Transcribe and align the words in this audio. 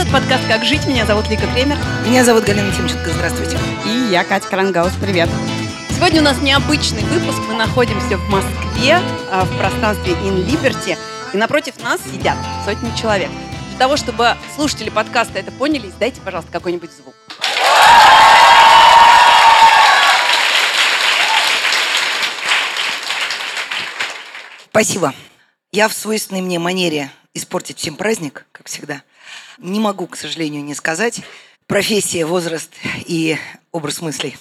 этот 0.00 0.12
подкаст 0.14 0.46
«Как 0.48 0.64
жить». 0.64 0.86
Меня 0.86 1.04
зовут 1.04 1.28
Лика 1.28 1.46
Кремер. 1.48 1.76
Меня 2.06 2.24
зовут 2.24 2.44
Галина 2.44 2.72
Тимченко. 2.72 3.10
Здравствуйте. 3.10 3.58
И 3.84 4.08
я, 4.10 4.24
Катя 4.24 4.48
Крангаус. 4.48 4.92
Привет. 4.98 5.28
Сегодня 5.90 6.22
у 6.22 6.24
нас 6.24 6.40
необычный 6.40 7.02
выпуск. 7.02 7.38
Мы 7.46 7.54
находимся 7.54 8.16
в 8.16 8.26
Москве, 8.30 8.98
а, 9.30 9.44
в 9.44 9.58
пространстве 9.58 10.14
In 10.14 10.46
Liberty. 10.46 10.96
И 11.34 11.36
напротив 11.36 11.74
нас 11.82 12.00
сидят 12.10 12.38
сотни 12.64 12.90
человек. 12.96 13.28
Для 13.68 13.78
того, 13.78 13.98
чтобы 13.98 14.36
слушатели 14.54 14.88
подкаста 14.88 15.38
это 15.38 15.52
поняли, 15.52 15.92
дайте, 15.98 16.22
пожалуйста, 16.22 16.50
какой-нибудь 16.50 16.90
звук. 16.92 17.14
Спасибо. 24.70 25.12
Я 25.72 25.88
в 25.88 25.92
свойственной 25.92 26.40
мне 26.40 26.58
манере 26.58 27.10
испортить 27.34 27.76
всем 27.76 27.96
праздник, 27.96 28.46
как 28.52 28.66
всегда. 28.66 29.02
Не 29.58 29.80
могу, 29.80 30.06
к 30.06 30.16
сожалению, 30.16 30.64
не 30.64 30.74
сказать. 30.74 31.20
Профессия, 31.66 32.24
возраст 32.24 32.72
и 33.06 33.36
образ 33.72 34.00
мыслей 34.00 34.36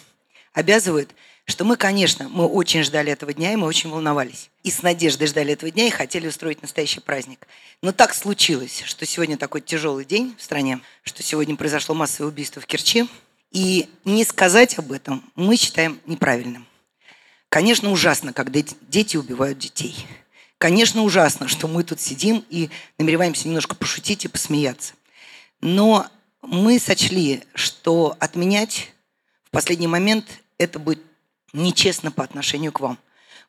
обязывают, 0.54 1.12
что 1.46 1.66
мы, 1.66 1.78
конечно, 1.78 2.30
мы 2.30 2.46
очень 2.46 2.84
ждали 2.84 3.12
этого 3.12 3.34
дня, 3.34 3.54
и 3.54 3.56
мы 3.56 3.66
очень 3.68 3.90
волновались. 3.90 4.50
И 4.64 4.70
с 4.70 4.84
надеждой 4.84 5.28
ждали 5.28 5.54
этого 5.54 5.72
дня, 5.72 5.88
и 5.88 5.90
хотели 5.90 6.28
устроить 6.28 6.62
настоящий 6.62 7.00
праздник. 7.00 7.48
Но 7.82 7.92
так 7.92 8.14
случилось, 8.14 8.84
что 8.86 9.06
сегодня 9.06 9.38
такой 9.38 9.62
тяжелый 9.62 10.06
день 10.06 10.36
в 10.38 10.44
стране, 10.44 10.80
что 11.04 11.24
сегодня 11.24 11.56
произошло 11.56 11.96
массовое 11.96 12.32
убийство 12.32 12.62
в 12.62 12.68
Керчи. 12.68 13.08
И 13.52 13.90
не 14.06 14.24
сказать 14.26 14.78
об 14.78 14.92
этом 14.92 15.24
мы 15.36 15.56
считаем 15.56 16.00
неправильным. 16.06 16.68
Конечно, 17.50 17.92
ужасно, 17.92 18.32
когда 18.32 18.62
дети 18.82 19.18
убивают 19.18 19.58
детей. 19.58 20.06
Конечно, 20.60 21.04
ужасно, 21.04 21.48
что 21.48 21.70
мы 21.70 21.86
тут 21.86 22.02
сидим 22.02 22.46
и 22.50 22.70
намереваемся 22.98 23.48
немножко 23.48 23.76
пошутить 23.76 24.26
и 24.26 24.28
посмеяться. 24.28 24.94
Но 25.62 26.06
мы 26.42 26.80
сочли, 26.80 27.44
что 27.56 28.18
отменять 28.20 28.92
в 29.46 29.52
последний 29.52 29.88
момент 29.88 30.26
это 30.58 30.78
будет 30.78 31.02
нечестно 31.54 32.12
по 32.12 32.26
отношению 32.26 32.74
к 32.74 32.82
вам. 32.82 32.98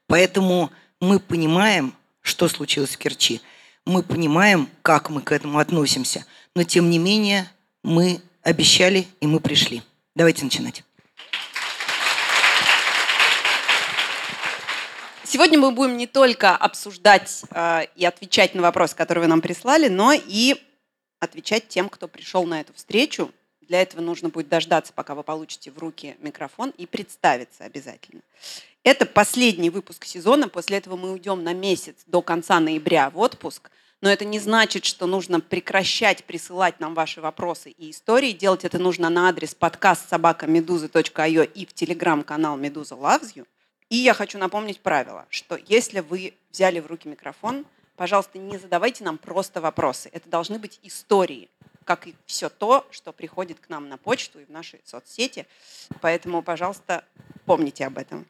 Поэтому 0.07 0.71
мы 1.01 1.19
понимаем, 1.19 1.95
что 2.21 2.49
случилось 2.49 2.91
в 2.91 2.99
Керчи. 2.99 3.41
Мы 3.85 4.05
понимаем, 4.05 4.69
как 4.83 5.11
мы 5.11 5.21
к 5.21 5.33
этому 5.33 5.59
относимся. 5.59 6.25
Но 6.55 6.63
тем 6.63 6.91
не 6.91 6.99
менее 6.99 7.51
мы 7.83 8.21
обещали 8.43 9.09
и 9.21 9.27
мы 9.27 9.41
пришли. 9.41 9.83
Давайте 10.15 10.45
начинать. 10.45 10.85
Сегодня 15.33 15.61
мы 15.61 15.71
будем 15.71 15.97
не 15.97 16.09
только 16.09 16.57
обсуждать 16.57 17.43
э, 17.53 17.83
и 17.95 18.05
отвечать 18.05 18.57
на 18.57 18.63
вопросы, 18.63 18.97
которые 18.97 19.23
вы 19.23 19.29
нам 19.29 19.41
прислали, 19.41 19.87
но 19.87 20.13
и 20.13 20.61
отвечать 21.21 21.69
тем, 21.69 21.89
кто 21.89 22.09
пришел 22.09 22.45
на 22.47 22.61
эту 22.61 22.75
встречу. 22.75 23.31
Для 23.61 23.81
этого 23.81 24.01
нужно 24.01 24.31
будет 24.31 24.49
дождаться, 24.49 24.93
пока 24.93 25.15
вы 25.15 25.23
получите 25.23 25.71
в 25.71 25.79
руки 25.79 26.17
микрофон 26.19 26.71
и 26.71 26.85
представиться 26.85 27.63
обязательно. 27.63 28.23
Это 28.83 29.07
последний 29.07 29.71
выпуск 29.71 30.05
сезона. 30.05 30.49
После 30.49 30.79
этого 30.79 30.97
мы 30.97 31.13
уйдем 31.13 31.45
на 31.45 31.53
месяц 31.53 31.95
до 32.09 32.23
конца 32.23 32.59
ноября 32.59 33.09
в 33.11 33.19
отпуск. 33.19 33.71
Но 34.01 34.11
это 34.11 34.25
не 34.25 34.41
значит, 34.41 34.85
что 34.85 35.07
нужно 35.07 35.39
прекращать 35.39 36.25
присылать 36.25 36.81
нам 36.81 36.95
ваши 36.95 37.21
вопросы 37.21 37.71
и 37.71 37.93
истории. 37.93 38.33
Делать 38.33 38.65
это 38.65 38.81
нужно 38.81 39.09
на 39.11 39.29
адрес 39.29 39.55
подкаст 39.55 40.09
собакамедуза.io 40.09 41.49
и 41.55 41.67
в 41.67 41.73
телеграм-канал 41.73 42.57
Медуза 42.57 42.97
Loves. 42.97 43.47
И 43.91 43.97
я 43.97 44.15
хочу 44.15 44.39
напомнить 44.39 44.79
правило, 44.81 45.27
что 45.31 45.59
если 45.67 45.99
вы 45.99 46.35
взяли 46.53 46.79
в 46.79 46.87
руки 46.87 47.09
микрофон, 47.09 47.67
пожалуйста, 47.97 48.39
не 48.39 48.57
задавайте 48.57 49.03
нам 49.03 49.19
просто 49.19 49.61
вопросы. 49.61 50.09
Это 50.13 50.29
должны 50.29 50.61
быть 50.61 50.79
истории, 50.85 51.51
как 51.85 52.07
и 52.07 52.15
все 52.25 52.49
то, 52.49 52.87
что 52.93 53.11
приходит 53.11 53.59
к 53.59 53.69
нам 53.69 53.89
на 53.89 53.99
почту 53.99 54.39
и 54.39 54.45
в 54.45 54.49
наши 54.49 54.79
соцсети. 54.85 55.45
Поэтому, 56.01 56.41
пожалуйста, 56.41 57.05
помните 57.47 57.85
об 57.85 57.99
этом. 57.99 58.27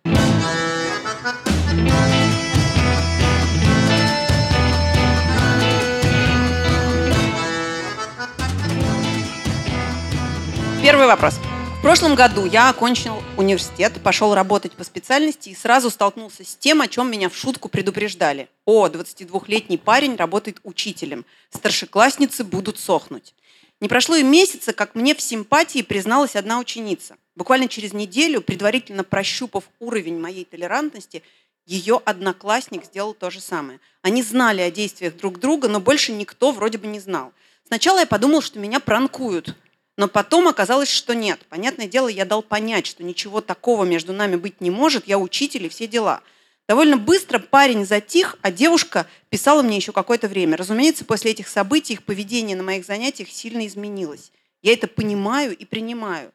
Первый 10.82 11.06
вопрос. 11.06 11.38
В 11.80 11.82
прошлом 11.82 12.14
году 12.14 12.44
я 12.44 12.68
окончил 12.68 13.22
университет, 13.38 13.94
пошел 14.04 14.34
работать 14.34 14.72
по 14.72 14.84
специальности 14.84 15.48
и 15.48 15.54
сразу 15.54 15.88
столкнулся 15.88 16.44
с 16.44 16.54
тем, 16.54 16.82
о 16.82 16.88
чем 16.88 17.10
меня 17.10 17.30
в 17.30 17.34
шутку 17.34 17.70
предупреждали. 17.70 18.50
О, 18.66 18.86
22-летний 18.86 19.78
парень 19.78 20.14
работает 20.14 20.60
учителем. 20.62 21.24
Старшеклассницы 21.48 22.44
будут 22.44 22.78
сохнуть. 22.78 23.34
Не 23.80 23.88
прошло 23.88 24.14
и 24.16 24.22
месяца, 24.22 24.74
как 24.74 24.94
мне 24.94 25.14
в 25.14 25.22
симпатии 25.22 25.80
призналась 25.80 26.36
одна 26.36 26.58
ученица. 26.58 27.16
Буквально 27.34 27.66
через 27.66 27.94
неделю, 27.94 28.42
предварительно 28.42 29.02
прощупав 29.02 29.64
уровень 29.78 30.20
моей 30.20 30.44
толерантности, 30.44 31.22
ее 31.64 31.98
одноклассник 32.04 32.84
сделал 32.84 33.14
то 33.14 33.30
же 33.30 33.40
самое. 33.40 33.80
Они 34.02 34.22
знали 34.22 34.60
о 34.60 34.70
действиях 34.70 35.16
друг 35.16 35.40
друга, 35.40 35.66
но 35.68 35.80
больше 35.80 36.12
никто 36.12 36.52
вроде 36.52 36.76
бы 36.76 36.88
не 36.88 37.00
знал. 37.00 37.32
Сначала 37.66 38.00
я 38.00 38.06
подумал, 38.06 38.42
что 38.42 38.58
меня 38.58 38.80
пранкуют– 38.80 39.56
но 40.00 40.08
потом 40.08 40.48
оказалось, 40.48 40.88
что 40.88 41.14
нет. 41.14 41.40
Понятное 41.50 41.86
дело, 41.86 42.08
я 42.08 42.24
дал 42.24 42.40
понять, 42.40 42.86
что 42.86 43.04
ничего 43.04 43.42
такого 43.42 43.84
между 43.84 44.14
нами 44.14 44.36
быть 44.36 44.62
не 44.62 44.70
может, 44.70 45.06
я 45.06 45.18
учитель 45.18 45.66
и 45.66 45.68
все 45.68 45.86
дела. 45.86 46.22
Довольно 46.66 46.96
быстро 46.96 47.38
парень 47.38 47.84
затих, 47.84 48.38
а 48.40 48.50
девушка 48.50 49.06
писала 49.28 49.60
мне 49.60 49.76
еще 49.76 49.92
какое-то 49.92 50.26
время. 50.26 50.56
Разумеется, 50.56 51.04
после 51.04 51.32
этих 51.32 51.48
событий 51.48 51.92
их 51.92 52.02
поведение 52.02 52.56
на 52.56 52.62
моих 52.62 52.86
занятиях 52.86 53.28
сильно 53.28 53.66
изменилось. 53.66 54.32
Я 54.62 54.72
это 54.72 54.86
понимаю 54.86 55.54
и 55.54 55.66
принимаю. 55.66 56.32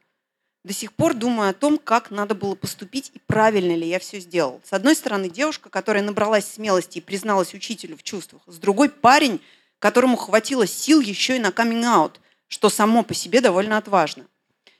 До 0.63 0.71
сих 0.71 0.93
пор 0.93 1.15
думаю 1.15 1.49
о 1.49 1.53
том, 1.53 1.79
как 1.79 2.11
надо 2.11 2.35
было 2.35 2.53
поступить 2.53 3.09
и 3.15 3.19
правильно 3.25 3.75
ли 3.75 3.87
я 3.87 3.97
все 3.97 4.19
сделал. 4.19 4.61
С 4.63 4.73
одной 4.73 4.95
стороны, 4.95 5.27
девушка, 5.27 5.71
которая 5.71 6.03
набралась 6.03 6.45
смелости 6.45 6.99
и 6.99 7.01
призналась 7.01 7.55
учителю 7.55 7.97
в 7.97 8.03
чувствах. 8.03 8.43
С 8.45 8.59
другой, 8.59 8.89
парень, 8.89 9.41
которому 9.79 10.17
хватило 10.17 10.67
сил 10.67 11.01
еще 11.01 11.37
и 11.37 11.39
на 11.39 11.51
каминг-аут 11.51 12.19
что 12.55 12.69
само 12.69 13.03
по 13.03 13.13
себе 13.13 13.41
довольно 13.41 13.77
отважно. 13.77 14.25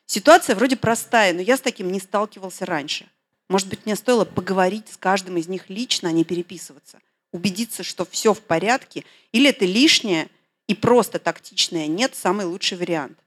Ситуация 0.06 0.56
вроде 0.56 0.78
простая, 0.78 1.34
но 1.34 1.42
я 1.42 1.58
с 1.58 1.60
таким 1.60 1.92
не 1.92 2.00
сталкивался 2.00 2.66
раньше. 2.66 3.06
Может 3.50 3.68
быть, 3.68 3.86
мне 3.86 3.98
стоило 3.98 4.24
поговорить 4.24 4.88
с 4.90 4.96
каждым 4.96 5.36
из 5.36 5.50
них 5.50 5.70
лично, 5.70 6.08
а 6.08 6.14
не 6.14 6.24
переписываться. 6.24 7.02
Убедиться, 7.34 7.84
что 7.84 8.06
все 8.06 8.34
в 8.34 8.40
порядке, 8.40 9.04
или 9.34 9.50
это 9.50 9.66
лишнее 9.66 10.30
и 10.68 10.74
просто 10.74 11.20
тактичное 11.20 11.88
нет, 11.88 12.16
самый 12.16 12.46
лучший 12.46 12.78
вариант. 12.78 13.20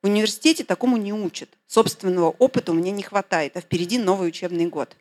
В 0.00 0.06
университете 0.06 0.64
такому 0.64 0.96
не 0.96 1.12
учат. 1.12 1.50
Собственного 1.66 2.30
опыта 2.30 2.72
у 2.72 2.74
меня 2.74 2.92
не 2.92 3.02
хватает, 3.02 3.58
а 3.58 3.60
впереди 3.60 3.98
новый 3.98 4.28
учебный 4.28 4.68
год. 4.68 4.96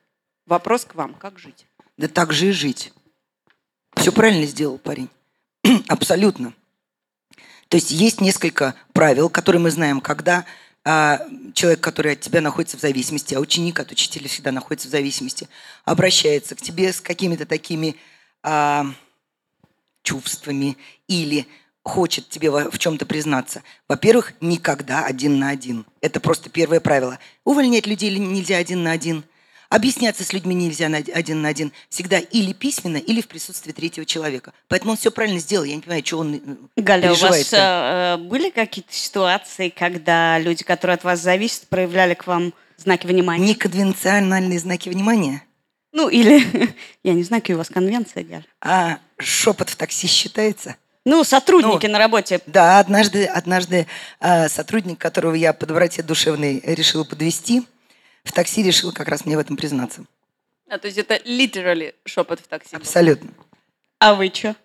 Вопрос 0.46 0.84
к 0.84 0.96
вам, 0.96 1.14
как 1.14 1.40
жить? 1.40 1.66
Да 1.96 2.10
так 2.10 2.34
же 2.34 2.50
и 2.50 2.52
жить. 2.52 2.92
Все 3.96 4.12
правильно 4.12 4.46
сделал 4.46 4.78
парень. 4.78 5.08
Абсолютно. 5.88 6.54
То 7.72 7.78
есть 7.78 7.90
есть 7.90 8.20
несколько 8.20 8.76
правил, 8.92 9.30
которые 9.30 9.62
мы 9.62 9.72
знаем, 9.72 10.02
когда 10.02 10.44
а, 10.84 11.22
человек, 11.54 11.80
который 11.80 12.12
от 12.12 12.20
тебя 12.20 12.42
находится 12.42 12.76
в 12.76 12.82
зависимости, 12.82 13.34
а 13.34 13.40
ученик 13.40 13.80
от 13.80 13.94
учителя 13.94 14.28
всегда 14.28 14.52
находится 14.52 14.90
в 14.90 14.92
зависимости, 14.92 15.48
обращается 15.86 16.56
к 16.56 16.62
тебе 16.62 16.92
с 16.92 17.00
какими-то 17.00 17.46
такими 17.46 17.96
а, 18.44 18.88
чувствами 20.04 20.78
или 21.08 21.48
хочет 21.82 22.28
тебе 22.28 22.52
в 22.52 22.78
чем-то 22.78 23.06
признаться. 23.06 23.64
Во-первых, 23.88 24.34
никогда 24.42 25.06
один 25.06 25.40
на 25.40 25.48
один. 25.48 25.86
Это 26.02 26.20
просто 26.20 26.50
первое 26.50 26.82
правило. 26.82 27.20
Увольнять 27.46 27.88
людей 27.88 28.14
нельзя 28.20 28.58
один 28.58 28.84
на 28.84 28.92
один. 28.92 29.24
Объясняться 29.72 30.26
с 30.26 30.34
людьми 30.34 30.54
нельзя 30.54 30.88
один 30.88 31.42
на 31.42 31.48
один. 31.48 31.72
Всегда 31.88 32.20
или 32.20 32.52
письменно, 32.52 32.98
или 32.98 33.22
в 33.22 33.30
присутствии 33.30 33.72
третьего 33.72 34.06
человека. 34.06 34.52
Поэтому 34.68 34.92
он 34.92 34.98
все 34.98 35.12
правильно 35.12 35.40
сделал. 35.40 35.64
Я 35.64 35.76
не 35.76 35.82
понимаю, 35.82 36.06
что 36.06 36.18
он 36.18 36.36
э, 36.36 36.40
Галя, 36.76 37.14
у 37.14 37.16
вас 37.16 37.54
э, 37.54 38.18
были 38.18 38.50
какие-то 38.50 38.94
ситуации, 38.94 39.70
когда 39.70 40.38
люди, 40.40 40.66
которые 40.66 40.96
от 40.96 41.06
вас 41.06 41.22
зависят, 41.22 41.70
проявляли 41.70 42.16
к 42.16 42.28
вам 42.28 42.54
знаки 42.76 43.08
внимания? 43.08 43.48
Неконвенциональные 43.48 44.60
знаки 44.60 44.90
внимания? 44.90 45.42
Ну, 45.94 46.10
или, 46.10 46.46
я 47.04 47.14
не 47.14 47.24
знаю, 47.24 47.42
какие 47.42 47.56
у 47.56 47.60
вас 47.60 47.70
конвенции, 47.70 48.24
Галя. 48.24 48.46
А 48.60 48.98
шепот 49.20 49.70
в 49.70 49.78
такси 49.78 50.06
считается? 50.06 50.76
Ну, 51.06 51.24
сотрудники 51.24 51.86
ну, 51.86 51.94
на 51.94 52.00
работе. 52.00 52.42
Да, 52.46 52.80
однажды, 52.80 53.24
однажды 53.24 53.88
э, 54.20 54.50
сотрудник, 54.50 55.00
которого 55.00 55.34
я 55.34 55.54
по 55.54 55.66
доброте 55.66 56.04
душевной 56.04 56.60
решила 56.66 57.06
подвести, 57.06 57.64
в 58.24 58.32
такси 58.32 58.64
решил 58.64 58.92
как 58.92 59.08
раз 59.08 59.26
мне 59.26 59.38
в 59.38 59.40
этом 59.40 59.58
признаться. 59.58 60.06
А, 60.70 60.78
то 60.78 60.88
есть 60.88 60.98
это 60.98 61.16
literally 61.16 61.94
шепот 62.06 62.40
в 62.40 62.48
такси? 62.48 62.76
Абсолютно. 62.76 63.32
А 64.00 64.14
вы 64.14 64.32
что? 64.34 64.56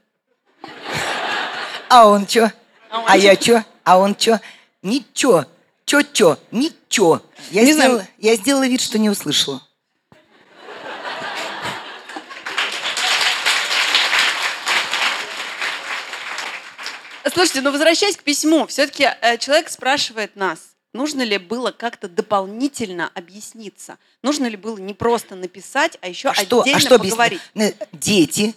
А 1.88 2.06
он 2.08 2.26
что? 2.26 2.52
А, 2.90 3.04
а 3.06 3.16
я 3.16 3.34
что? 3.34 3.64
А 3.84 3.98
он 3.98 4.16
что? 4.18 4.40
Ничего. 4.82 5.46
Чё-чё? 5.84 6.38
Ничего. 6.50 7.22
Я, 7.50 7.62
не 7.62 7.72
сделала, 7.72 7.98
знаю. 7.98 8.08
я 8.18 8.36
сделала 8.36 8.66
вид, 8.66 8.80
что 8.80 8.98
не 8.98 9.10
услышала. 9.10 9.62
Слушайте, 17.32 17.60
ну 17.60 17.70
возвращаясь 17.70 18.16
к 18.16 18.22
письму, 18.22 18.66
все-таки 18.66 19.08
э, 19.20 19.36
человек 19.38 19.68
спрашивает 19.68 20.36
нас, 20.36 20.75
нужно 20.96 21.22
ли 21.22 21.38
было 21.38 21.70
как-то 21.70 22.08
дополнительно 22.08 23.10
объясниться? 23.14 23.98
Нужно 24.22 24.46
ли 24.46 24.56
было 24.56 24.78
не 24.78 24.94
просто 24.94 25.34
написать, 25.36 25.98
а 26.00 26.08
еще 26.08 26.30
А 26.30 26.34
что, 26.34 26.62
отдельно 26.62 26.78
а 26.78 26.80
что 26.80 26.98
поговорить? 26.98 27.40
Э, 27.54 27.72
Дети, 27.92 28.54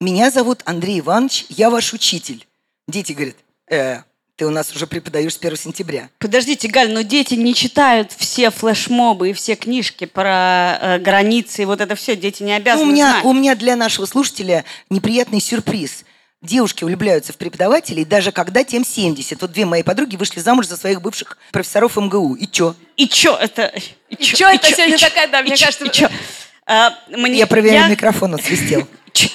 меня 0.00 0.30
зовут 0.30 0.62
Андрей 0.64 1.00
Иванович, 1.00 1.46
я 1.48 1.70
ваш 1.70 1.92
учитель. 1.92 2.46
Дети 2.88 3.12
говорят, 3.12 3.36
«Э, 3.70 4.02
ты 4.36 4.46
у 4.46 4.50
нас 4.50 4.74
уже 4.74 4.86
преподаешь 4.86 5.34
с 5.34 5.38
1 5.38 5.56
сентября. 5.56 6.10
Подождите, 6.20 6.68
Галь, 6.68 6.92
но 6.92 7.02
дети 7.02 7.34
не 7.34 7.54
читают 7.54 8.12
все 8.12 8.50
флешмобы 8.52 9.30
и 9.30 9.32
все 9.32 9.56
книжки 9.56 10.04
про 10.06 10.78
э, 10.80 10.98
границы 11.00 11.62
и 11.62 11.64
вот 11.64 11.80
это 11.80 11.96
все. 11.96 12.14
Дети 12.14 12.44
не 12.44 12.52
Ну, 12.52 12.56
обязаны 12.56 12.88
у, 12.88 12.92
меня, 12.92 13.10
знать. 13.14 13.24
у 13.24 13.32
меня 13.32 13.56
для 13.56 13.74
нашего 13.74 14.06
слушателя 14.06 14.64
неприятный 14.90 15.40
сюрприз. 15.40 16.04
Девушки 16.42 16.84
влюбляются 16.84 17.32
в 17.32 17.36
преподавателей, 17.36 18.04
даже 18.04 18.30
когда 18.30 18.62
тем 18.62 18.84
70. 18.84 19.40
Вот 19.42 19.50
две 19.50 19.64
мои 19.66 19.82
подруги 19.82 20.14
вышли 20.14 20.38
замуж 20.38 20.66
за 20.68 20.76
своих 20.76 21.02
бывших 21.02 21.36
профессоров 21.50 21.96
МГУ. 21.96 22.34
И 22.36 22.46
чё? 22.46 22.76
И 22.96 23.08
чё 23.08 23.34
это? 23.36 23.72
И, 24.08 24.16
чё 24.16 24.48
это 24.48 24.68
сегодня 24.70 24.98
чё? 24.98 25.08
такая, 25.08 25.26
да, 25.28 25.40
И 25.40 25.42
мне 25.44 25.56
чё? 25.56 25.64
кажется, 25.66 25.86
И 25.86 25.90
чё? 25.90 26.08
А, 26.66 26.92
мне- 27.08 27.38
Я 27.38 27.48
проверяю 27.48 27.82
я- 27.84 27.88
микрофон, 27.88 28.34
он 28.34 28.40
свистел. 28.40 28.86
Чё? 29.12 29.28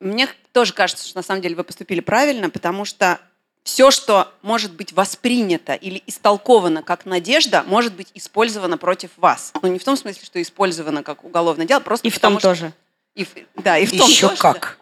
Мне 0.00 0.26
тоже 0.52 0.72
кажется, 0.72 1.06
что 1.06 1.18
на 1.18 1.22
самом 1.22 1.42
деле 1.42 1.54
вы 1.54 1.62
поступили 1.62 2.00
правильно, 2.00 2.50
потому 2.50 2.84
что 2.84 3.20
все, 3.62 3.90
что 3.92 4.32
может 4.42 4.72
быть 4.72 4.92
воспринято 4.92 5.74
или 5.74 6.02
истолковано 6.06 6.82
как 6.82 7.04
надежда, 7.06 7.62
может 7.68 7.92
быть 7.94 8.08
использовано 8.14 8.78
против 8.78 9.10
вас. 9.16 9.52
Ну, 9.62 9.68
не 9.68 9.78
в 9.78 9.84
том 9.84 9.96
смысле, 9.96 10.22
что 10.24 10.42
использовано 10.42 11.02
как 11.04 11.24
уголовное 11.24 11.66
дело, 11.66 11.78
просто 11.80 12.08
И 12.08 12.10
в 12.10 12.18
том 12.18 12.38
что- 12.40 12.48
тоже. 12.48 12.72
И 13.14 13.24
в- 13.24 13.28
да, 13.56 13.78
и 13.78 13.86
в 13.86 13.90
том 13.96 14.08
Еще 14.08 14.28
тоже, 14.28 14.42
да. 14.42 14.74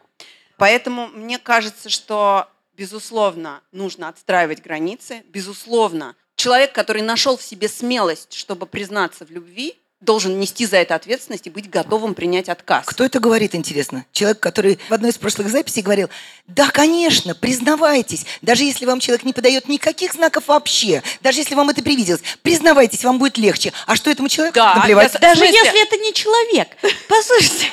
Поэтому 0.57 1.09
мне 1.09 1.39
кажется, 1.39 1.89
что, 1.91 2.49
безусловно, 2.77 3.61
нужно 3.73 4.09
отстраивать 4.09 4.63
границы. 4.63 5.23
Безусловно, 5.29 6.15
человек, 6.37 6.73
который 6.73 7.03
нашел 7.03 7.37
в 7.37 7.43
себе 7.43 7.69
смелость, 7.69 8.33
чтобы 8.35 8.67
признаться 8.67 9.25
в 9.25 9.31
любви, 9.31 9.77
должен 10.03 10.39
нести 10.39 10.67
за 10.67 10.77
это 10.77 10.95
ответственность 10.95 11.47
и 11.47 11.51
быть 11.51 11.71
готовым 11.71 12.15
принять 12.15 12.51
отказ. 12.51 12.85
Кто 12.87 13.03
это 13.03 13.19
говорит, 13.19 13.55
интересно? 13.55 14.05
Человек, 14.13 14.41
который 14.41 14.79
в 14.89 14.93
одной 14.93 15.11
из 15.11 15.17
прошлых 15.17 15.49
записей 15.49 15.81
говорил, 15.83 16.11
да, 16.47 16.69
конечно, 16.71 17.35
признавайтесь, 17.35 18.27
даже 18.43 18.65
если 18.65 18.85
вам 18.85 19.01
человек 19.01 19.25
не 19.25 19.33
подает 19.33 19.69
никаких 19.69 20.13
знаков 20.13 20.49
вообще, 20.49 21.03
даже 21.23 21.41
если 21.41 21.55
вам 21.55 21.71
это 21.71 21.83
привиделось, 21.83 22.21
признавайтесь, 22.43 23.05
вам 23.05 23.19
будет 23.19 23.39
легче. 23.39 23.73
А 23.87 23.97
что 23.97 24.11
этому 24.11 24.29
человеку 24.29 24.57
Да, 24.57 24.75
наплевать? 24.77 25.15
я- 25.15 25.19
Даже 25.19 25.47
если 25.47 25.83
это 25.83 25.97
не 25.97 26.13
человек. 26.13 26.69
Послушайте. 27.09 27.73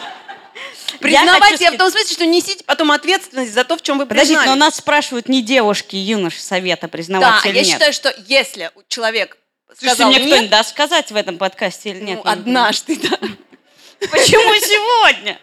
Признавайте, 1.00 1.64
я, 1.64 1.70
хочу 1.70 1.76
в 1.76 1.78
том 1.80 1.92
смысле, 1.92 2.14
что 2.14 2.26
несите 2.26 2.64
потом 2.66 2.92
ответственность 2.92 3.54
за 3.54 3.64
то, 3.64 3.78
в 3.78 3.82
чем 3.82 3.98
вы 3.98 4.06
Подождите, 4.06 4.38
признались. 4.40 4.60
но 4.60 4.66
нас 4.66 4.76
спрашивают 4.78 5.28
не 5.30 5.42
девушки, 5.42 5.96
юноши 5.96 6.40
совета 6.42 6.84
Да, 6.84 6.88
признаваться 6.88 7.50
или 7.50 7.58
я 7.58 7.64
нет. 7.64 7.74
считаю, 7.74 7.94
что 7.94 8.16
если 8.28 8.72
человек 8.88 9.38
Слушайте, 9.68 9.96
сказал 9.96 10.10
мне 10.12 10.20
нет, 10.20 10.28
кто-нибудь 10.28 10.50
даст 10.52 10.70
сказать 10.70 11.12
в 11.12 11.16
этом 11.16 11.38
подкасте 11.38 11.90
или 11.90 12.00
нет? 12.00 12.22
ну, 12.24 12.30
однажды, 12.32 12.96
да. 12.98 13.18
Почему 14.12 14.54
сегодня? 14.56 15.40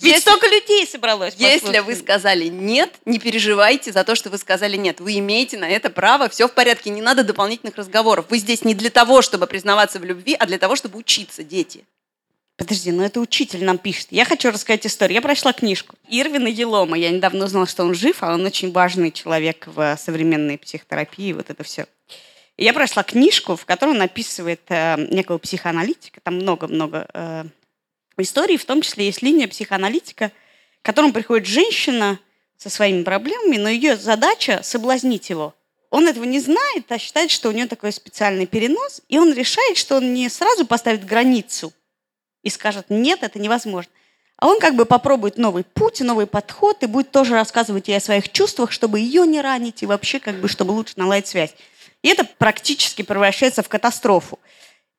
Ведь 0.00 0.12
Если- 0.12 0.20
столько 0.20 0.46
людей 0.46 0.86
собралось. 0.86 1.34
Если 1.38 1.58
послушать. 1.58 1.84
вы 1.84 1.94
сказали 1.96 2.44
нет, 2.44 2.94
не 3.04 3.18
переживайте 3.18 3.90
за 3.92 4.04
то, 4.04 4.14
что 4.14 4.30
вы 4.30 4.38
сказали 4.38 4.76
нет. 4.76 5.00
Вы 5.00 5.18
имеете 5.18 5.58
на 5.58 5.68
это 5.68 5.90
право, 5.90 6.28
все 6.28 6.46
в 6.46 6.52
порядке, 6.52 6.90
не 6.90 7.02
надо 7.02 7.24
дополнительных 7.24 7.76
разговоров. 7.76 8.26
Вы 8.28 8.38
здесь 8.38 8.64
не 8.64 8.74
для 8.74 8.90
того, 8.90 9.22
чтобы 9.22 9.48
признаваться 9.48 9.98
в 9.98 10.04
любви, 10.04 10.36
а 10.38 10.46
для 10.46 10.58
того, 10.58 10.76
чтобы 10.76 10.98
учиться, 10.98 11.42
дети. 11.42 11.84
Подожди, 12.58 12.90
ну 12.90 13.04
это 13.04 13.20
учитель 13.20 13.64
нам 13.64 13.78
пишет. 13.78 14.08
Я 14.10 14.24
хочу 14.24 14.50
рассказать 14.50 14.84
историю. 14.84 15.14
Я 15.14 15.22
прочла 15.22 15.52
книжку 15.52 15.94
Ирвина 16.08 16.48
Елома. 16.48 16.98
Я 16.98 17.10
недавно 17.10 17.44
узнала, 17.44 17.68
что 17.68 17.84
он 17.84 17.94
жив, 17.94 18.16
а 18.20 18.34
он 18.34 18.44
очень 18.44 18.72
важный 18.72 19.12
человек 19.12 19.68
в 19.68 19.96
современной 19.96 20.58
психотерапии, 20.58 21.32
вот 21.32 21.50
это 21.50 21.62
все. 21.62 21.86
Я 22.56 22.72
прошла 22.72 23.04
книжку, 23.04 23.54
в 23.54 23.64
которой 23.64 23.90
он 23.90 24.02
описывает 24.02 24.60
э, 24.70 24.96
некого 25.08 25.38
психоаналитика. 25.38 26.20
Там 26.20 26.34
много-много 26.34 27.06
э, 27.14 27.44
историй, 28.16 28.56
в 28.56 28.64
том 28.64 28.82
числе 28.82 29.06
есть 29.06 29.22
линия 29.22 29.46
психоаналитика, 29.46 30.32
к 30.82 30.84
которому 30.84 31.12
приходит 31.12 31.46
женщина 31.46 32.18
со 32.56 32.70
своими 32.70 33.04
проблемами, 33.04 33.56
но 33.56 33.68
ее 33.68 33.96
задача 33.96 34.64
соблазнить 34.64 35.30
его. 35.30 35.54
Он 35.90 36.08
этого 36.08 36.24
не 36.24 36.40
знает, 36.40 36.90
а 36.90 36.98
считает, 36.98 37.30
что 37.30 37.50
у 37.50 37.52
нее 37.52 37.68
такой 37.68 37.92
специальный 37.92 38.46
перенос, 38.46 39.00
и 39.08 39.16
он 39.16 39.32
решает, 39.32 39.78
что 39.78 39.98
он 39.98 40.12
не 40.12 40.28
сразу 40.28 40.66
поставит 40.66 41.06
границу 41.06 41.72
и 42.42 42.50
скажет, 42.50 42.86
нет, 42.88 43.22
это 43.22 43.38
невозможно. 43.38 43.90
А 44.36 44.46
он 44.46 44.60
как 44.60 44.76
бы 44.76 44.84
попробует 44.84 45.36
новый 45.36 45.64
путь, 45.64 46.00
новый 46.00 46.26
подход 46.26 46.82
и 46.82 46.86
будет 46.86 47.10
тоже 47.10 47.34
рассказывать 47.34 47.88
ей 47.88 47.96
о 47.96 48.00
своих 48.00 48.30
чувствах, 48.30 48.70
чтобы 48.70 49.00
ее 49.00 49.26
не 49.26 49.40
ранить 49.40 49.82
и 49.82 49.86
вообще 49.86 50.20
как 50.20 50.36
бы, 50.36 50.48
чтобы 50.48 50.72
лучше 50.72 50.94
наладить 50.96 51.26
связь. 51.26 51.54
И 52.02 52.08
это 52.08 52.24
практически 52.24 53.02
превращается 53.02 53.62
в 53.62 53.68
катастрофу. 53.68 54.38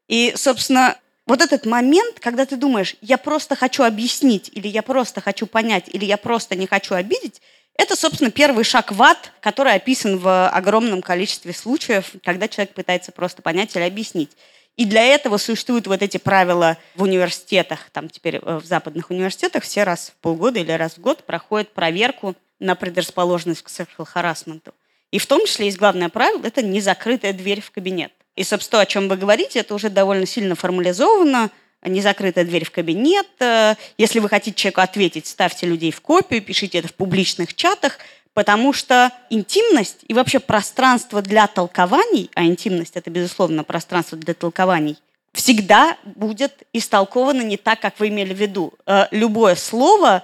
И, 0.09 0.33
собственно, 0.35 0.97
вот 1.25 1.41
этот 1.41 1.65
момент, 1.65 2.19
когда 2.19 2.45
ты 2.45 2.57
думаешь, 2.57 2.95
я 3.01 3.17
просто 3.17 3.55
хочу 3.55 3.83
объяснить, 3.83 4.49
или 4.53 4.67
я 4.67 4.81
просто 4.81 5.21
хочу 5.21 5.45
понять, 5.45 5.85
или 5.87 6.03
я 6.03 6.17
просто 6.17 6.55
не 6.55 6.67
хочу 6.67 6.95
обидеть, 6.95 7.41
это, 7.75 7.95
собственно, 7.95 8.29
первый 8.29 8.65
шаг 8.65 8.91
в 8.91 9.01
ад, 9.01 9.31
который 9.39 9.73
описан 9.73 10.17
в 10.17 10.49
огромном 10.49 11.01
количестве 11.01 11.53
случаев, 11.53 12.11
когда 12.25 12.49
человек 12.49 12.73
пытается 12.73 13.13
просто 13.13 13.41
понять 13.41 13.73
или 13.73 13.83
объяснить. 13.83 14.31
И 14.79 14.85
для 14.85 15.03
этого 15.03 15.35
существуют 15.35 15.87
вот 15.87 16.01
эти 16.01 16.15
правила 16.15 16.77
в 16.95 17.03
университетах. 17.03 17.89
Там 17.91 18.07
теперь 18.07 18.37
э, 18.37 18.59
в 18.59 18.65
западных 18.65 19.09
университетах 19.09 19.63
все 19.63 19.83
раз 19.83 20.13
в 20.15 20.21
полгода 20.21 20.61
или 20.61 20.71
раз 20.71 20.93
в 20.93 21.01
год 21.01 21.25
проходят 21.25 21.73
проверку 21.73 22.33
на 22.61 22.75
предрасположенность 22.75 23.61
к 23.61 23.67
sexual 23.67 24.07
harassment. 24.15 24.71
И 25.11 25.19
в 25.19 25.25
том 25.25 25.45
числе 25.45 25.65
есть 25.65 25.77
главное 25.77 26.07
правило– 26.07 26.39
это 26.45 26.61
незакрытая 26.61 27.33
дверь 27.33 27.59
в 27.59 27.71
кабинет. 27.71 28.13
И, 28.37 28.45
собственно, 28.45 28.83
о 28.83 28.85
чем 28.85 29.09
вы 29.09 29.17
говорите, 29.17 29.59
это 29.59 29.75
уже 29.75 29.89
довольно 29.89 30.25
сильно 30.25 30.55
формализовано. 30.55 31.49
Незакрытая 31.81 32.45
дверь 32.45 32.63
в 32.63 32.71
кабинет. 32.71 33.27
Э, 33.41 33.75
Если 33.97 34.19
вы 34.19 34.29
хотите 34.29 34.55
человеку 34.55 34.79
ответить, 34.79 35.27
ставьте 35.27 35.67
людей 35.67 35.91
в 35.91 35.99
копию, 35.99 36.41
пишите 36.41 36.77
это 36.77 36.87
в 36.87 36.93
публичных 36.93 37.53
чатах, 37.53 37.97
потому 38.33 38.73
что 38.73 39.11
интимность 39.29 39.99
и 40.07 40.13
вообще 40.13 40.39
пространство 40.39 41.21
для 41.21 41.47
толкований, 41.47 42.29
а 42.35 42.45
интимность– 42.45 42.93
это, 42.95 43.09
безусловно, 43.09 43.63
пространство 43.63 44.17
для 44.17 44.33
толкований, 44.33 44.97
всегда 45.33 45.97
будет 46.03 46.63
истолковано 46.73 47.41
не 47.41 47.57
так, 47.57 47.79
как 47.79 47.99
вы 47.99 48.09
имели 48.09 48.33
в 48.33 48.37
виду. 48.37 48.73
Э, 48.85 49.05
Любое 49.11 49.55
слово, 49.55 50.23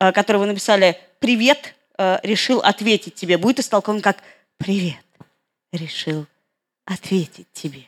э, 0.00 0.12
которое 0.12 0.40
вы 0.40 0.46
написали 0.46 0.98
«привет», 1.18 1.74
э, 1.98 2.18
решил 2.22 2.60
ответить 2.60 3.14
тебе, 3.14 3.38
будет 3.38 3.60
истолкован 3.60 4.00
как 4.00 4.18
«привет, 4.58 4.96
решил 5.72 6.26
ответить 6.84 7.46
тебе». 7.52 7.84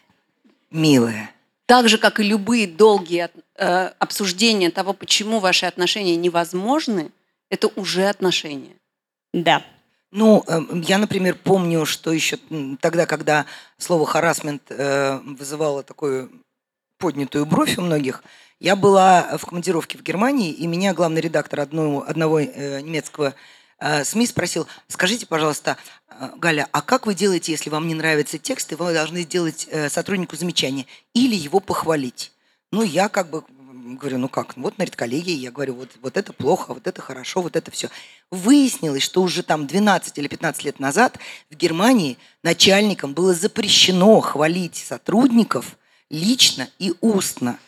Милая. 0.71 1.31
Так 1.67 1.89
же, 1.89 1.99
как 1.99 2.21
и 2.21 2.23
любые 2.23 2.67
долгие 2.67 3.29
э, 3.57 3.93
обсуждения 3.99 4.71
того, 4.71 4.93
почему 4.93 5.39
ваши 5.39 5.67
отношения 5.67 6.17
невозможны, 6.17 7.11
это 7.51 7.69
уже 7.77 8.09
отношения. 8.09 8.75
Да. 9.33 9.63
Ну, 10.11 10.43
эм, 10.47 10.81
я, 10.81 10.99
например, 10.99 11.37
помню, 11.43 11.85
что 11.85 12.13
еще 12.13 12.39
тогда, 12.81 13.05
когда 13.05 13.45
слово 13.77 14.07
харасмент 14.07 14.63
э, 14.71 15.19
вызывало 15.19 15.83
такую 15.83 16.31
поднятую 16.99 17.45
бровь 17.45 17.77
у 17.77 17.83
многих, 17.83 18.25
я 18.59 18.75
была 18.75 19.37
в 19.37 19.45
командировке 19.45 19.99
в 19.99 20.03
Германии, 20.03 20.51
и 20.51 20.67
меня 20.67 20.95
главный 20.95 21.21
редактор 21.21 21.61
одного, 21.61 22.05
одного 22.09 22.41
э, 22.41 22.81
немецкого 22.81 23.35
э, 23.79 24.03
СМИ 24.05 24.27
спросил, 24.27 24.67
скажите, 24.89 25.27
пожалуйста, 25.27 25.77
Галя, 26.37 26.67
а 26.73 26.81
как 26.81 27.07
вы 27.07 27.15
делаете, 27.15 27.53
если 27.53 27.71
вам 27.71 27.87
не 27.87 27.95
нравится 27.95 28.39
текст, 28.39 28.73
и 28.73 28.75
вы 28.75 28.93
должны 28.93 29.23
сделать 29.23 29.69
сотруднику 29.89 30.35
замечание 30.37 30.87
или 31.15 31.37
его 31.37 31.61
похвалить? 31.61 32.33
Ну, 32.73 32.83
я 32.83 33.09
как 33.09 33.31
бы 33.31 33.45
говорю, 33.97 34.19
ну 34.19 34.29
как, 34.29 34.57
вот 34.57 34.79
на 34.79 34.85
редколлегии 34.85 35.33
я 35.35 35.51
говорю, 35.51 35.75
вот, 35.75 35.91
вот 36.03 36.17
это 36.17 36.33
плохо, 36.33 36.75
вот 36.75 36.87
это 36.87 37.01
хорошо, 37.03 37.43
вот 37.43 37.57
это 37.57 37.71
все. 37.71 37.89
Выяснилось, 38.31 39.03
что 39.03 39.23
уже 39.23 39.43
там 39.43 39.67
12 39.67 40.19
или 40.19 40.29
15 40.29 40.65
лет 40.65 40.81
назад 40.81 41.19
в 41.51 41.57
Германии 41.57 42.19
начальникам 42.43 43.15
было 43.15 43.35
запрещено 43.35 44.21
хвалить 44.21 44.77
сотрудников 44.77 45.77
лично 46.11 46.69
и 46.79 46.95
устно. 47.01 47.59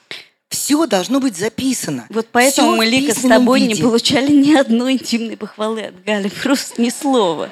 Все 0.49 0.87
должно 0.87 1.21
быть 1.21 1.37
записано. 1.37 2.07
Вот 2.11 2.27
поэтому 2.33 2.73
Всё 2.73 2.77
мы, 2.77 2.85
Лика, 2.87 3.15
с 3.15 3.23
тобой 3.23 3.61
не 3.61 3.69
виде. 3.69 3.83
получали 3.85 4.33
ни 4.33 4.53
одной 4.53 4.95
интимной 4.95 5.37
похвалы 5.37 5.83
от 5.83 6.05
Гали. 6.05 6.29
Просто 6.29 6.83
ни 6.83 6.91
слова. 6.91 7.51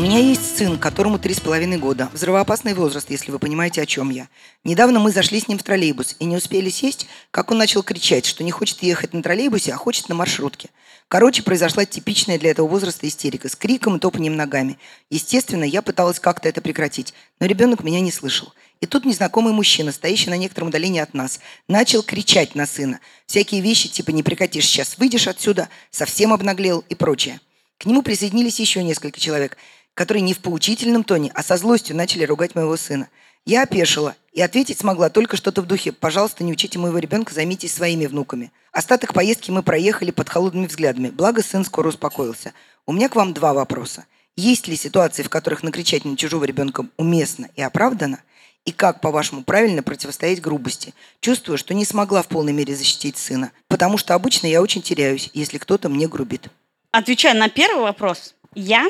У 0.00 0.02
меня 0.02 0.18
есть 0.18 0.56
сын, 0.56 0.78
которому 0.78 1.18
три 1.18 1.34
с 1.34 1.40
половиной 1.40 1.76
года. 1.76 2.08
Взрывоопасный 2.14 2.72
возраст, 2.72 3.10
если 3.10 3.30
вы 3.30 3.38
понимаете, 3.38 3.82
о 3.82 3.86
чем 3.86 4.08
я. 4.08 4.28
Недавно 4.64 4.98
мы 4.98 5.12
зашли 5.12 5.38
с 5.38 5.46
ним 5.46 5.58
в 5.58 5.62
троллейбус 5.62 6.16
и 6.18 6.24
не 6.24 6.38
успели 6.38 6.70
сесть, 6.70 7.06
как 7.30 7.50
он 7.50 7.58
начал 7.58 7.82
кричать, 7.82 8.24
что 8.24 8.42
не 8.42 8.50
хочет 8.50 8.82
ехать 8.82 9.12
на 9.12 9.22
троллейбусе, 9.22 9.74
а 9.74 9.76
хочет 9.76 10.08
на 10.08 10.14
маршрутке. 10.14 10.70
Короче, 11.08 11.42
произошла 11.42 11.84
типичная 11.84 12.38
для 12.38 12.52
этого 12.52 12.66
возраста 12.66 13.06
истерика 13.06 13.50
с 13.50 13.56
криком 13.56 13.96
и 13.96 14.00
топанием 14.00 14.36
ногами. 14.36 14.78
Естественно, 15.10 15.64
я 15.64 15.82
пыталась 15.82 16.18
как-то 16.18 16.48
это 16.48 16.62
прекратить, 16.62 17.12
но 17.38 17.44
ребенок 17.44 17.84
меня 17.84 18.00
не 18.00 18.10
слышал. 18.10 18.54
И 18.80 18.86
тут 18.86 19.04
незнакомый 19.04 19.52
мужчина, 19.52 19.92
стоящий 19.92 20.30
на 20.30 20.38
некотором 20.38 20.68
удалении 20.68 21.02
от 21.02 21.12
нас, 21.12 21.40
начал 21.68 22.02
кричать 22.02 22.54
на 22.54 22.64
сына. 22.64 23.00
Всякие 23.26 23.60
вещи 23.60 23.90
типа 23.90 24.12
«не 24.12 24.22
прекратишь 24.22 24.64
сейчас, 24.64 24.96
выйдешь 24.96 25.28
отсюда», 25.28 25.68
«совсем 25.90 26.32
обнаглел» 26.32 26.84
и 26.88 26.94
прочее. 26.94 27.38
К 27.76 27.86
нему 27.86 28.02
присоединились 28.02 28.60
еще 28.60 28.82
несколько 28.82 29.20
человек– 29.20 29.58
которые 29.94 30.22
не 30.22 30.34
в 30.34 30.38
поучительном 30.38 31.04
тоне, 31.04 31.30
а 31.34 31.42
со 31.42 31.56
злостью 31.56 31.96
начали 31.96 32.24
ругать 32.24 32.54
моего 32.54 32.76
сына. 32.76 33.08
Я 33.46 33.62
опешила 33.62 34.16
и 34.32 34.42
ответить 34.42 34.78
смогла 34.78 35.08
только 35.08 35.36
что-то 35.36 35.62
в 35.62 35.66
духе 35.66 35.92
«пожалуйста, 35.92 36.44
не 36.44 36.52
учите 36.52 36.78
моего 36.78 36.98
ребенка, 36.98 37.32
займитесь 37.34 37.74
своими 37.74 38.06
внуками». 38.06 38.52
Остаток 38.72 39.14
поездки 39.14 39.50
мы 39.50 39.62
проехали 39.62 40.10
под 40.10 40.28
холодными 40.28 40.66
взглядами, 40.66 41.10
благо 41.10 41.42
сын 41.42 41.64
скоро 41.64 41.88
успокоился. 41.88 42.52
У 42.86 42.92
меня 42.92 43.08
к 43.08 43.16
вам 43.16 43.34
два 43.34 43.52
вопроса. 43.52 44.06
Есть 44.36 44.68
ли 44.68 44.76
ситуации, 44.76 45.22
в 45.22 45.28
которых 45.28 45.62
накричать 45.62 46.04
на 46.04 46.16
чужого 46.16 46.44
ребенка 46.44 46.86
уместно 46.96 47.48
и 47.56 47.62
оправдано? 47.62 48.22
И 48.64 48.72
как, 48.72 49.00
по-вашему, 49.00 49.42
правильно 49.42 49.82
противостоять 49.82 50.40
грубости? 50.40 50.94
Чувствую, 51.20 51.58
что 51.58 51.74
не 51.74 51.84
смогла 51.84 52.22
в 52.22 52.28
полной 52.28 52.52
мере 52.52 52.76
защитить 52.76 53.16
сына, 53.16 53.52
потому 53.68 53.96
что 53.96 54.14
обычно 54.14 54.46
я 54.46 54.60
очень 54.60 54.82
теряюсь, 54.82 55.30
если 55.32 55.58
кто-то 55.58 55.88
мне 55.88 56.08
грубит. 56.08 56.48
Отвечая 56.92 57.34
на 57.34 57.48
первый 57.48 57.82
вопрос, 57.82 58.34
я 58.54 58.88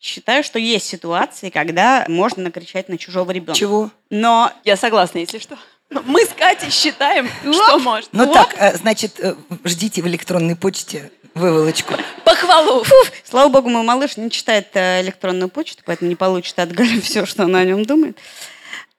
Считаю, 0.00 0.44
что 0.44 0.58
есть 0.58 0.86
ситуации, 0.86 1.50
когда 1.50 2.04
можно 2.08 2.42
накричать 2.42 2.88
на 2.88 2.98
чужого 2.98 3.30
ребенка. 3.30 3.58
Чего? 3.58 3.90
Но 4.10 4.52
Я 4.64 4.76
согласна, 4.76 5.18
если 5.18 5.38
что. 5.38 5.56
Мы 5.90 6.24
с 6.24 6.28
Катей 6.28 6.70
считаем, 6.70 7.28
что 7.40 7.78
можно. 7.78 8.08
Ну 8.12 8.32
так, 8.32 8.54
э, 8.58 8.76
значит, 8.76 9.20
э, 9.20 9.36
ждите 9.64 10.02
в 10.02 10.06
электронной 10.08 10.56
почте 10.56 11.12
выволочку. 11.34 11.94
Похвалу. 12.24 12.84
Слава 13.24 13.48
богу, 13.48 13.68
мой 13.68 13.82
малыш 13.84 14.16
не 14.16 14.30
читает 14.30 14.68
э, 14.74 15.02
электронную 15.02 15.48
почту, 15.48 15.82
поэтому 15.86 16.10
не 16.10 16.16
получит 16.16 16.58
от 16.58 16.72
Гали 16.72 17.00
все, 17.00 17.24
что 17.24 17.44
она 17.44 17.60
о 17.60 17.64
нем 17.64 17.84
думает. 17.84 18.18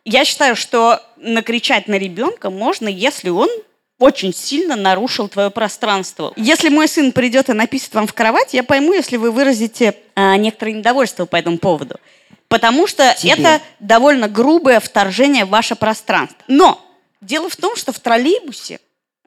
Я 0.06 0.24
считаю, 0.24 0.56
что 0.56 1.02
накричать 1.18 1.88
на 1.90 1.96
ребенка 1.98 2.50
можно, 2.50 2.88
если 2.88 3.30
он 3.30 3.50
очень 4.00 4.34
сильно 4.34 4.76
нарушил 4.76 5.28
твое 5.28 5.50
пространство. 5.50 6.34
Если 6.36 6.70
мой 6.70 6.88
сын 6.88 7.12
придет 7.12 7.50
и 7.50 7.54
напишет 7.54 7.94
вам 7.96 8.08
в 8.08 8.14
кровать, 8.14 8.54
я 8.54 8.64
пойму, 8.64 8.94
если 8.94 9.18
вы 9.18 9.32
выразите 9.32 9.96
а, 10.16 10.38
некоторое 10.38 10.74
недовольство 10.74 11.26
по 11.26 11.36
этому 11.36 11.58
поводу. 11.58 12.00
Потому 12.48 12.88
что 12.88 13.16
Тебе. 13.18 13.34
это 13.34 13.62
довольно 13.80 14.28
грубое 14.28 14.80
вторжение 14.80 15.46
в 15.46 15.50
ваше 15.50 15.76
пространство. 15.76 16.38
Но 16.48 16.82
дело 17.22 17.50
в 17.50 17.56
том, 17.56 17.76
что 17.76 17.92
в 17.92 18.00
троллейбусе 18.00 18.80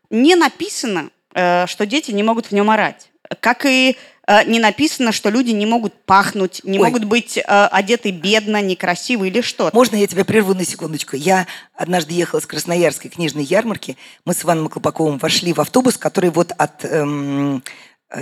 не 0.09 0.35
написано, 0.37 1.11
э, 1.35 1.67
что 1.67 1.85
дети 1.85 2.13
не 2.13 2.23
могут 2.23 2.47
в 2.47 2.53
нем 2.53 2.71
орать. 2.71 3.09
Как 3.41 3.67
и 3.67 3.97
не 4.47 4.61
написано, 4.61 5.13
что 5.13 5.31
люди 5.31 5.51
не 5.51 5.67
могут 5.67 5.93
пахнуть, 6.05 6.61
не 6.65 6.79
Ой. 6.79 6.87
могут 6.87 7.05
быть 7.05 7.37
э, 7.37 7.43
одеты 7.43 8.11
бедно, 8.11 8.63
некрасиво 8.63 9.25
или 9.25 9.41
что-то. 9.41 9.75
Можно 9.77 9.97
я 9.97 10.07
тебя 10.07 10.25
прерву 10.25 10.55
на 10.55 10.65
секундочку? 10.65 11.17
Я 11.17 11.47
однажды 11.75 12.15
ехала 12.15 12.41
с 12.41 12.47
Красноярской 12.47 13.11
книжной 13.11 13.45
ярмарки. 13.45 13.97
Мы 14.25 14.35
с 14.35 14.45
Иваном 14.45 14.69
Клопаковым 14.69 15.19
вошли 15.19 15.53
в 15.53 15.61
автобус, 15.61 15.97
который 15.97 16.31
вот 16.31 16.53
от 16.57 16.85
эм, 16.85 17.63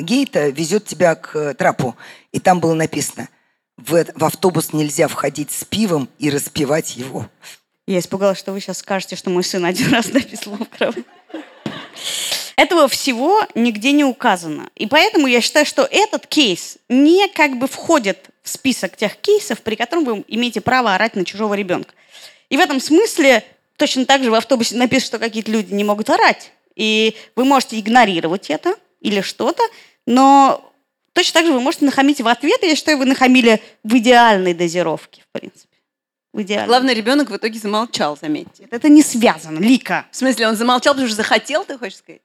гейта 0.01 0.49
везет 0.49 0.87
тебя 0.87 1.15
к 1.15 1.37
э, 1.37 1.55
трапу. 1.55 1.97
И 2.33 2.41
там 2.41 2.61
было 2.61 2.75
написано, 2.75 3.29
в, 3.77 4.05
в 4.15 4.25
автобус 4.25 4.73
нельзя 4.73 5.09
входить 5.09 5.51
с 5.51 5.65
пивом 5.65 6.09
и 6.19 6.31
распивать 6.31 6.97
его. 6.97 7.29
Я 7.87 8.01
испугалась, 8.01 8.39
что 8.39 8.53
вы 8.53 8.61
сейчас 8.61 8.79
скажете, 8.79 9.17
что 9.17 9.31
мой 9.31 9.45
сын 9.45 9.65
один 9.65 9.91
раз 9.93 10.13
написал 10.13 10.55
в 10.55 10.69
кровать. 10.69 11.05
Этого 12.59 12.89
всего 12.89 13.41
нигде 13.55 13.93
не 13.93 14.03
указано. 14.03 14.69
И 14.75 14.89
поэтому 14.89 15.29
я 15.29 15.41
считаю, 15.41 15.65
что 15.65 15.83
этот 15.89 16.27
кейс 16.27 16.79
не 16.89 17.29
как 17.29 17.57
бы 17.57 17.69
входит 17.69 18.31
в 18.43 18.49
список 18.49 18.97
тех 18.97 19.15
кейсов, 19.19 19.61
при 19.61 19.77
котором 19.77 20.05
вы 20.05 20.25
имеете 20.27 20.61
право 20.61 20.93
орать 20.93 21.15
на 21.15 21.25
чужого 21.25 21.55
ребенка. 21.55 21.95
И 22.49 22.57
в 22.57 22.61
этом 22.61 22.81
смысле 22.81 23.45
точно 23.77 24.07
так 24.07 24.25
же 24.25 24.33
в 24.33 24.35
автобусе 24.35 24.75
написано, 24.75 25.07
что 25.07 25.19
какие-то 25.21 25.53
люди 25.53 25.73
не 25.73 25.85
могут 25.85 26.11
орать. 26.11 26.51
И 26.75 27.15
вы 27.37 27.45
можете 27.45 27.79
игнорировать 27.79 28.51
это 28.51 28.75
или 29.01 29.21
что-то, 29.21 29.63
но 30.05 30.69
точно 31.13 31.35
так 31.35 31.47
же 31.47 31.53
вы 31.53 31.61
можете 31.61 31.85
нахамить 31.85 32.21
в 32.21 32.27
ответ. 32.27 32.61
Я 32.65 32.75
считаю, 32.75 32.99
вы 32.99 33.05
нахамили 33.05 33.63
в 33.85 33.97
идеальной 33.99 34.53
дозировке, 34.53 35.23
в 35.23 35.39
принципе. 35.39 35.77
В 36.33 36.43
идеальной. 36.43 36.67
Главное, 36.67 36.95
ребенок 36.95 37.31
в 37.31 37.37
итоге 37.37 37.57
замолчал, 37.57 38.19
заметьте. 38.21 38.67
Это 38.73 38.89
не 38.89 39.03
связано, 39.03 39.61
Лика. 39.61 40.09
В 40.11 40.17
смысле, 40.17 40.49
он 40.49 40.57
замолчал, 40.57 40.95
потому 40.95 41.07
что 41.07 41.19
захотел, 41.19 41.65
ты 41.65 41.79
хочешь 41.79 41.99
сказать? 41.99 42.21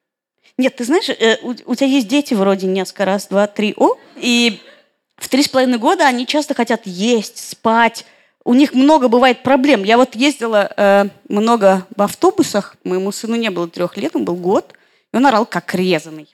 Нет, 0.58 0.76
ты 0.76 0.84
знаешь, 0.84 1.10
э, 1.10 1.38
у, 1.42 1.56
у 1.66 1.76
тебя 1.76 1.88
есть 1.88 2.08
дети 2.08 2.34
вроде 2.34 2.68
несколько 2.68 3.06
раз, 3.06 3.28
два, 3.28 3.48
три, 3.48 3.74
о, 3.76 3.98
и 4.16 4.62
в 5.18 5.30
три 5.30 5.42
с 5.42 5.48
половиной 5.48 5.80
года 5.80 6.06
они 6.06 6.28
часто 6.28 6.54
хотят 6.54 6.82
есть, 6.86 7.50
спать. 7.50 8.06
У 8.44 8.54
них 8.54 8.74
много 8.74 9.08
бывает 9.08 9.42
проблем. 9.42 9.84
Я 9.84 9.98
вот 9.98 10.16
ездила 10.16 10.70
э, 10.76 11.06
много 11.30 11.88
в 11.96 12.02
автобусах, 12.02 12.76
моему 12.84 13.12
сыну 13.12 13.36
не 13.36 13.50
было 13.50 13.68
трех 13.68 13.98
лет, 13.98 14.16
он 14.16 14.26
был 14.26 14.36
год, 14.36 14.74
и 15.12 15.18
он 15.18 15.26
орал 15.26 15.46
как 15.46 15.74
резанный. 15.74 16.28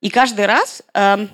И 0.00 0.10
каждый 0.10 0.46
раз, 0.46 0.82
э, 0.92 1.26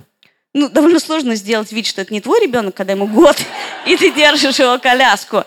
ну, 0.54 0.68
довольно 0.68 1.00
сложно 1.00 1.34
сделать 1.34 1.72
вид, 1.72 1.86
что 1.86 2.02
это 2.02 2.12
не 2.12 2.20
твой 2.20 2.40
ребенок, 2.40 2.74
когда 2.74 2.92
ему 2.92 3.06
год, 3.08 3.36
и 3.86 3.96
ты 3.96 4.12
держишь 4.12 4.60
его 4.60 4.78
коляску. 4.78 5.44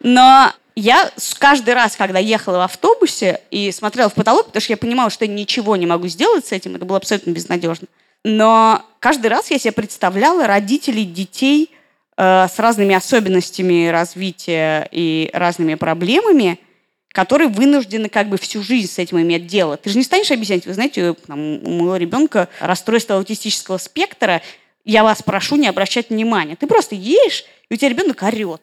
Но 0.00 0.52
я 0.78 1.10
каждый 1.38 1.74
раз, 1.74 1.96
когда 1.96 2.20
ехала 2.20 2.58
в 2.58 2.60
автобусе 2.60 3.40
и 3.50 3.72
смотрела 3.72 4.08
в 4.08 4.14
потолок, 4.14 4.46
потому 4.46 4.60
что 4.60 4.72
я 4.72 4.76
понимала, 4.76 5.10
что 5.10 5.24
я 5.24 5.32
ничего 5.32 5.74
не 5.74 5.86
могу 5.86 6.06
сделать 6.06 6.46
с 6.46 6.52
этим, 6.52 6.76
это 6.76 6.84
было 6.84 6.98
абсолютно 6.98 7.32
безнадежно. 7.32 7.88
Но 8.24 8.82
каждый 9.00 9.26
раз 9.26 9.50
я 9.50 9.58
себе 9.58 9.72
представляла 9.72 10.46
родителей 10.46 11.04
детей 11.04 11.72
э, 12.16 12.46
с 12.46 12.58
разными 12.60 12.94
особенностями 12.94 13.88
развития 13.88 14.88
и 14.92 15.30
разными 15.32 15.74
проблемами, 15.74 16.60
которые 17.08 17.48
вынуждены 17.48 18.08
как 18.08 18.28
бы 18.28 18.38
всю 18.38 18.62
жизнь 18.62 18.88
с 18.88 19.00
этим 19.00 19.20
иметь 19.20 19.48
дело. 19.48 19.76
Ты 19.78 19.90
же 19.90 19.98
не 19.98 20.04
станешь 20.04 20.30
объяснять, 20.30 20.64
вы 20.64 20.74
знаете, 20.74 21.14
там, 21.26 21.40
у 21.40 21.70
моего 21.70 21.96
ребенка 21.96 22.48
расстройство 22.60 23.16
аутистического 23.16 23.78
спектра, 23.78 24.42
я 24.84 25.02
вас 25.02 25.24
прошу 25.24 25.56
не 25.56 25.66
обращать 25.66 26.10
внимания. 26.10 26.54
Ты 26.54 26.68
просто 26.68 26.94
едешь, 26.94 27.44
и 27.68 27.74
у 27.74 27.76
тебя 27.76 27.88
ребенок 27.88 28.22
орет. 28.22 28.62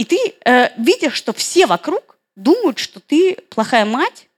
И 0.00 0.06
ты 0.06 0.16
э, 0.46 0.70
видишь, 0.78 1.12
что 1.12 1.34
все 1.34 1.66
вокруг 1.66 2.16
думают, 2.34 2.78
что 2.78 3.00
ты 3.00 3.34
плохая 3.50 3.84
мать, 3.84 4.29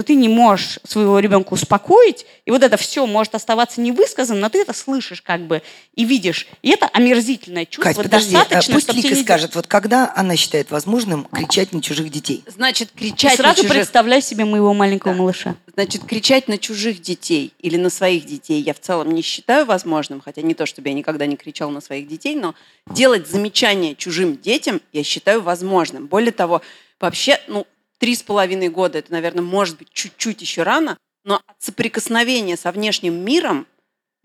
что 0.00 0.06
ты 0.06 0.14
не 0.14 0.30
можешь 0.30 0.78
своего 0.84 1.18
ребенка 1.18 1.52
успокоить, 1.52 2.24
и 2.46 2.50
вот 2.50 2.62
это 2.62 2.78
все 2.78 3.04
может 3.04 3.34
оставаться 3.34 3.82
невысказанным, 3.82 4.40
но 4.40 4.48
ты 4.48 4.62
это 4.62 4.72
слышишь 4.72 5.20
как 5.20 5.42
бы 5.42 5.60
и 5.94 6.06
видишь. 6.06 6.46
И 6.62 6.70
это 6.70 6.86
омерзительное 6.86 7.66
чувство, 7.66 7.92
Кать, 7.92 7.96
подожди, 7.96 8.34
а 8.34 8.38
достаточно, 8.38 8.74
пусть 8.74 8.92
Лика 8.94 9.14
не 9.14 9.22
скажет, 9.22 9.54
вот 9.54 9.66
когда 9.66 10.10
она 10.16 10.36
считает 10.36 10.70
возможным 10.70 11.24
кричать 11.24 11.72
на 11.72 11.82
чужих 11.82 12.10
детей? 12.10 12.42
Значит, 12.46 12.92
кричать 12.96 13.32
Ты 13.32 13.42
сразу 13.42 13.58
на 13.58 13.68
чужих... 13.68 13.72
представляй 13.72 14.22
себе 14.22 14.46
моего 14.46 14.72
маленького 14.72 15.12
малыша. 15.12 15.54
Значит, 15.74 16.04
кричать 16.04 16.48
на 16.48 16.56
чужих 16.56 17.02
детей 17.02 17.52
или 17.58 17.76
на 17.76 17.90
своих 17.90 18.24
детей 18.24 18.62
я 18.62 18.72
в 18.72 18.80
целом 18.80 19.12
не 19.12 19.20
считаю 19.20 19.66
возможным, 19.66 20.22
хотя 20.22 20.40
не 20.40 20.54
то, 20.54 20.64
чтобы 20.64 20.88
я 20.88 20.94
никогда 20.94 21.26
не 21.26 21.36
кричала 21.36 21.70
на 21.70 21.82
своих 21.82 22.08
детей, 22.08 22.36
но 22.36 22.54
делать 22.90 23.28
замечания 23.28 23.94
чужим 23.94 24.38
детям 24.38 24.80
я 24.94 25.04
считаю 25.04 25.42
возможным. 25.42 26.06
Более 26.06 26.32
того, 26.32 26.62
вообще, 26.98 27.38
ну, 27.48 27.66
три 28.00 28.16
с 28.16 28.22
половиной 28.22 28.68
года, 28.68 28.98
это, 28.98 29.12
наверное, 29.12 29.42
может 29.42 29.78
быть 29.78 29.92
чуть-чуть 29.92 30.40
еще 30.40 30.64
рано, 30.64 30.96
но 31.22 31.36
от 31.36 31.62
соприкосновения 31.62 32.56
со 32.56 32.72
внешним 32.72 33.14
миром, 33.22 33.66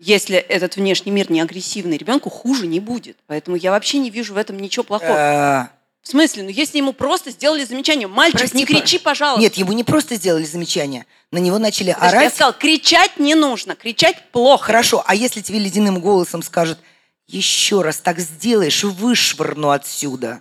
если 0.00 0.36
этот 0.36 0.76
внешний 0.76 1.12
мир 1.12 1.30
не 1.30 1.40
агрессивный, 1.42 1.98
ребенку 1.98 2.30
хуже 2.30 2.66
не 2.66 2.80
будет. 2.80 3.18
Поэтому 3.26 3.56
я 3.56 3.70
вообще 3.70 3.98
не 3.98 4.10
вижу 4.10 4.34
в 4.34 4.38
этом 4.38 4.58
ничего 4.58 4.82
плохого. 4.82 5.10
Э, 5.10 5.68
В 6.02 6.08
смысле? 6.08 6.44
Ну, 6.44 6.48
если 6.48 6.78
ему 6.78 6.94
просто 6.94 7.30
сделали 7.30 7.64
замечание, 7.64 8.08
мальчик, 8.08 8.40
Прости, 8.40 8.56
не 8.56 8.64
кричи, 8.64 8.98
пожалуйста. 8.98 9.42
Нет, 9.42 9.54
ему 9.54 9.72
не 9.72 9.84
просто 9.84 10.16
сделали 10.16 10.44
замечание, 10.44 11.04
на 11.30 11.38
него 11.38 11.58
начали 11.58 11.92
Подожди, 11.92 12.14
Я 12.14 12.20
орать. 12.20 12.34
сказала, 12.34 12.54
кричать 12.54 13.18
не 13.18 13.34
нужно, 13.34 13.76
кричать 13.76 14.30
плохо. 14.32 14.64
Хорошо, 14.64 15.04
а 15.06 15.14
если 15.14 15.42
тебе 15.42 15.58
ледяным 15.58 16.00
голосом 16.00 16.42
скажут, 16.42 16.78
еще 17.26 17.82
раз 17.82 17.98
так 17.98 18.20
сделаешь, 18.20 18.84
вышвырну 18.84 19.70
отсюда. 19.70 20.40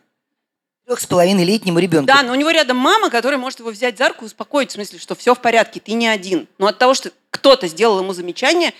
Трех 0.86 1.00
с 1.00 1.06
половиной 1.08 1.46
летнему 1.46 1.80
ребенку. 1.80 2.06
Да, 2.06 2.22
но 2.22 2.32
у 2.34 2.36
него 2.36 2.52
рядом 2.52 2.78
мама, 2.78 3.10
которая 3.10 3.40
может 3.40 3.60
его 3.60 3.72
взять 3.72 3.98
за 3.98 4.10
руку 4.10 4.24
и 4.24 4.28
успокоить, 4.28 4.70
в 4.70 4.74
смысле, 4.74 5.00
что 5.00 5.16
все 5.16 5.34
в 5.34 5.40
порядке, 5.42 5.80
ты 5.80 5.94
не 5.94 6.08
один. 6.08 6.48
Но 6.60 6.68
от 6.68 6.78
того, 6.78 6.94
что 6.94 7.12
кто-то 7.32 7.68
сделал 7.68 8.00
ему 8.00 8.14
замечание, 8.14 8.72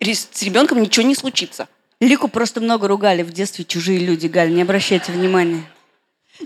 с 0.00 0.42
ребенком 0.42 0.82
ничего 0.82 1.06
не 1.06 1.14
случится. 1.14 1.68
Лику 2.00 2.26
просто 2.28 2.60
много 2.60 2.88
ругали 2.88 3.22
в 3.22 3.32
детстве 3.32 3.64
чужие 3.64 4.00
люди, 4.00 4.26
Галь, 4.26 4.52
не 4.52 4.62
обращайте 4.62 5.12
внимания. 5.12 5.62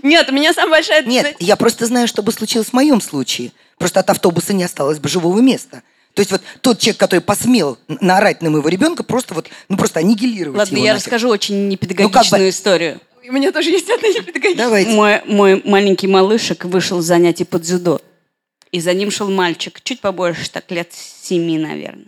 Нет, 0.03 0.29
у 0.29 0.33
меня 0.33 0.53
самая 0.53 0.77
большая... 0.77 1.03
Нет, 1.03 1.35
я 1.39 1.55
просто 1.57 1.85
знаю, 1.87 2.07
что 2.07 2.21
бы 2.21 2.31
случилось 2.31 2.67
в 2.67 2.73
моем 2.73 3.01
случае. 3.01 3.51
Просто 3.77 3.99
от 4.01 4.09
автобуса 4.11 4.53
не 4.53 4.63
осталось 4.63 4.99
бы 4.99 5.09
живого 5.09 5.39
места. 5.39 5.81
То 6.13 6.21
есть 6.21 6.31
вот 6.31 6.41
тот 6.61 6.79
человек, 6.79 6.99
который 6.99 7.21
посмел 7.21 7.77
наорать 7.87 8.41
на 8.41 8.49
моего 8.51 8.69
ребенка, 8.69 9.03
просто 9.03 9.33
вот, 9.33 9.49
ну 9.67 9.77
просто 9.77 9.99
аннигилировать 9.99 10.57
Ладно, 10.59 10.75
его 10.75 10.85
я 10.85 10.93
нафиг. 10.93 11.07
расскажу 11.07 11.27
очень 11.29 11.67
непедагогичную 11.69 12.13
Ну, 12.23 12.29
как 12.31 12.39
бы- 12.39 12.49
историю. 12.49 12.99
У 13.27 13.31
меня 13.31 13.51
тоже 13.51 13.69
есть 13.69 13.89
одна 13.89 14.07
непедагогичная. 14.07 14.65
Давайте. 14.65 14.91
Мой, 14.91 15.21
мой 15.25 15.61
маленький 15.63 16.07
малышек 16.07 16.65
вышел 16.65 17.01
с 17.01 17.05
занятий 17.05 17.43
по 17.43 17.59
дзюдо. 17.59 18.01
И 18.71 18.79
за 18.79 18.93
ним 18.93 19.11
шел 19.11 19.29
мальчик, 19.29 19.81
чуть 19.83 19.99
побольше, 19.99 20.49
так 20.49 20.71
лет 20.71 20.91
семи, 20.93 21.57
наверное. 21.57 22.07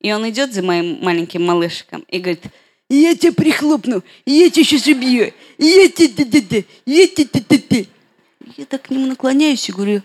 И 0.00 0.12
он 0.12 0.28
идет 0.28 0.54
за 0.54 0.62
моим 0.62 0.98
маленьким 1.02 1.44
малышиком 1.44 2.04
и 2.08 2.18
говорит, 2.18 2.44
я 2.88 3.14
тебя 3.16 3.32
прихлопну, 3.32 4.02
я 4.26 4.50
тебя 4.50 4.64
сейчас 4.64 4.86
убью, 4.86 5.32
я 5.58 5.88
тебя, 5.88 6.24
да, 6.24 6.38
да, 6.50 6.62
я 6.86 7.06
тебя, 7.06 7.40
да, 7.48 7.56
да». 7.70 7.84
Я 8.56 8.66
так 8.66 8.82
к 8.82 8.90
нему 8.90 9.06
наклоняюсь 9.06 9.68
и 9.68 9.72
говорю, 9.72 10.02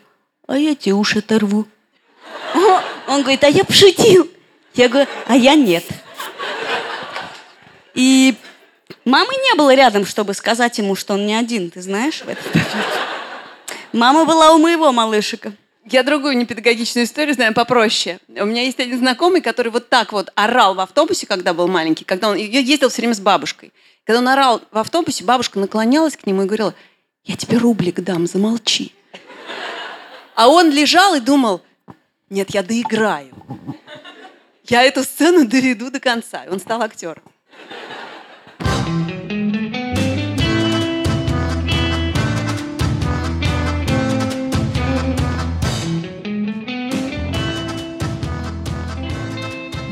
а 0.47 0.57
я 0.57 0.73
тебе 0.73 0.93
уши 0.93 1.19
оторву. 1.19 1.67
Он 3.07 3.21
говорит, 3.21 3.43
а 3.43 3.49
я 3.49 3.63
пошутил. 3.63 4.29
Я 4.73 4.87
говорю, 4.87 5.09
а 5.27 5.35
я 5.35 5.55
нет. 5.55 5.83
И 7.93 8.33
мамы 9.09 9.33
не 9.33 9.55
было 9.57 9.73
рядом, 9.73 10.05
чтобы 10.05 10.33
сказать 10.33 10.77
ему, 10.77 10.95
что 10.95 11.15
он 11.15 11.25
не 11.25 11.35
один, 11.35 11.69
ты 11.71 11.81
знаешь? 11.81 12.23
Мама 13.91 14.25
была 14.25 14.53
у 14.53 14.59
моего 14.59 14.91
малышика. 14.91 15.53
Я 15.85 16.03
другую 16.03 16.37
непедагогичную 16.37 17.05
историю 17.05 17.33
знаю 17.33 17.53
попроще. 17.53 18.19
У 18.27 18.45
меня 18.45 18.63
есть 18.63 18.79
один 18.79 18.99
знакомый, 18.99 19.41
который 19.41 19.71
вот 19.71 19.89
так 19.89 20.11
вот 20.11 20.31
орал 20.35 20.75
в 20.75 20.79
автобусе, 20.79 21.25
когда 21.25 21.53
был 21.53 21.67
маленький, 21.67 22.05
когда 22.05 22.29
он 22.29 22.37
я 22.37 22.59
ездил 22.59 22.89
все 22.89 23.01
время 23.01 23.15
с 23.15 23.19
бабушкой. 23.19 23.73
Когда 24.03 24.19
он 24.19 24.27
орал 24.27 24.61
в 24.71 24.77
автобусе, 24.77 25.23
бабушка 25.23 25.57
наклонялась 25.59 26.15
к 26.15 26.27
нему 26.27 26.43
и 26.43 26.45
говорила, 26.45 26.75
я 27.23 27.35
тебе 27.35 27.57
рублик 27.57 28.01
дам, 28.01 28.27
замолчи. 28.27 28.93
А 30.35 30.47
он 30.47 30.69
лежал 30.69 31.15
и 31.15 31.19
думал, 31.19 31.61
нет, 32.29 32.51
я 32.51 32.61
доиграю. 32.61 33.33
Я 34.65 34.83
эту 34.83 35.03
сцену 35.03 35.47
доведу 35.47 35.89
до 35.89 35.99
конца. 35.99 36.45
Он 36.49 36.59
стал 36.59 36.81
актером. 36.83 37.23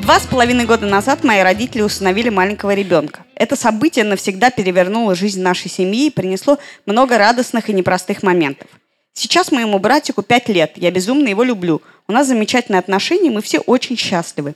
Два 0.08 0.22
с 0.22 0.26
половиной 0.26 0.64
года 0.66 0.86
назад 0.86 1.26
мои 1.26 1.42
родители 1.42 1.82
усыновили 1.82 2.30
маленького 2.30 2.74
ребенка. 2.74 3.26
Это 3.36 3.58
событие 3.58 4.06
навсегда 4.06 4.52
перевернуло 4.52 5.16
жизнь 5.16 5.42
нашей 5.42 5.70
семьи 5.70 6.08
и 6.08 6.10
принесло 6.10 6.60
много 6.86 7.18
радостных 7.18 7.70
и 7.70 7.74
непростых 7.74 8.24
моментов. 8.24 8.70
Сейчас 9.12 9.52
моему 9.52 9.80
братику 9.80 10.22
пять 10.22 10.48
лет, 10.48 10.72
я 10.78 10.92
безумно 10.92 11.28
его 11.28 11.44
люблю. 11.44 11.82
У 12.08 12.14
нас 12.14 12.28
замечательные 12.28 12.80
отношения, 12.80 13.30
мы 13.30 13.42
все 13.42 13.60
очень 13.60 13.98
счастливы. 13.98 14.56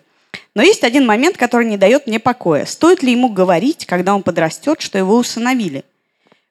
Но 0.55 0.61
есть 0.63 0.83
один 0.83 1.05
момент, 1.05 1.37
который 1.37 1.65
не 1.65 1.77
дает 1.77 2.07
мне 2.07 2.19
покоя. 2.19 2.65
Стоит 2.65 3.03
ли 3.03 3.11
ему 3.11 3.29
говорить, 3.29 3.85
когда 3.85 4.13
он 4.13 4.23
подрастет, 4.23 4.81
что 4.81 4.97
его 4.97 5.17
усыновили? 5.17 5.83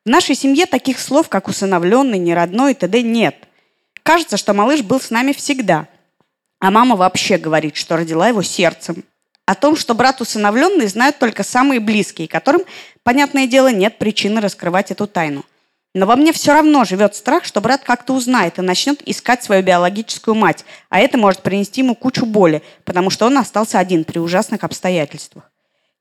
В 0.05 0.09
нашей 0.09 0.35
семье 0.35 0.67
таких 0.67 0.99
слов, 0.99 1.29
как 1.29 1.49
усыновленный, 1.49 2.19
неродной 2.19 2.73
и 2.73 2.75
т.д. 2.75 3.03
нет. 3.03 3.37
Кажется, 4.03 4.37
что 4.37 4.55
малыш 4.55 4.83
был 4.83 5.01
с 5.01 5.11
нами 5.11 5.33
всегда– 5.33 5.89
а 6.61 6.71
мама 6.71 6.95
вообще 6.95 7.39
говорит, 7.39 7.77
что 7.77 7.97
родила 7.97 8.29
его 8.29 8.43
сердцем. 8.43 9.03
О 9.47 9.55
том, 9.55 9.77
что 9.77 9.95
брат 9.95 10.21
усыновленный, 10.21 10.87
знают 10.87 11.19
только 11.19 11.43
самые 11.43 11.81
близкие, 11.81 12.29
которым, 12.29 12.63
понятное 13.03 13.47
дело, 13.47 13.73
нет 13.73 13.99
причины 13.99 14.41
раскрывать 14.41 14.91
эту 14.91 15.07
тайну. 15.07 15.45
Но 15.93 16.07
во 16.07 16.15
мне 16.15 16.33
все 16.33 16.53
равно 16.53 16.85
живет 16.85 17.17
страх, 17.17 17.45
что 17.45 17.61
брат 17.61 17.83
как-то 17.83 18.13
узнает 18.13 18.59
и 18.59 18.63
начнет 18.63 19.03
искать 19.09 19.43
свою 19.43 19.63
биологическую 19.63 20.37
мать, 20.37 20.65
а 20.89 21.01
это 21.01 21.19
может 21.19 21.43
принести 21.43 21.81
ему 21.81 21.97
кучу 21.97 22.27
боли, 22.27 22.63
потому 22.85 23.11
что 23.11 23.27
он 23.27 23.37
остался 23.39 23.81
один 23.81 24.05
при 24.05 24.19
ужасных 24.19 24.63
обстоятельствах. 24.63 25.51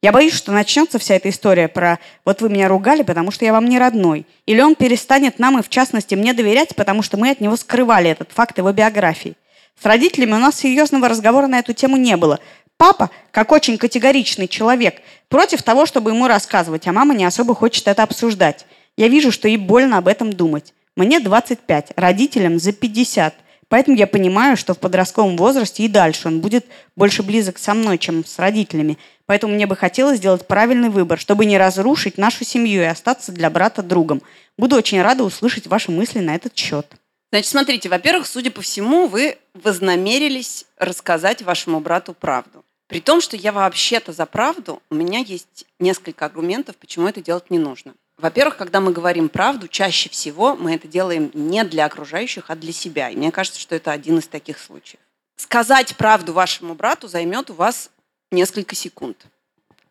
Я 0.01 0.13
боюсь, 0.13 0.33
что 0.33 0.51
начнется 0.53 0.97
вся 0.97 1.15
эта 1.15 1.29
история 1.29 1.67
про 1.67 1.99
«вот 2.23 2.41
вы 2.41 2.49
меня 2.49 2.69
ругали, 2.69 3.01
потому 3.01 3.31
что 3.31 3.43
я 3.43 3.51
вам 3.51 3.65
не 3.65 3.79
родной». 3.79 4.25
Или 4.45 4.61
он 4.61 4.75
перестанет 4.75 5.39
нам 5.39 5.59
и, 5.59 5.63
в 5.63 5.67
частности, 5.67 6.15
мне 6.15 6.33
доверять, 6.33 6.75
потому 6.75 7.01
что 7.01 7.17
мы 7.17 7.31
от 7.31 7.41
него 7.41 7.57
скрывали 7.57 8.11
этот 8.11 8.31
факт 8.31 8.57
его 8.57 8.71
биографии. 8.71 9.35
С 9.81 9.85
родителями 9.85 10.33
у 10.33 10.37
нас 10.37 10.55
серьезного 10.55 11.09
разговора 11.09 11.47
на 11.47 11.59
эту 11.59 11.73
тему 11.73 11.97
не 11.97 12.15
было. 12.15 12.39
Папа, 12.77 13.09
как 13.31 13.51
очень 13.51 13.77
категоричный 13.77 14.47
человек, 14.47 15.01
против 15.27 15.63
того, 15.63 15.85
чтобы 15.85 16.11
ему 16.11 16.27
рассказывать, 16.27 16.87
а 16.87 16.93
мама 16.93 17.13
не 17.13 17.25
особо 17.25 17.53
хочет 17.53 17.87
это 17.89 18.03
обсуждать. 18.03 18.65
Я 18.99 19.07
вижу, 19.07 19.31
что 19.31 19.47
ей 19.47 19.55
больно 19.55 19.97
об 19.97 20.09
этом 20.09 20.33
думать. 20.33 20.73
Мне 20.97 21.21
25, 21.21 21.93
родителям 21.95 22.59
за 22.59 22.73
50. 22.73 23.33
Поэтому 23.69 23.95
я 23.95 24.07
понимаю, 24.07 24.57
что 24.57 24.73
в 24.73 24.79
подростковом 24.79 25.37
возрасте 25.37 25.83
и 25.83 25.87
дальше 25.87 26.27
он 26.27 26.41
будет 26.41 26.65
больше 26.97 27.23
близок 27.23 27.59
со 27.59 27.73
мной, 27.73 27.97
чем 27.97 28.25
с 28.25 28.37
родителями. 28.39 28.97
Поэтому 29.25 29.53
мне 29.53 29.67
бы 29.67 29.77
хотелось 29.77 30.17
сделать 30.17 30.45
правильный 30.45 30.89
выбор, 30.89 31.17
чтобы 31.17 31.45
не 31.45 31.57
разрушить 31.57 32.17
нашу 32.17 32.43
семью 32.43 32.81
и 32.81 32.87
остаться 32.87 33.31
для 33.31 33.49
брата 33.49 33.81
другом. 33.81 34.21
Буду 34.57 34.75
очень 34.75 35.01
рада 35.01 35.23
услышать 35.23 35.65
ваши 35.67 35.91
мысли 35.91 36.19
на 36.19 36.35
этот 36.35 36.57
счет. 36.57 36.85
Значит, 37.31 37.51
смотрите, 37.51 37.87
во-первых, 37.87 38.27
судя 38.27 38.51
по 38.51 38.61
всему, 38.61 39.07
вы 39.07 39.37
вознамерились 39.53 40.65
рассказать 40.75 41.41
вашему 41.41 41.79
брату 41.79 42.13
правду. 42.13 42.65
При 42.87 42.99
том, 42.99 43.21
что 43.21 43.37
я 43.37 43.53
вообще-то 43.53 44.11
за 44.11 44.25
правду, 44.25 44.81
у 44.89 44.95
меня 44.95 45.19
есть 45.19 45.63
несколько 45.79 46.25
аргументов, 46.25 46.75
почему 46.75 47.07
это 47.07 47.21
делать 47.21 47.49
не 47.49 47.59
нужно. 47.59 47.93
Во-первых, 48.19 48.57
когда 48.57 48.81
мы 48.81 48.91
говорим 48.91 49.29
правду, 49.29 49.69
чаще 49.69 50.09
всего 50.09 50.55
мы 50.55 50.75
это 50.75 50.89
делаем 50.89 51.31
не 51.33 51.63
для 51.63 51.85
окружающих, 51.85 52.49
а 52.49 52.55
для 52.55 52.73
себя. 52.73 53.09
И 53.09 53.15
мне 53.15 53.31
кажется, 53.31 53.59
что 53.61 53.75
это 53.75 53.91
один 53.91 54.19
из 54.19 54.27
таких 54.27 54.59
случаев. 54.59 54.99
Сказать 55.37 55.95
правду 55.95 56.33
вашему 56.33 56.75
брату 56.75 57.07
займет 57.07 57.49
у 57.49 57.53
вас 57.53 57.91
несколько 58.29 58.75
секунд. 58.75 59.25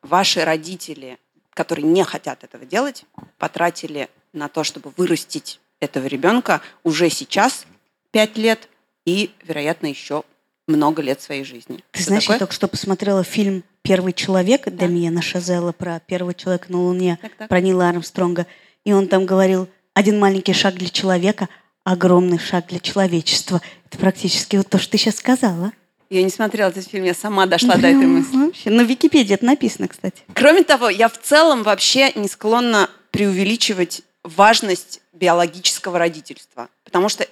Ваши 0.03 0.45
родители, 0.45 1.19
которые 1.55 1.87
не 1.87 2.05
хотят 2.05 2.45
этого 2.45 2.67
делать, 2.67 3.05
потратили 3.39 4.11
на 4.35 4.49
то, 4.49 4.63
чтобы 4.63 4.93
вырастить 4.99 5.59
этого 5.81 6.07
ребенка 6.07 6.61
уже 6.85 7.09
сейчас 7.09 7.65
5 8.11 8.37
лет 8.37 8.69
и, 9.07 9.31
вероятно, 9.43 9.87
еще 9.87 10.23
много 10.67 11.01
лет 11.01 11.23
своей 11.23 11.45
жизни. 11.45 11.83
Ты 11.93 12.01
Что 12.01 12.09
знаешь, 12.09 12.25
я 12.25 12.27
такое? 12.27 12.39
только 12.41 12.53
что 12.53 12.69
посмотрела 12.69 13.25
фильм 13.25 13.65
«Первый 13.83 14.13
человек» 14.13 14.69
Дамиена 14.69 15.23
Шазела 15.23 15.73
про 15.73 16.01
первого 16.01 16.35
человека 16.35 16.67
на 16.69 16.83
Луне, 16.83 17.19
Так, 17.23 17.33
так. 17.37 17.49
про 17.49 17.61
Нила 17.61 17.89
Армстронга. 17.89 18.47
И 18.85 18.93
он 18.93 19.09
там 19.09 19.27
говорил, 19.27 19.69
один 19.95 20.19
маленький 20.19 20.53
шаг 20.53 20.75
для 20.75 20.89
человека, 20.89 21.49
огромный 21.85 22.39
шаг 22.39 22.67
для 22.69 22.81
человечества. 22.81 23.61
Это 23.91 23.99
практически 23.99 24.57
вот 24.57 24.69
то, 24.69 24.79
что 24.79 24.93
ты 24.93 24.99
сейчас 24.99 25.17
сказала. 25.17 25.73
Я 26.11 26.23
не 26.23 26.31
смотрела 26.31 26.69
этот 26.71 26.87
фильм, 26.89 27.05
я 27.05 27.15
сама 27.15 27.47
дошла 27.47 27.77
до 27.77 27.87
этой 27.89 28.07
мысли. 28.07 28.37
Вообще, 28.37 28.71
на 28.71 28.83
Википедии 28.83 29.35
это 29.35 29.45
написано, 29.45 29.89
кстати. 29.89 30.23
Кроме 30.35 30.65
того, 30.65 30.89
я 30.89 31.09
в 31.09 31.19
целом 31.21 31.63
вообще 31.63 32.13
не 32.15 32.29
склонна 32.29 32.89
преувеличивать 33.11 34.03
важность 34.23 35.01
биологического 35.13 35.99
родительства. 35.99 36.69
Потому 36.85 37.09
что 37.09 37.27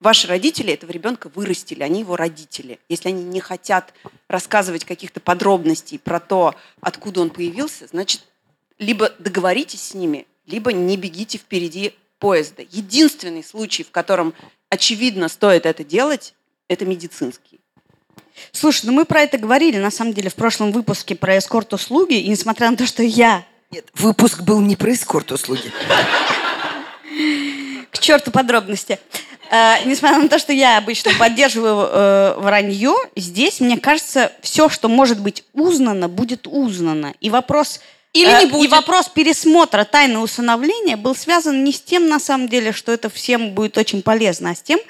ваши 0.00 0.26
родители 0.26 0.72
этого 0.72 0.90
ребенка 0.90 1.30
вырастили, 1.34 1.82
они 1.82 2.00
его 2.00 2.16
родители. 2.16 2.78
Если 2.88 3.08
они 3.08 3.24
не 3.24 3.40
хотят 3.40 3.92
рассказывать 4.28 4.84
каких-то 4.84 5.20
подробностей 5.20 5.98
про 5.98 6.20
то, 6.20 6.54
откуда 6.80 7.20
он 7.20 7.30
появился, 7.30 7.86
значит, 7.86 8.22
либо 8.78 9.12
договоритесь 9.18 9.82
с 9.82 9.94
ними, 9.94 10.26
либо 10.46 10.72
не 10.72 10.96
бегите 10.96 11.38
впереди 11.38 11.94
поезда. 12.18 12.62
Единственный 12.70 13.44
случай, 13.44 13.82
в 13.82 13.90
котором, 13.90 14.34
очевидно, 14.70 15.28
стоит 15.28 15.66
это 15.66 15.84
делать, 15.84 16.34
это 16.68 16.84
медицинский. 16.84 17.60
Слушай, 18.52 18.86
ну 18.86 18.92
мы 18.92 19.04
про 19.04 19.22
это 19.22 19.36
говорили, 19.38 19.78
на 19.78 19.90
самом 19.90 20.12
деле, 20.14 20.30
в 20.30 20.34
прошлом 20.34 20.70
выпуске 20.70 21.16
про 21.16 21.38
эскорт-услуги, 21.38 22.14
и 22.14 22.28
несмотря 22.28 22.70
на 22.70 22.76
то, 22.76 22.86
что 22.86 23.02
я 23.02 23.44
Нет, 23.70 23.86
выпуск 23.94 24.42
был 24.42 24.60
не 24.60 24.76
про 24.76 24.92
эскорт-услуги. 24.92 25.72
К 27.90 27.98
черту 27.98 28.30
подробности. 28.30 29.00
Э, 29.50 29.84
несмотря 29.84 30.18
на 30.18 30.28
то, 30.28 30.38
что 30.38 30.52
я 30.52 30.78
обычно 30.78 31.12
поддерживаю 31.18 31.88
э, 31.90 32.34
вранье, 32.38 32.94
здесь, 33.16 33.60
мне 33.60 33.78
кажется, 33.78 34.32
все, 34.42 34.68
что 34.68 34.88
может 34.88 35.20
быть 35.20 35.44
узнано, 35.52 36.08
будет 36.08 36.46
узнано. 36.46 37.14
И 37.20 37.30
вопрос... 37.30 37.80
Или 38.12 38.30
э, 38.30 38.40
не 38.40 38.46
будет. 38.46 38.64
И 38.64 38.68
вопрос 38.68 39.08
пересмотра 39.08 39.84
тайны 39.84 40.18
усыновления 40.18 40.96
был 40.96 41.14
связан 41.14 41.64
не 41.64 41.72
с 41.72 41.80
тем, 41.80 42.08
на 42.08 42.20
самом 42.20 42.48
деле, 42.48 42.72
что 42.72 42.92
это 42.92 43.08
всем 43.08 43.50
будет 43.50 43.78
очень 43.78 44.02
полезно, 44.02 44.50
а 44.50 44.54
с 44.54 44.62
тем, 44.62 44.80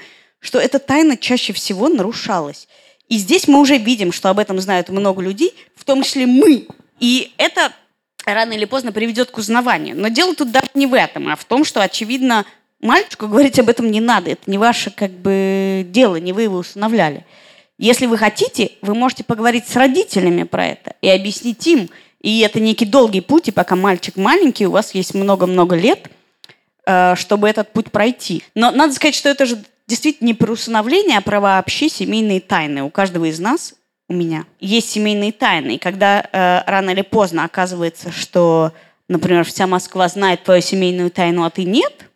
что 0.41 0.59
эта 0.59 0.79
тайна 0.79 1.17
чаще 1.17 1.53
всего 1.53 1.89
нарушалась. 1.89 2.69
И 3.09 3.17
здесь 3.17 3.49
мы 3.49 3.61
уже 3.61 3.79
видим, 3.79 4.13
что 4.13 4.29
об 4.29 4.39
этом 4.39 4.61
знают 4.61 4.89
много 4.89 5.23
людей, 5.23 5.55
в 5.77 5.85
том 5.85 6.03
числе 6.03 6.27
мы. 6.27 6.67
И 7.01 7.33
это 7.39 7.73
рано 8.25 8.53
или 8.53 8.65
поздно 8.65 8.93
приведет 8.93 9.31
к 9.31 9.39
узнаванию. 9.39 9.97
Но 9.97 10.09
дело 10.09 10.35
тут 10.35 10.51
даже 10.51 10.69
не 10.75 10.87
в 10.87 10.95
этом, 10.95 11.29
а 11.29 11.37
в 11.37 11.45
том, 11.45 11.65
что, 11.65 11.81
очевидно, 11.81 12.45
мальчику 12.81 13.29
говорить 13.29 13.59
об 13.59 13.69
этом 13.69 13.91
не 13.91 14.01
надо. 14.01 14.31
Это 14.31 14.43
не 14.51 14.59
ваше 14.59 14.91
как 14.91 15.11
бы 15.11 15.87
дело, 15.89 16.17
не 16.17 16.33
вы 16.33 16.43
его 16.43 16.59
усыновляли. 16.59 17.25
Если 17.79 18.07
вы 18.07 18.19
хотите, 18.19 18.73
вы 18.83 18.95
можете 18.95 19.25
поговорить 19.25 19.69
с 19.69 19.77
родителями 19.77 20.43
про 20.43 20.67
это 20.67 20.95
и 21.01 21.09
объяснить 21.09 21.65
им. 21.67 21.89
И 22.21 22.41
это 22.41 22.59
некий 22.59 22.87
долгий 22.87 23.21
путь, 23.21 23.49
и 23.49 23.53
пока 23.53 23.77
мальчик 23.77 24.17
маленький, 24.17 24.67
у 24.67 24.73
вас 24.73 24.93
есть 24.95 25.15
много-много 25.15 25.77
лет, 25.77 26.11
э, 26.85 27.15
чтобы 27.17 27.49
этот 27.49 27.73
путь 27.73 27.93
пройти. 27.93 28.43
Но 28.57 28.73
надо 28.73 28.93
сказать, 28.93 29.15
что 29.15 29.29
это 29.29 29.47
же 29.47 29.63
действительно 29.87 30.27
не 30.27 30.35
про 30.35 30.53
усыновление, 30.53 31.19
а 31.19 31.21
про 31.23 31.41
вообще 31.41 31.89
семейные 31.89 32.41
тайны. 32.41 32.83
У 32.83 32.91
каждого 32.91 33.27
из 33.27 33.39
нас 33.39 33.75
у 34.09 34.15
меня. 34.15 34.47
Есть 34.59 34.91
семейные 34.91 35.31
тайны. 35.31 35.77
И 35.77 35.79
когда 35.79 36.21
э, 36.21 36.63
рано 36.69 36.91
или 36.91 37.03
поздно 37.03 37.45
оказывается, 37.45 38.11
что, 38.11 38.73
например, 39.09 39.45
вся 39.45 39.69
Москва 39.69 40.09
знает 40.09 40.43
твою 40.43 40.61
семейную 40.61 41.13
тайну, 41.13 41.45
а 41.45 41.51
ты 41.51 41.63
нет, 41.63 42.08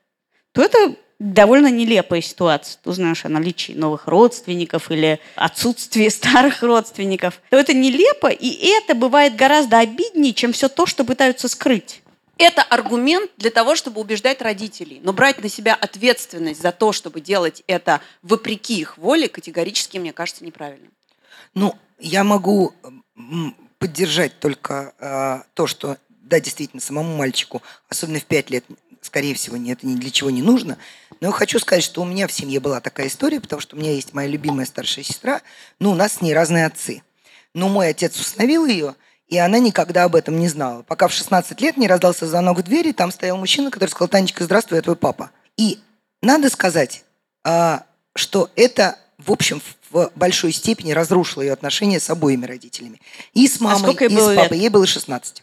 то 0.52 0.62
это 0.62 0.94
довольно 1.18 1.70
нелепая 1.70 2.20
ситуация. 2.20 2.78
Ты 2.82 2.90
узнаешь 2.90 3.24
о 3.24 3.28
наличии 3.28 3.72
новых 3.72 4.06
родственников 4.06 4.90
или 4.90 5.20
отсутствии 5.36 6.08
старых 6.08 6.62
родственников. 6.62 7.40
То 7.50 7.58
это 7.58 7.74
нелепо, 7.74 8.28
и 8.28 8.66
это 8.66 8.94
бывает 8.94 9.36
гораздо 9.36 9.78
обиднее, 9.78 10.34
чем 10.34 10.52
все 10.52 10.68
то, 10.68 10.86
что 10.86 11.04
пытаются 11.04 11.48
скрыть. 11.48 12.02
Это 12.38 12.62
аргумент 12.62 13.30
для 13.36 13.50
того, 13.50 13.76
чтобы 13.76 14.00
убеждать 14.00 14.42
родителей. 14.42 15.00
Но 15.04 15.12
брать 15.12 15.40
на 15.40 15.48
себя 15.48 15.74
ответственность 15.74 16.60
за 16.60 16.72
то, 16.72 16.92
чтобы 16.92 17.20
делать 17.20 17.62
это 17.66 18.00
вопреки 18.22 18.80
их 18.80 18.98
воле, 18.98 19.28
категорически, 19.28 19.98
мне 19.98 20.12
кажется, 20.12 20.44
неправильно. 20.44 20.88
Ну, 21.54 21.76
я 22.00 22.24
могу 22.24 22.74
поддержать 23.78 24.40
только 24.40 24.94
э, 24.98 25.42
то, 25.54 25.66
что 25.66 25.98
да, 26.22 26.40
действительно, 26.40 26.80
самому 26.80 27.16
мальчику, 27.16 27.62
особенно 27.88 28.20
в 28.20 28.24
пять 28.24 28.50
лет, 28.50 28.64
скорее 29.00 29.34
всего, 29.34 29.56
это 29.56 29.86
ни 29.86 29.96
для 29.96 30.10
чего 30.10 30.30
не 30.30 30.42
нужно. 30.42 30.78
Но 31.20 31.28
я 31.28 31.32
хочу 31.32 31.58
сказать, 31.58 31.84
что 31.84 32.02
у 32.02 32.04
меня 32.04 32.26
в 32.26 32.32
семье 32.32 32.60
была 32.60 32.80
такая 32.80 33.08
история, 33.08 33.40
потому 33.40 33.60
что 33.60 33.76
у 33.76 33.78
меня 33.78 33.92
есть 33.92 34.14
моя 34.14 34.28
любимая 34.28 34.66
старшая 34.66 35.04
сестра, 35.04 35.42
но 35.78 35.90
у 35.90 35.94
нас 35.94 36.14
с 36.14 36.20
ней 36.20 36.34
разные 36.34 36.66
отцы. 36.66 37.02
Но 37.54 37.68
мой 37.68 37.88
отец 37.88 38.18
установил 38.18 38.64
ее, 38.64 38.94
и 39.28 39.38
она 39.38 39.58
никогда 39.58 40.04
об 40.04 40.16
этом 40.16 40.38
не 40.38 40.48
знала. 40.48 40.82
Пока 40.82 41.08
в 41.08 41.12
16 41.12 41.60
лет 41.60 41.76
не 41.76 41.86
раздался 41.86 42.26
звонок 42.26 42.58
в 42.58 42.62
двери, 42.62 42.92
там 42.92 43.10
стоял 43.10 43.36
мужчина, 43.36 43.70
который 43.70 43.90
сказал, 43.90 44.08
Танечка, 44.08 44.44
здравствуй, 44.44 44.76
я 44.76 44.82
твой 44.82 44.96
папа. 44.96 45.30
И 45.56 45.78
надо 46.22 46.48
сказать, 46.50 47.04
а, 47.44 47.84
что 48.14 48.50
это, 48.56 48.98
в 49.18 49.32
общем, 49.32 49.60
в 49.90 50.10
большой 50.14 50.52
степени 50.52 50.92
разрушило 50.92 51.42
ее 51.42 51.52
отношения 51.52 52.00
с 52.00 52.08
обоими 52.08 52.46
родителями. 52.46 53.00
И 53.34 53.46
с 53.46 53.60
мамой, 53.60 53.96
а 53.98 54.04
и 54.04 54.08
с 54.08 54.34
папой. 54.34 54.56
Лет? 54.56 54.62
Ей 54.62 54.68
было 54.68 54.86
16. 54.86 55.42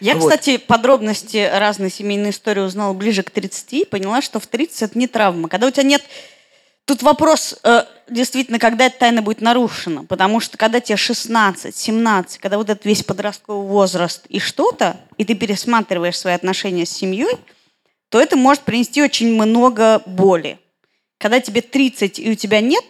Я, 0.00 0.16
вот. 0.16 0.24
кстати, 0.24 0.56
подробности 0.56 1.48
разной 1.52 1.90
семейной 1.90 2.30
истории 2.30 2.60
узнала 2.60 2.94
ближе 2.94 3.22
к 3.22 3.30
30 3.30 3.72
и 3.74 3.84
поняла, 3.84 4.22
что 4.22 4.40
в 4.40 4.46
30 4.46 4.82
это 4.82 4.98
не 4.98 5.06
травма. 5.06 5.48
Когда 5.48 5.66
у 5.66 5.70
тебя 5.70 5.82
нет... 5.82 6.02
Тут 6.86 7.02
вопрос, 7.02 7.56
э, 7.62 7.84
действительно, 8.08 8.58
когда 8.58 8.86
эта 8.86 8.98
тайна 8.98 9.20
будет 9.22 9.42
нарушена. 9.42 10.04
Потому 10.06 10.40
что 10.40 10.56
когда 10.56 10.80
тебе 10.80 10.96
16, 10.96 11.76
17, 11.76 12.38
когда 12.38 12.56
вот 12.56 12.70
этот 12.70 12.84
весь 12.86 13.04
подростковый 13.04 13.68
возраст 13.68 14.24
и 14.28 14.40
что-то, 14.40 14.96
и 15.18 15.24
ты 15.24 15.34
пересматриваешь 15.34 16.18
свои 16.18 16.32
отношения 16.32 16.86
с 16.86 16.90
семьей, 16.90 17.36
то 18.08 18.20
это 18.20 18.36
может 18.36 18.62
принести 18.62 19.02
очень 19.02 19.34
много 19.34 20.02
боли. 20.06 20.58
Когда 21.18 21.38
тебе 21.40 21.60
30 21.60 22.18
и 22.18 22.30
у 22.30 22.34
тебя 22.34 22.60
нет 22.60 22.84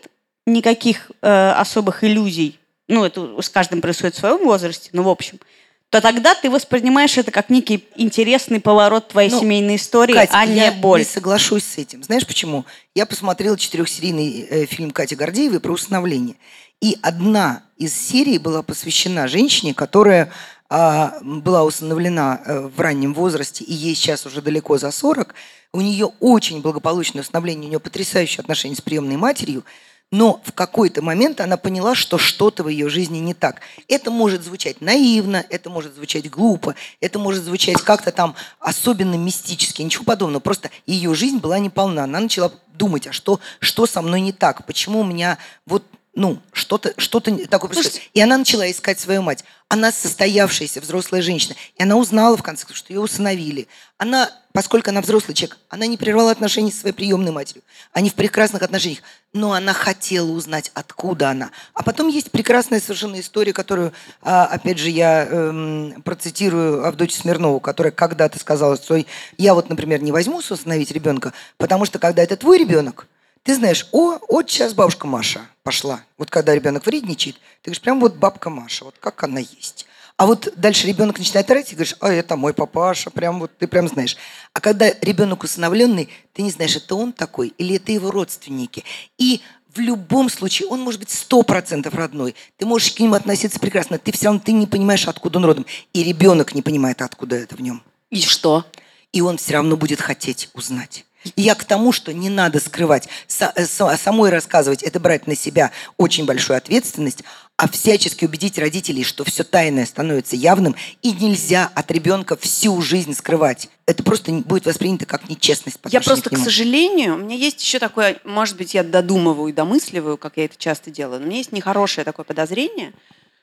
никаких 0.46 1.10
э, 1.20 1.50
особых 1.50 2.04
иллюзий, 2.04 2.58
ну, 2.86 3.04
это 3.04 3.42
с 3.42 3.50
каждым 3.50 3.80
происходит 3.80 4.14
в 4.14 4.20
своем 4.20 4.44
возрасте, 4.44 4.90
но 4.92 5.02
в 5.02 5.08
общем– 5.08 5.40
то 5.90 6.00
тогда 6.00 6.36
ты 6.36 6.48
воспринимаешь 6.48 7.18
это 7.18 7.32
как 7.32 7.50
некий 7.50 7.84
интересный 7.96 8.60
поворот 8.60 9.08
твоей 9.08 9.28
ну, 9.28 9.40
семейной 9.40 9.74
истории, 9.74 10.14
Катя, 10.14 10.32
а 10.38 10.46
не 10.46 10.70
боль. 10.70 11.00
Я 11.00 11.04
не 11.04 11.10
соглашусь 11.10 11.64
с 11.64 11.78
этим. 11.78 12.04
Знаешь 12.04 12.24
почему? 12.24 12.64
Я 12.94 13.06
посмотрела 13.06 13.58
четырехсерийный 13.58 14.46
э, 14.48 14.66
фильм 14.66 14.92
Кати 14.92 15.16
Гордеевой 15.16 15.58
про 15.58 15.72
усыновление. 15.72 16.36
И 16.80 16.96
одна 17.02 17.64
из 17.76 17.92
серий 17.92 18.38
была 18.38 18.62
посвящена 18.62 19.26
женщине, 19.26 19.74
которая 19.74 20.32
а, 20.70 21.18
была 21.22 21.64
усыновлена 21.64 22.40
а, 22.44 22.68
в 22.68 22.80
раннем 22.80 23.12
возрасте, 23.12 23.64
и 23.64 23.74
ей 23.74 23.96
сейчас 23.96 24.24
уже 24.24 24.40
далеко 24.40 24.78
за 24.78 24.92
40. 24.92 25.34
У 25.72 25.80
нее 25.80 26.12
очень 26.20 26.62
благополучное 26.62 27.22
усыновление, 27.22 27.66
у 27.66 27.68
нее 27.68 27.80
потрясающие 27.80 28.40
отношения 28.40 28.76
с 28.76 28.80
приемной 28.80 29.16
матерью– 29.16 29.64
но 30.10 30.40
в 30.44 30.52
какой-то 30.52 31.02
момент 31.02 31.40
она 31.40 31.56
поняла, 31.56 31.94
что 31.94 32.18
что-то 32.18 32.64
в 32.64 32.68
ее 32.68 32.88
жизни 32.88 33.18
не 33.18 33.34
так. 33.34 33.60
Это 33.88 34.10
может 34.10 34.42
звучать 34.42 34.80
наивно, 34.80 35.44
это 35.48 35.70
может 35.70 35.94
звучать 35.94 36.28
глупо, 36.28 36.74
это 37.00 37.18
может 37.18 37.44
звучать 37.44 37.80
как-то 37.82 38.10
там 38.10 38.34
особенно 38.58 39.14
мистически, 39.14 39.82
ничего 39.82 40.04
подобного. 40.04 40.40
Просто 40.40 40.70
ее 40.86 41.14
жизнь 41.14 41.38
была 41.38 41.58
неполна. 41.58 42.04
Она 42.04 42.20
начала 42.20 42.52
думать, 42.72 43.06
а 43.06 43.12
что, 43.12 43.40
что 43.60 43.86
со 43.86 44.02
мной 44.02 44.20
не 44.20 44.32
так? 44.32 44.66
Почему 44.66 45.00
у 45.00 45.04
меня 45.04 45.38
вот 45.66 45.84
ну, 46.14 46.38
что-то 46.52 46.92
что 46.96 47.20
такое 47.20 47.70
происходит. 47.70 48.02
И 48.14 48.20
она 48.20 48.36
начала 48.36 48.68
искать 48.68 48.98
свою 48.98 49.22
мать. 49.22 49.44
Она 49.68 49.92
состоявшаяся 49.92 50.80
взрослая 50.80 51.22
женщина. 51.22 51.54
И 51.76 51.82
она 51.82 51.96
узнала, 51.96 52.36
в 52.36 52.42
конце 52.42 52.66
концов, 52.66 52.78
что 52.78 52.92
ее 52.92 53.00
усыновили. 53.00 53.68
Она, 53.96 54.28
поскольку 54.52 54.90
она 54.90 55.02
взрослый 55.02 55.36
человек, 55.36 55.58
она 55.68 55.86
не 55.86 55.96
прервала 55.96 56.32
отношения 56.32 56.72
со 56.72 56.80
своей 56.80 56.94
приемной 56.94 57.30
матерью. 57.30 57.62
Они 57.92 58.10
в 58.10 58.14
прекрасных 58.14 58.62
отношениях. 58.62 59.02
Но 59.32 59.52
она 59.52 59.72
хотела 59.72 60.32
узнать, 60.32 60.72
откуда 60.74 61.30
она. 61.30 61.52
А 61.74 61.84
потом 61.84 62.08
есть 62.08 62.32
прекрасная 62.32 62.80
совершенно 62.80 63.20
история, 63.20 63.52
которую, 63.52 63.92
а, 64.20 64.46
опять 64.46 64.78
же, 64.78 64.90
я 64.90 65.24
эм, 65.24 66.02
процитирую 66.02 66.84
Авдотью 66.84 67.20
Смирнову, 67.20 67.60
которая 67.60 67.92
когда-то 67.92 68.40
сказала, 68.40 68.76
что 68.76 69.00
я 69.38 69.54
вот, 69.54 69.68
например, 69.68 70.02
не 70.02 70.10
возьму 70.10 70.38
усыновить 70.38 70.90
ребенка, 70.90 71.32
потому 71.56 71.84
что 71.84 72.00
когда 72.00 72.24
это 72.24 72.36
твой 72.36 72.58
ребенок, 72.58 73.06
ты 73.42 73.54
знаешь, 73.54 73.88
о, 73.92 74.18
вот 74.28 74.50
сейчас 74.50 74.74
бабушка 74.74 75.06
Маша 75.06 75.40
пошла. 75.62 76.02
Вот 76.18 76.30
когда 76.30 76.54
ребенок 76.54 76.86
вредничает, 76.86 77.36
ты 77.62 77.70
говоришь, 77.70 77.82
прям 77.82 78.00
вот 78.00 78.16
бабка 78.16 78.50
Маша, 78.50 78.84
вот 78.84 78.96
как 79.00 79.22
она 79.22 79.40
есть. 79.40 79.86
А 80.20 80.26
вот 80.26 80.52
дальше 80.54 80.86
ребенок 80.86 81.18
начинает 81.18 81.50
орать, 81.50 81.72
и 81.72 81.74
говоришь, 81.74 81.96
а 82.00 82.12
это 82.12 82.36
мой 82.36 82.52
папаша, 82.52 83.08
прям 83.08 83.40
вот 83.40 83.56
ты 83.56 83.66
прям 83.66 83.88
знаешь. 83.88 84.18
А 84.52 84.60
когда 84.60 84.92
ребенок 85.00 85.44
усыновленный, 85.44 86.10
ты 86.34 86.42
не 86.42 86.50
знаешь, 86.50 86.76
это 86.76 86.94
он 86.94 87.14
такой 87.14 87.54
или 87.56 87.76
это 87.76 87.90
его 87.90 88.10
родственники. 88.10 88.84
И 89.16 89.40
в 89.74 89.78
любом 89.80 90.28
случае 90.28 90.68
он 90.68 90.82
может 90.82 91.00
быть 91.00 91.08
сто 91.08 91.42
процентов 91.42 91.94
родной. 91.94 92.34
Ты 92.58 92.66
можешь 92.66 92.92
к 92.92 93.00
нему 93.00 93.14
относиться 93.14 93.58
прекрасно. 93.58 93.98
Ты 93.98 94.12
все 94.12 94.26
равно 94.26 94.42
ты 94.44 94.52
не 94.52 94.66
понимаешь, 94.66 95.08
откуда 95.08 95.38
он 95.38 95.46
родом. 95.46 95.66
И 95.94 96.04
ребенок 96.04 96.54
не 96.54 96.60
понимает, 96.60 97.00
откуда 97.00 97.36
это 97.36 97.56
в 97.56 97.62
нем. 97.62 97.82
И 98.10 98.20
что? 98.20 98.66
И 99.12 99.22
он 99.22 99.38
все 99.38 99.54
равно 99.54 99.78
будет 99.78 100.02
хотеть 100.02 100.50
узнать. 100.52 101.06
Я 101.36 101.54
к 101.54 101.64
тому, 101.64 101.92
что 101.92 102.12
не 102.12 102.30
надо 102.30 102.60
скрывать, 102.60 103.08
э, 103.38 103.66
самой 103.66 104.30
рассказывать, 104.30 104.82
это 104.82 105.00
брать 105.00 105.26
на 105.26 105.36
себя 105.36 105.70
очень 105.96 106.24
большую 106.24 106.56
ответственность, 106.56 107.24
а 107.56 107.68
всячески 107.68 108.24
убедить 108.24 108.58
родителей, 108.58 109.04
что 109.04 109.22
все 109.24 109.44
тайное 109.44 109.84
становится 109.84 110.34
явным, 110.34 110.74
и 111.02 111.12
нельзя 111.12 111.70
от 111.74 111.90
ребенка 111.90 112.36
всю 112.38 112.80
жизнь 112.80 113.14
скрывать. 113.14 113.68
Это 113.84 114.02
просто 114.02 114.32
будет 114.32 114.64
воспринято 114.64 115.04
как 115.04 115.28
нечестность. 115.28 115.78
По 115.78 115.88
я 115.88 116.00
просто, 116.00 116.30
к, 116.30 116.34
к 116.34 116.38
сожалению, 116.38 117.16
у 117.16 117.18
меня 117.18 117.36
есть 117.36 117.62
еще 117.62 117.78
такое, 117.78 118.18
может 118.24 118.56
быть, 118.56 118.72
я 118.72 118.82
додумываю 118.82 119.50
и 119.50 119.52
домысливаю, 119.52 120.16
как 120.16 120.38
я 120.38 120.46
это 120.46 120.56
часто 120.56 120.90
делаю, 120.90 121.20
но 121.20 121.26
у 121.26 121.28
меня 121.28 121.38
есть 121.38 121.52
нехорошее 121.52 122.06
такое 122.06 122.24
подозрение, 122.24 122.94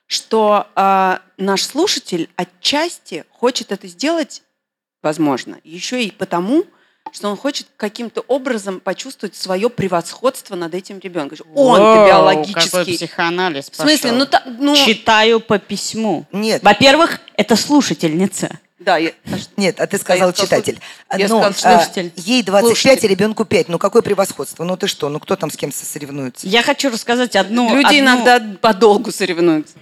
что 0.07 0.65
э, 0.75 1.17
наш 1.37 1.63
слушатель 1.63 2.29
отчасти 2.37 3.23
хочет 3.29 3.71
это 3.71 3.87
сделать, 3.87 4.41
возможно, 5.03 5.59
еще 5.63 6.03
и 6.03 6.09
потому, 6.09 6.65
что 7.17 7.29
он 7.29 7.35
хочет 7.35 7.67
каким-то 7.77 8.21
образом 8.27 8.79
почувствовать 8.79 9.35
свое 9.35 9.69
превосходство 9.69 10.55
над 10.55 10.75
этим 10.75 10.99
ребенком. 10.99 11.39
Он-то 11.55 12.05
биологически... 12.07 12.69
Какой 12.69 12.85
психоанализ 12.85 13.69
В 13.71 13.75
смысле? 13.75 14.11
Ну, 14.11 14.25
та, 14.27 14.43
ну... 14.45 14.75
Читаю 14.75 15.39
по 15.39 15.57
письму. 15.57 16.25
Нет. 16.31 16.61
Во-первых, 16.61 17.19
это 17.35 17.55
слушательница. 17.55 18.59
Да, 18.77 18.97
я... 18.97 19.13
Нет, 19.57 19.79
а 19.79 19.87
ты 19.87 19.97
сказал 19.97 20.31
да, 20.31 20.43
читатель. 20.43 20.79
Я 21.17 21.27
Но, 21.27 21.51
сказал 21.51 21.79
слушатель. 21.79 22.13
А, 22.15 22.19
ей 22.19 22.43
25, 22.43 22.77
слушатель. 22.77 23.07
а 23.07 23.09
ребенку 23.09 23.45
5. 23.45 23.69
Ну 23.69 23.79
какое 23.79 24.03
превосходство? 24.03 24.63
Ну 24.63 24.77
ты 24.77 24.85
что? 24.85 25.09
Ну 25.09 25.19
кто 25.19 25.35
там 25.35 25.49
с 25.49 25.57
кем 25.57 25.71
соревнуется? 25.71 26.47
Я 26.47 26.61
хочу 26.61 26.91
рассказать 26.91 27.35
одну... 27.35 27.75
Люди 27.75 27.87
одну... 27.87 27.99
иногда 27.99 28.39
подолгу 28.61 29.11
соревнуются. 29.11 29.73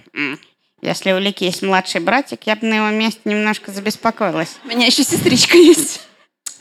Если 0.80 1.12
у 1.12 1.18
Лики 1.18 1.44
есть 1.44 1.62
младший 1.62 2.00
братик, 2.00 2.46
я 2.46 2.56
бы 2.56 2.66
на 2.66 2.76
его 2.76 2.88
месте 2.88 3.20
немножко 3.24 3.72
забеспокоилась. 3.72 4.56
У 4.64 4.68
меня 4.68 4.86
еще 4.86 5.04
сестричка 5.04 5.58
есть. 5.58 6.00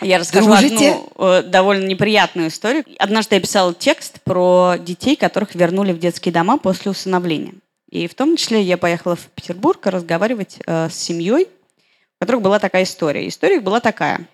Я 0.02 0.20
расскажу 0.20 0.48
Дружите? 0.48 0.92
одну 0.92 1.12
э, 1.18 1.44
довольно 1.44 1.86
неприятную 1.86 2.50
историю. 2.50 2.84
Однажды 3.00 3.36
я 3.36 3.42
писала 3.42 3.74
текст 3.74 4.22
про 4.24 4.76
детей, 4.78 5.16
которых 5.16 5.56
вернули 5.56 5.94
в 5.94 6.00
детские 6.00 6.34
дома 6.34 6.58
после 6.58 6.92
усыновления. 6.92 7.54
И 7.90 8.08
в 8.08 8.14
том 8.14 8.36
числе 8.36 8.62
я 8.62 8.78
поехала 8.78 9.16
в 9.16 9.28
Петербург 9.28 9.86
разговаривать 9.86 10.58
э, 10.66 10.90
с 10.90 10.96
семьей, 10.96 11.44
у 11.46 12.20
которых 12.20 12.42
была 12.42 12.60
такая 12.60 12.84
история. 12.84 13.28
История 13.28 13.60
была 13.60 13.80
такая. 13.80 14.28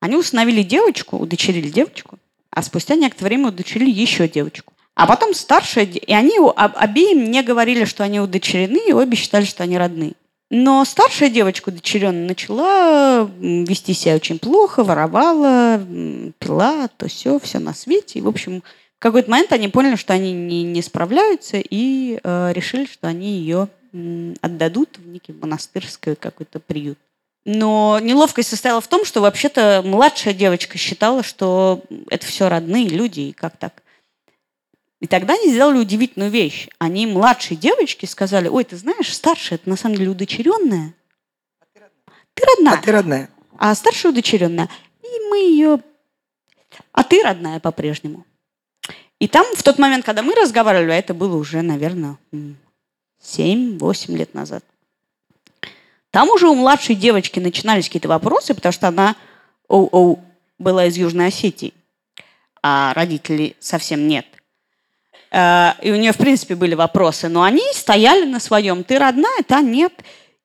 Они 0.00 0.16
усыновили 0.16 0.62
девочку, 0.62 1.18
удочерили 1.18 1.68
девочку, 1.68 2.18
а 2.50 2.62
спустя 2.62 2.94
некоторое 2.94 3.28
время 3.28 3.48
удочерили 3.48 3.90
еще 3.90 4.28
девочку. 4.28 4.72
А 4.94 5.06
потом 5.06 5.34
старшая, 5.34 5.84
и 5.84 6.12
они 6.12 6.38
обеим 6.56 7.30
не 7.30 7.42
говорили, 7.42 7.84
что 7.84 8.04
они 8.04 8.20
удочерены, 8.20 8.80
и 8.88 8.92
обе 8.92 9.16
считали, 9.16 9.44
что 9.44 9.62
они 9.62 9.78
родные. 9.78 10.14
Но 10.50 10.84
старшая 10.86 11.28
девочка 11.28 11.68
удочеренная 11.68 12.28
начала 12.28 13.30
вести 13.38 13.92
себя 13.92 14.14
очень 14.14 14.38
плохо, 14.38 14.82
воровала, 14.82 15.78
пила, 16.38 16.88
то 16.96 17.06
все, 17.08 17.38
все 17.38 17.58
на 17.58 17.74
свете. 17.74 18.18
И, 18.18 18.22
в 18.22 18.28
общем, 18.28 18.62
в 18.98 19.00
какой-то 19.00 19.30
момент 19.30 19.52
они 19.52 19.68
поняли, 19.68 19.96
что 19.96 20.14
они 20.14 20.32
не, 20.32 20.62
не 20.62 20.80
справляются, 20.80 21.58
и 21.58 22.18
э, 22.22 22.52
решили, 22.54 22.86
что 22.86 23.08
они 23.08 23.32
ее 23.32 23.68
отдадут 24.40 24.98
в 24.98 25.06
некий 25.08 25.32
монастырский 25.32 26.14
какой-то 26.14 26.60
приют. 26.60 26.98
Но 27.44 27.98
неловкость 28.02 28.50
состояла 28.50 28.80
в 28.80 28.88
том, 28.88 29.04
что 29.04 29.20
вообще-то 29.20 29.82
младшая 29.84 30.34
девочка 30.34 30.76
считала, 30.76 31.22
что 31.22 31.82
это 32.10 32.26
все 32.26 32.48
родные 32.48 32.88
люди, 32.88 33.20
и 33.20 33.32
как 33.32 33.56
так. 33.56 33.82
И 35.00 35.06
тогда 35.06 35.34
они 35.34 35.50
сделали 35.50 35.78
удивительную 35.78 36.30
вещь. 36.30 36.68
Они 36.78 37.06
младшей 37.06 37.56
девочке 37.56 38.06
сказали, 38.06 38.48
ой, 38.48 38.64
ты 38.64 38.76
знаешь, 38.76 39.14
старшая, 39.14 39.58
это 39.58 39.68
на 39.68 39.76
самом 39.76 39.96
деле 39.96 40.10
удочеренная. 40.10 40.94
Ты 42.34 42.44
родная. 42.44 42.74
А 42.74 42.82
ты 42.82 42.92
родная. 42.92 43.30
А 43.56 43.74
старшая 43.74 44.12
удочеренная. 44.12 44.68
И 45.02 45.20
мы 45.30 45.38
ее... 45.38 45.80
А 46.92 47.04
ты 47.04 47.22
родная 47.22 47.60
по-прежнему. 47.60 48.24
И 49.18 49.26
там 49.26 49.46
в 49.56 49.62
тот 49.62 49.78
момент, 49.78 50.04
когда 50.04 50.22
мы 50.22 50.34
разговаривали, 50.34 50.92
а 50.92 50.96
это 50.96 51.14
было 51.14 51.36
уже, 51.36 51.62
наверное, 51.62 52.18
7-8 53.20 54.16
лет 54.16 54.34
назад, 54.34 54.64
там 56.10 56.28
уже 56.30 56.48
у 56.48 56.54
младшей 56.54 56.94
девочки 56.94 57.40
начинались 57.40 57.86
какие-то 57.86 58.08
вопросы, 58.08 58.54
потому 58.54 58.72
что 58.72 58.88
она 58.88 59.16
о, 59.68 59.88
о, 59.90 60.18
была 60.58 60.86
из 60.86 60.96
Южной 60.96 61.26
Осетии, 61.26 61.74
а 62.62 62.94
родителей 62.94 63.56
совсем 63.58 64.06
нет. 64.08 64.26
Э, 65.30 65.72
и 65.82 65.90
у 65.90 65.96
нее, 65.96 66.12
в 66.12 66.16
принципе, 66.16 66.54
были 66.54 66.74
вопросы, 66.74 67.28
но 67.28 67.42
они 67.42 67.62
стояли 67.72 68.24
на 68.24 68.40
своем. 68.40 68.84
Ты 68.84 68.98
родная, 68.98 69.42
та 69.46 69.60
нет. 69.60 69.92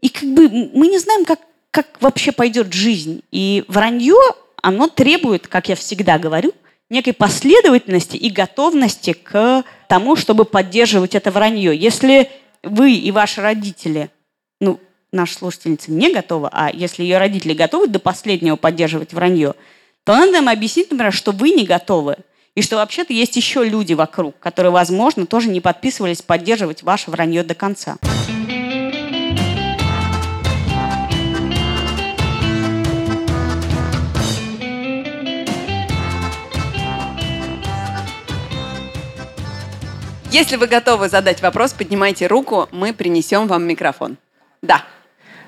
И 0.02 0.10
как 0.10 0.30
бы 0.30 0.50
мы 0.50 0.88
не 0.88 1.00
знаем, 1.00 1.26
как, 1.26 1.40
как 1.72 1.88
вообще 2.02 2.32
пойдет 2.32 2.74
жизнь. 2.74 3.22
И 3.32 3.64
вранье, 3.68 4.20
оно 4.62 4.88
требует, 4.88 5.48
как 5.48 5.70
я 5.70 5.76
всегда 5.76 6.20
говорю, 6.20 6.54
некой 6.90 7.14
последовательности 7.14 8.18
и 8.18 8.30
готовности 8.30 9.14
к 9.14 9.64
тому, 9.88 10.16
чтобы 10.16 10.46
поддерживать 10.46 11.16
это 11.16 11.32
вранье. 11.32 11.76
Если 11.76 12.30
вы 12.62 12.94
и 12.94 13.12
ваши 13.12 13.42
родители, 13.42 14.10
ну, 14.60 14.80
наша 15.12 15.36
слушательница 15.36 15.92
не 15.92 16.12
готова, 16.12 16.50
а 16.52 16.70
если 16.72 17.04
ее 17.04 17.18
родители 17.18 17.54
готовы 17.54 17.88
до 17.88 18.00
последнего 18.00 18.56
поддерживать 18.56 19.14
вранье, 19.14 19.56
то 20.04 20.14
надо 20.14 20.38
им 20.38 20.50
объяснить, 20.50 20.92
например, 20.92 21.14
что 21.14 21.32
вы 21.32 21.52
не 21.52 21.66
готовы. 21.66 22.18
И 22.56 22.62
что 22.62 22.76
вообще-то 22.76 23.14
есть 23.14 23.36
еще 23.36 23.64
люди 23.68 23.94
вокруг, 23.94 24.38
которые, 24.38 24.72
возможно, 24.72 25.26
тоже 25.26 25.50
не 25.50 25.60
подписывались 25.60 26.22
поддерживать 26.22 26.84
ваше 26.84 27.10
вранье 27.10 27.42
до 27.42 27.56
конца. 27.56 27.98
Если 40.30 40.56
вы 40.56 40.68
готовы 40.68 41.10
задать 41.10 41.42
вопрос, 41.42 41.74
поднимайте 41.74 42.28
руку, 42.28 42.68
мы 42.72 42.94
принесем 42.94 43.48
вам 43.48 43.64
микрофон. 43.64 44.18
Да. 44.62 44.84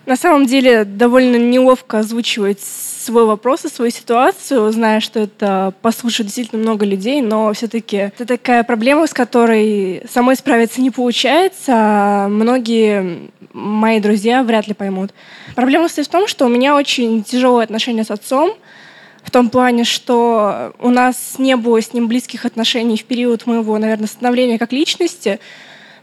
На 0.05 0.15
самом 0.15 0.45
деле 0.45 0.85
довольно 0.85 1.35
неловко 1.37 1.99
озвучивать 1.99 2.59
свой 2.61 3.25
вопрос 3.25 3.65
и 3.65 3.69
свою 3.69 3.89
ситуацию, 3.89 4.71
зная, 4.71 4.99
что 4.99 5.19
это 5.19 5.73
послушает 5.81 6.27
действительно 6.27 6.61
много 6.61 6.85
людей, 6.85 7.21
но 7.21 7.51
все-таки 7.53 7.97
это 7.97 8.25
такая 8.25 8.63
проблема, 8.63 9.07
с 9.07 9.13
которой 9.13 10.03
самой 10.11 10.35
справиться 10.35 10.81
не 10.81 10.91
получается, 10.91 11.73
а 11.75 12.27
многие 12.27 13.31
мои 13.53 13.99
друзья 13.99 14.43
вряд 14.43 14.67
ли 14.67 14.75
поймут. 14.75 15.11
Проблема 15.55 15.87
состоит 15.87 16.07
в 16.07 16.11
том, 16.11 16.27
что 16.27 16.45
у 16.45 16.49
меня 16.49 16.75
очень 16.75 17.23
тяжелые 17.23 17.63
отношения 17.63 18.03
с 18.03 18.11
отцом, 18.11 18.53
в 19.23 19.31
том 19.31 19.49
плане, 19.49 19.85
что 19.85 20.75
у 20.79 20.89
нас 20.91 21.35
не 21.39 21.55
было 21.55 21.81
с 21.81 21.93
ним 21.93 22.07
близких 22.07 22.45
отношений 22.45 22.97
в 22.97 23.05
период 23.05 23.47
моего, 23.47 23.75
наверное, 23.79 24.07
становления 24.07 24.59
как 24.59 24.71
личности, 24.71 25.39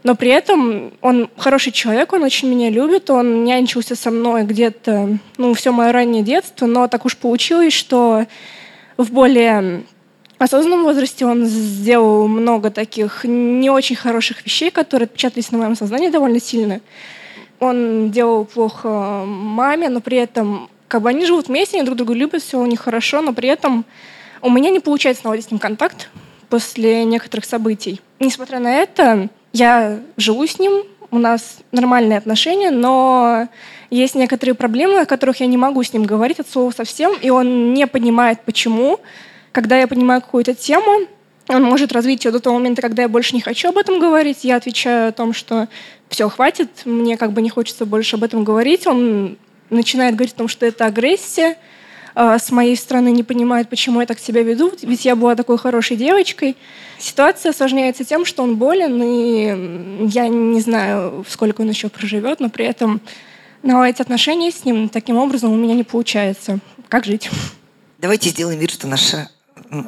но 0.03 0.15
при 0.15 0.29
этом 0.29 0.93
он 1.01 1.29
хороший 1.37 1.71
человек, 1.71 2.11
он 2.13 2.23
очень 2.23 2.49
меня 2.49 2.69
любит, 2.69 3.09
он 3.09 3.43
нянчился 3.43 3.95
со 3.95 4.11
мной 4.11 4.43
где-то, 4.43 5.17
ну, 5.37 5.53
все 5.53 5.71
мое 5.71 5.91
раннее 5.91 6.23
детство, 6.23 6.65
но 6.65 6.87
так 6.87 7.05
уж 7.05 7.15
получилось, 7.15 7.73
что 7.73 8.25
в 8.97 9.11
более 9.11 9.83
осознанном 10.37 10.83
возрасте 10.83 11.25
он 11.25 11.45
сделал 11.45 12.27
много 12.27 12.69
таких 12.69 13.23
не 13.23 13.69
очень 13.69 13.95
хороших 13.95 14.45
вещей, 14.45 14.71
которые 14.71 15.05
отпечатались 15.05 15.51
на 15.51 15.59
моем 15.59 15.75
сознании 15.75 16.09
довольно 16.09 16.41
сильно. 16.41 16.81
Он 17.59 18.11
делал 18.11 18.43
плохо 18.43 19.23
маме, 19.25 19.87
но 19.87 20.01
при 20.01 20.17
этом 20.17 20.69
как 20.89 21.01
бы 21.01 21.09
они 21.09 21.25
живут 21.25 21.47
вместе, 21.47 21.77
они 21.77 21.85
друг 21.85 21.97
друга 21.97 22.13
любят, 22.13 22.43
все 22.43 22.59
у 22.59 22.65
них 22.65 22.81
хорошо, 22.81 23.21
но 23.21 23.33
при 23.33 23.47
этом 23.47 23.85
у 24.41 24.49
меня 24.49 24.69
не 24.69 24.81
получается 24.81 25.23
наладить 25.23 25.45
с 25.45 25.51
ним 25.51 25.59
контакт 25.59 26.09
после 26.49 27.05
некоторых 27.05 27.45
событий. 27.45 28.01
Несмотря 28.19 28.59
на 28.59 28.75
это, 28.75 29.29
я 29.53 29.99
живу 30.17 30.45
с 30.45 30.59
ним, 30.59 30.83
у 31.11 31.19
нас 31.19 31.59
нормальные 31.71 32.17
отношения, 32.17 32.71
но 32.71 33.47
есть 33.91 34.15
некоторые 34.15 34.55
проблемы, 34.55 35.01
о 35.01 35.05
которых 35.05 35.39
я 35.39 35.45
не 35.45 35.57
могу 35.57 35.83
с 35.83 35.93
ним 35.93 36.03
говорить 36.03 36.39
от 36.39 36.49
слова 36.49 36.71
совсем, 36.71 37.13
и 37.21 37.29
он 37.29 37.73
не 37.73 37.85
понимает, 37.85 38.41
почему. 38.41 38.99
Когда 39.51 39.77
я 39.77 39.87
понимаю 39.87 40.21
какую-то 40.21 40.55
тему, 40.55 41.07
он 41.47 41.63
может 41.63 41.91
развить 41.91 42.25
ее 42.25 42.31
до 42.31 42.39
того 42.39 42.57
момента, 42.57 42.81
когда 42.81 43.03
я 43.03 43.09
больше 43.09 43.35
не 43.35 43.41
хочу 43.41 43.69
об 43.69 43.77
этом 43.77 43.99
говорить. 43.99 44.43
Я 44.43 44.55
отвечаю 44.55 45.09
о 45.09 45.11
том, 45.11 45.33
что 45.33 45.67
все, 46.09 46.27
хватит, 46.29 46.69
мне 46.85 47.17
как 47.17 47.33
бы 47.33 47.41
не 47.43 47.49
хочется 47.49 47.85
больше 47.85 48.15
об 48.15 48.23
этом 48.23 48.43
говорить. 48.43 48.87
Он 48.87 49.37
начинает 49.69 50.15
говорить 50.15 50.33
о 50.33 50.37
том, 50.37 50.47
что 50.47 50.65
это 50.65 50.85
агрессия, 50.85 51.57
а, 52.15 52.37
с 52.37 52.51
моей 52.51 52.75
стороны 52.75 53.11
не 53.11 53.23
понимает, 53.23 53.69
почему 53.69 53.99
я 54.01 54.05
так 54.05 54.19
себя 54.19 54.43
веду, 54.43 54.71
ведь 54.81 55.05
я 55.05 55.15
была 55.15 55.35
такой 55.35 55.57
хорошей 55.57 55.97
девочкой. 55.97 56.55
Ситуация 56.99 57.51
осложняется 57.51 58.03
тем, 58.03 58.25
что 58.25 58.43
он 58.43 58.55
болен, 58.57 59.01
и 59.01 60.07
я 60.09 60.27
не 60.27 60.61
знаю, 60.61 61.25
сколько 61.27 61.61
он 61.61 61.69
еще 61.69 61.89
проживет, 61.89 62.39
но 62.39 62.49
при 62.49 62.65
этом 62.65 63.01
наладить 63.63 63.99
отношения 63.99 64.51
с 64.51 64.63
ним 64.65 64.89
таким 64.89 65.17
образом 65.17 65.51
у 65.51 65.55
меня 65.55 65.73
не 65.73 65.83
получается. 65.83 66.59
Как 66.89 67.05
жить? 67.05 67.29
Давайте 67.97 68.29
сделаем 68.29 68.59
вид, 68.59 68.71
что 68.71 68.87
наша 68.87 69.29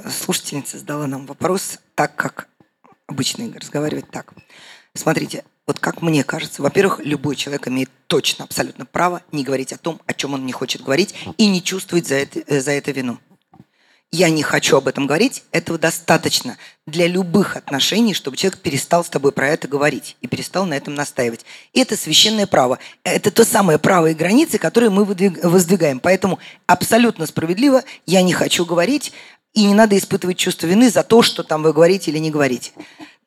слушательница 0.09 0.77
задала 0.77 1.05
нам 1.05 1.25
вопрос 1.25 1.79
так, 1.93 2.15
как 2.15 2.47
обычно 3.07 3.51
разговаривать 3.53 4.09
так. 4.09 4.33
Смотрите, 4.93 5.43
вот 5.67 5.79
как 5.79 6.01
мне 6.01 6.23
кажется, 6.23 6.61
во-первых, 6.61 6.99
любой 7.03 7.35
человек 7.35 7.67
имеет 7.67 7.89
точно, 8.07 8.45
абсолютно 8.45 8.85
право 8.85 9.21
не 9.31 9.43
говорить 9.43 9.73
о 9.73 9.77
том, 9.77 9.99
о 10.05 10.13
чем 10.13 10.33
он 10.33 10.45
не 10.45 10.51
хочет 10.51 10.83
говорить, 10.83 11.15
и 11.37 11.47
не 11.47 11.63
чувствовать 11.63 12.07
за 12.07 12.15
это, 12.15 12.39
э, 12.45 12.61
за 12.61 12.71
это 12.71 12.91
вину. 12.91 13.17
Я 14.11 14.29
не 14.29 14.43
хочу 14.43 14.77
об 14.77 14.87
этом 14.87 15.07
говорить, 15.07 15.43
этого 15.51 15.77
достаточно 15.77 16.57
для 16.85 17.07
любых 17.07 17.57
отношений, 17.57 18.13
чтобы 18.13 18.37
человек 18.37 18.59
перестал 18.59 19.03
с 19.03 19.09
тобой 19.09 19.31
про 19.31 19.49
это 19.49 19.67
говорить 19.67 20.15
и 20.21 20.27
перестал 20.27 20.65
на 20.65 20.75
этом 20.75 20.93
настаивать. 20.93 21.43
И 21.73 21.81
это 21.81 21.97
священное 21.97 22.47
право. 22.47 22.79
Это 23.03 23.31
то 23.31 23.43
самое 23.43 23.77
право 23.77 24.11
и 24.11 24.13
границы, 24.13 24.57
которые 24.57 24.89
мы 24.89 25.03
воздвигаем. 25.03 25.99
Поэтому 25.99 26.39
абсолютно 26.67 27.25
справедливо 27.25 27.83
я 28.05 28.21
не 28.21 28.31
хочу 28.31 28.63
говорить, 28.63 29.11
и 29.55 29.63
не 29.63 29.73
надо 29.73 29.97
испытывать 29.97 30.37
чувство 30.37 30.67
вины 30.67 30.89
за 30.89 31.01
то, 31.01 31.21
что 31.21 31.41
там 31.41 31.63
вы 31.63 31.73
говорите 31.73 32.11
или 32.11 32.19
не 32.19 32.29
говорите. 32.29 32.71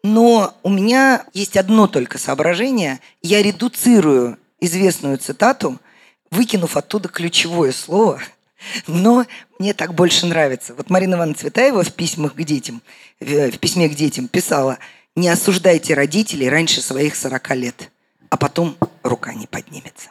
Но 0.09 0.55
у 0.63 0.71
меня 0.71 1.27
есть 1.35 1.59
одно 1.59 1.87
только 1.87 2.17
соображение. 2.17 3.01
Я 3.21 3.43
редуцирую 3.43 4.39
известную 4.59 5.19
цитату, 5.19 5.79
выкинув 6.31 6.79
оттуда 6.79 7.11
ключевое 7.11 7.73
слово, 7.73 8.19
но 8.87 9.27
мне 9.59 9.75
так 9.75 9.93
больше 9.93 10.25
нравится. 10.25 10.75
Вот 10.75 10.89
Марина 10.89 11.17
Ивановна 11.17 11.35
Цветаева 11.35 11.83
в 11.83 11.93
письмах 11.93 12.35
к 12.35 12.43
детям, 12.43 12.81
в 13.21 13.59
письме 13.59 13.87
к 13.91 13.95
детям 13.95 14.29
писала, 14.29 14.79
не 15.15 15.29
осуждайте 15.29 15.93
родителей 15.93 16.49
раньше 16.49 16.81
своих 16.81 17.15
40 17.15 17.57
лет, 17.57 17.91
а 18.31 18.39
потом 18.39 18.79
рука 19.03 19.35
не 19.35 19.47
поднимется. 19.47 20.09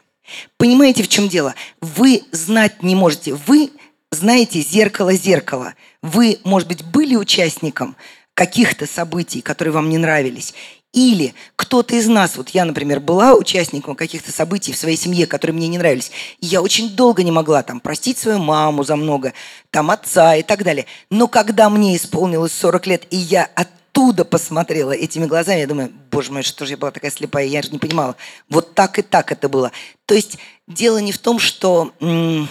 Понимаете, 0.57 1.01
в 1.01 1.07
чем 1.07 1.27
дело? 1.27 1.55
Вы 1.81 2.21
знать 2.31 2.83
не 2.83 2.93
можете. 2.93 3.33
Вы 3.33 3.71
знаете 4.11 4.61
зеркало-зеркало. 4.61 5.73
Вы, 6.03 6.37
может 6.43 6.67
быть, 6.67 6.85
были 6.85 7.15
участником 7.15 7.95
каких-то 8.37 8.85
событий, 8.85 9.41
которые 9.41 9.73
вам 9.73 9.89
не 9.89 9.97
нравились. 9.97 10.53
Или 10.93 11.33
кто-то 11.55 11.95
из 11.95 12.05
нас, 12.05 12.37
вот 12.37 12.49
я, 12.49 12.65
например, 12.65 12.99
была 12.99 13.33
участником 13.33 13.95
каких-то 13.95 14.31
событий 14.31 14.73
в 14.73 14.77
своей 14.77 14.95
семье, 14.95 15.25
которые 15.25 15.55
мне 15.55 15.67
не 15.67 15.79
нравились, 15.79 16.11
и 16.39 16.45
я 16.45 16.61
очень 16.61 16.91
долго 16.91 17.23
не 17.23 17.31
могла 17.31 17.63
там 17.63 17.79
простить 17.79 18.19
свою 18.19 18.37
маму 18.37 18.83
за 18.83 18.95
много, 18.95 19.33
там 19.71 19.89
отца 19.89 20.35
и 20.35 20.43
так 20.43 20.63
далее. 20.63 20.85
Но 21.09 21.27
когда 21.27 21.67
мне 21.71 21.95
исполнилось 21.95 22.53
40 22.53 22.85
лет, 22.85 23.07
и 23.09 23.17
я 23.17 23.49
оттуда 23.55 24.23
посмотрела 24.23 24.91
этими 24.91 25.25
глазами, 25.25 25.61
я 25.61 25.67
думаю, 25.67 25.91
боже 26.11 26.31
мой, 26.31 26.43
что 26.43 26.67
же 26.67 26.73
я 26.73 26.77
была 26.77 26.91
такая 26.91 27.09
слепая, 27.09 27.45
я 27.45 27.63
же 27.63 27.71
не 27.71 27.79
понимала. 27.79 28.15
Вот 28.49 28.75
так 28.75 28.99
и 28.99 29.01
так 29.01 29.31
это 29.31 29.49
было. 29.49 29.71
То 30.05 30.13
есть 30.13 30.37
дело 30.67 30.99
не 30.99 31.11
в 31.11 31.17
том, 31.17 31.39
что 31.39 31.91
м- 31.99 32.47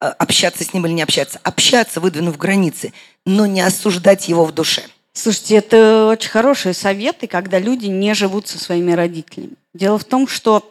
общаться 0.00 0.64
с 0.64 0.74
ним 0.74 0.84
или 0.86 0.94
не 0.94 1.02
общаться. 1.02 1.38
Общаться, 1.44 2.00
выдвинув 2.00 2.36
границы, 2.36 2.92
но 3.24 3.46
не 3.46 3.60
осуждать 3.60 4.28
его 4.28 4.44
в 4.44 4.50
душе– 4.50 4.82
Слушайте, 5.16 5.54
это 5.56 6.08
очень 6.08 6.28
хорошие 6.28 6.74
советы, 6.74 7.26
когда 7.26 7.58
люди 7.58 7.86
не 7.86 8.12
живут 8.12 8.48
со 8.48 8.58
своими 8.58 8.92
родителями. 8.92 9.54
Дело 9.72 9.98
в 9.98 10.04
том, 10.04 10.28
что 10.28 10.70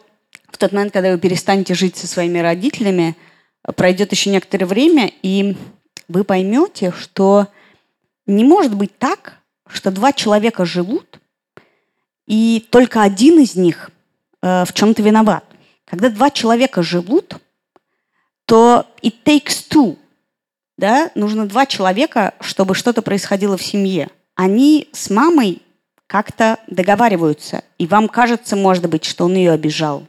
в 0.52 0.56
тот 0.56 0.70
момент, 0.70 0.92
когда 0.92 1.10
вы 1.10 1.18
перестанете 1.18 1.74
жить 1.74 1.96
со 1.96 2.06
своими 2.06 2.38
родителями, 2.38 3.16
пройдет 3.74 4.12
еще 4.12 4.30
некоторое 4.30 4.66
время, 4.66 5.10
и 5.20 5.56
вы 6.06 6.22
поймете, 6.22 6.92
что 6.92 7.48
не 8.26 8.44
может 8.44 8.72
быть 8.72 8.96
так, 8.98 9.40
что 9.66 9.90
два 9.90 10.12
человека 10.12 10.64
живут, 10.64 11.18
и 12.28 12.64
только 12.70 13.02
один 13.02 13.40
из 13.40 13.56
них 13.56 13.90
э, 14.42 14.64
в 14.64 14.72
чем-то 14.72 15.02
виноват. 15.02 15.44
Когда 15.86 16.08
два 16.08 16.30
человека 16.30 16.84
живут, 16.84 17.34
то 18.44 18.86
it 19.02 19.14
takes 19.24 19.68
two. 19.68 19.98
Да? 20.78 21.10
Нужно 21.16 21.48
два 21.48 21.66
человека, 21.66 22.34
чтобы 22.38 22.76
что-то 22.76 23.02
происходило 23.02 23.56
в 23.56 23.62
семье 23.64 24.08
они 24.36 24.88
с 24.92 25.10
мамой 25.10 25.62
как-то 26.06 26.58
договариваются. 26.68 27.64
И 27.78 27.86
вам 27.86 28.08
кажется, 28.08 28.54
может 28.54 28.88
быть, 28.88 29.04
что 29.04 29.24
он 29.24 29.34
ее 29.34 29.50
обижал. 29.50 30.04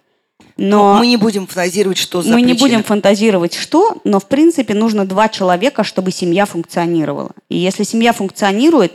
Но 0.58 0.96
мы 0.96 1.08
не 1.08 1.18
будем 1.18 1.46
фантазировать, 1.48 1.98
что 1.98 2.22
за 2.22 2.32
мы 2.32 2.42
не 2.42 2.54
причина. 2.54 2.60
будем 2.60 2.84
фантазировать, 2.84 3.54
что, 3.54 3.98
но 4.04 4.20
в 4.20 4.28
принципе 4.28 4.74
нужно 4.74 5.06
два 5.06 5.30
человека, 5.30 5.84
чтобы 5.84 6.12
семья 6.12 6.46
функционировала. 6.46 7.32
И 7.50 7.58
если 7.58 7.84
семья 7.84 8.12
функционирует, 8.12 8.94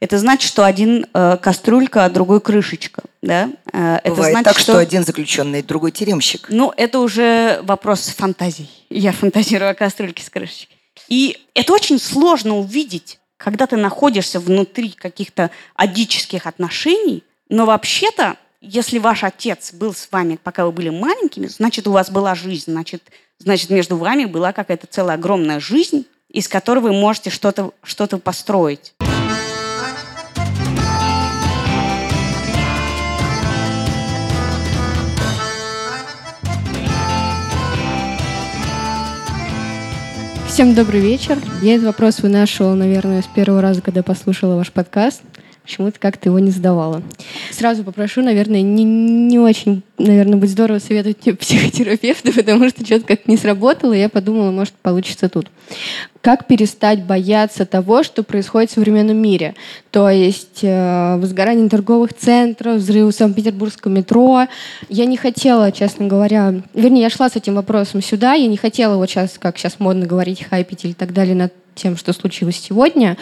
это 0.00 0.18
значит, 0.18 0.48
что 0.48 0.64
один 0.64 1.06
э, 1.12 1.36
кастрюлька, 1.40 2.04
а 2.06 2.10
другой 2.10 2.40
крышечка. 2.40 3.02
Да? 3.22 3.50
Э, 3.72 3.98
это 4.04 4.10
Бывает 4.10 4.32
значит, 4.32 4.44
так, 4.44 4.58
что... 4.58 4.78
один 4.78 5.04
заключенный, 5.04 5.62
другой 5.62 5.92
тюремщик. 5.92 6.46
Ну, 6.48 6.72
это 6.76 7.00
уже 7.00 7.60
вопрос 7.62 8.08
фантазий. 8.08 8.70
Я 8.88 9.12
фантазирую 9.12 9.70
о 9.70 9.74
кастрюльке 9.74 10.22
с 10.22 10.30
крышечкой. 10.30 10.76
И 11.08 11.38
это 11.54 11.72
очень 11.74 11.98
сложно 11.98 12.58
увидеть, 12.58 13.18
когда 13.36 13.66
ты 13.66 13.76
находишься 13.76 14.40
внутри 14.40 14.90
каких-то 14.90 15.50
адических 15.74 16.46
отношений, 16.46 17.22
но 17.48 17.66
вообще-то, 17.66 18.36
если 18.60 18.98
ваш 18.98 19.24
отец 19.24 19.72
был 19.72 19.94
с 19.94 20.08
вами, 20.10 20.38
пока 20.42 20.64
вы 20.64 20.72
были 20.72 20.88
маленькими, 20.88 21.46
значит, 21.46 21.86
у 21.86 21.92
вас 21.92 22.10
была 22.10 22.34
жизнь, 22.34 22.72
значит, 22.72 23.02
значит 23.38 23.70
между 23.70 23.96
вами 23.96 24.24
была 24.24 24.52
какая-то 24.52 24.86
целая 24.86 25.16
огромная 25.16 25.60
жизнь, 25.60 26.06
из 26.28 26.48
которой 26.48 26.80
вы 26.80 26.92
можете 26.92 27.30
что-то 27.30 27.72
что 27.82 28.06
построить. 28.18 28.94
Всем 40.56 40.74
добрый 40.74 41.00
вечер. 41.00 41.36
Я 41.60 41.74
этот 41.74 41.84
вопрос 41.84 42.20
вынашивала, 42.20 42.72
наверное, 42.72 43.20
с 43.20 43.26
первого 43.26 43.60
раза, 43.60 43.82
когда 43.82 44.02
послушала 44.02 44.56
ваш 44.56 44.72
подкаст 44.72 45.20
почему-то 45.66 45.98
как-то 45.98 46.28
его 46.28 46.38
не 46.38 46.50
сдавала. 46.50 47.02
Сразу 47.50 47.82
попрошу, 47.82 48.22
наверное, 48.22 48.62
не, 48.62 48.84
не 48.84 49.38
очень, 49.38 49.82
наверное, 49.98 50.36
будет 50.36 50.50
здорово 50.50 50.78
советовать 50.78 51.26
мне 51.26 51.34
психотерапевта, 51.36 52.32
потому 52.32 52.68
что 52.68 52.86
что-то 52.86 53.04
как 53.04 53.26
не 53.26 53.36
сработало, 53.36 53.92
и 53.92 53.98
я 53.98 54.08
подумала, 54.08 54.52
может, 54.52 54.74
получится 54.74 55.28
тут. 55.28 55.48
Как 56.20 56.46
перестать 56.46 57.02
бояться 57.02 57.66
того, 57.66 58.04
что 58.04 58.22
происходит 58.22 58.70
в 58.70 58.74
современном 58.74 59.16
мире? 59.16 59.54
То 59.90 60.08
есть 60.08 60.60
э, 60.62 61.16
возгорание 61.18 61.68
торговых 61.68 62.14
центров, 62.14 62.76
взрывы 62.76 63.10
Санкт-Петербургского 63.12 63.90
метро. 63.90 64.46
Я 64.88 65.06
не 65.06 65.16
хотела, 65.16 65.72
честно 65.72 66.06
говоря, 66.06 66.54
вернее, 66.74 67.02
я 67.02 67.10
шла 67.10 67.28
с 67.28 67.36
этим 67.36 67.56
вопросом 67.56 68.02
сюда, 68.02 68.34
я 68.34 68.46
не 68.46 68.56
хотела 68.56 68.96
вот 68.96 69.10
сейчас, 69.10 69.36
как 69.38 69.58
сейчас 69.58 69.80
модно 69.80 70.06
говорить, 70.06 70.44
хайпить 70.44 70.84
или 70.84 70.92
так 70.92 71.12
далее 71.12 71.34
над 71.34 71.52
тем, 71.74 71.96
что 71.96 72.12
случилось 72.12 72.56
сегодня 72.56 73.16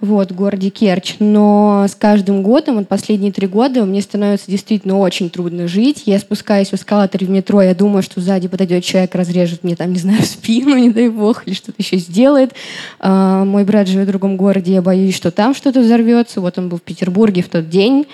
вот, 0.00 0.30
в 0.30 0.34
городе 0.34 0.70
Керчь. 0.70 1.16
Но 1.18 1.86
с 1.88 1.94
каждым 1.94 2.42
годом, 2.42 2.76
вот 2.76 2.88
последние 2.88 3.32
три 3.32 3.46
года, 3.46 3.84
мне 3.84 4.02
становится 4.02 4.50
действительно 4.50 4.98
очень 4.98 5.30
трудно 5.30 5.68
жить. 5.68 6.02
Я 6.06 6.18
спускаюсь 6.18 6.68
в 6.68 6.74
эскалаторе 6.74 7.26
в 7.26 7.30
метро, 7.30 7.62
я 7.62 7.74
думаю, 7.74 8.02
что 8.02 8.20
сзади 8.20 8.48
подойдет 8.48 8.84
человек, 8.84 9.14
разрежет 9.14 9.64
мне 9.64 9.76
там, 9.76 9.92
не 9.92 9.98
знаю, 9.98 10.22
спину, 10.24 10.76
не 10.76 10.90
дай 10.90 11.08
бог, 11.08 11.46
или 11.46 11.54
что-то 11.54 11.76
еще 11.78 11.96
сделает. 11.96 12.52
А, 13.00 13.44
мой 13.44 13.64
брат 13.64 13.88
живет 13.88 14.06
в 14.06 14.10
другом 14.10 14.36
городе, 14.36 14.74
я 14.74 14.82
боюсь, 14.82 15.14
что 15.14 15.30
там 15.30 15.54
что-то 15.54 15.80
взорвется. 15.80 16.40
Вот 16.40 16.58
он 16.58 16.68
был 16.68 16.78
в 16.78 16.82
Петербурге 16.82 17.42
в 17.42 17.48
тот 17.48 17.68
день. 17.68 18.06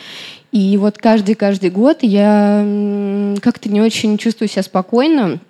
И 0.52 0.76
вот 0.76 0.98
каждый-каждый 0.98 1.70
год 1.70 1.98
я 2.02 3.34
как-то 3.40 3.70
не 3.70 3.80
очень 3.80 4.18
чувствую 4.18 4.48
себя 4.48 4.62
спокойно. 4.62 5.40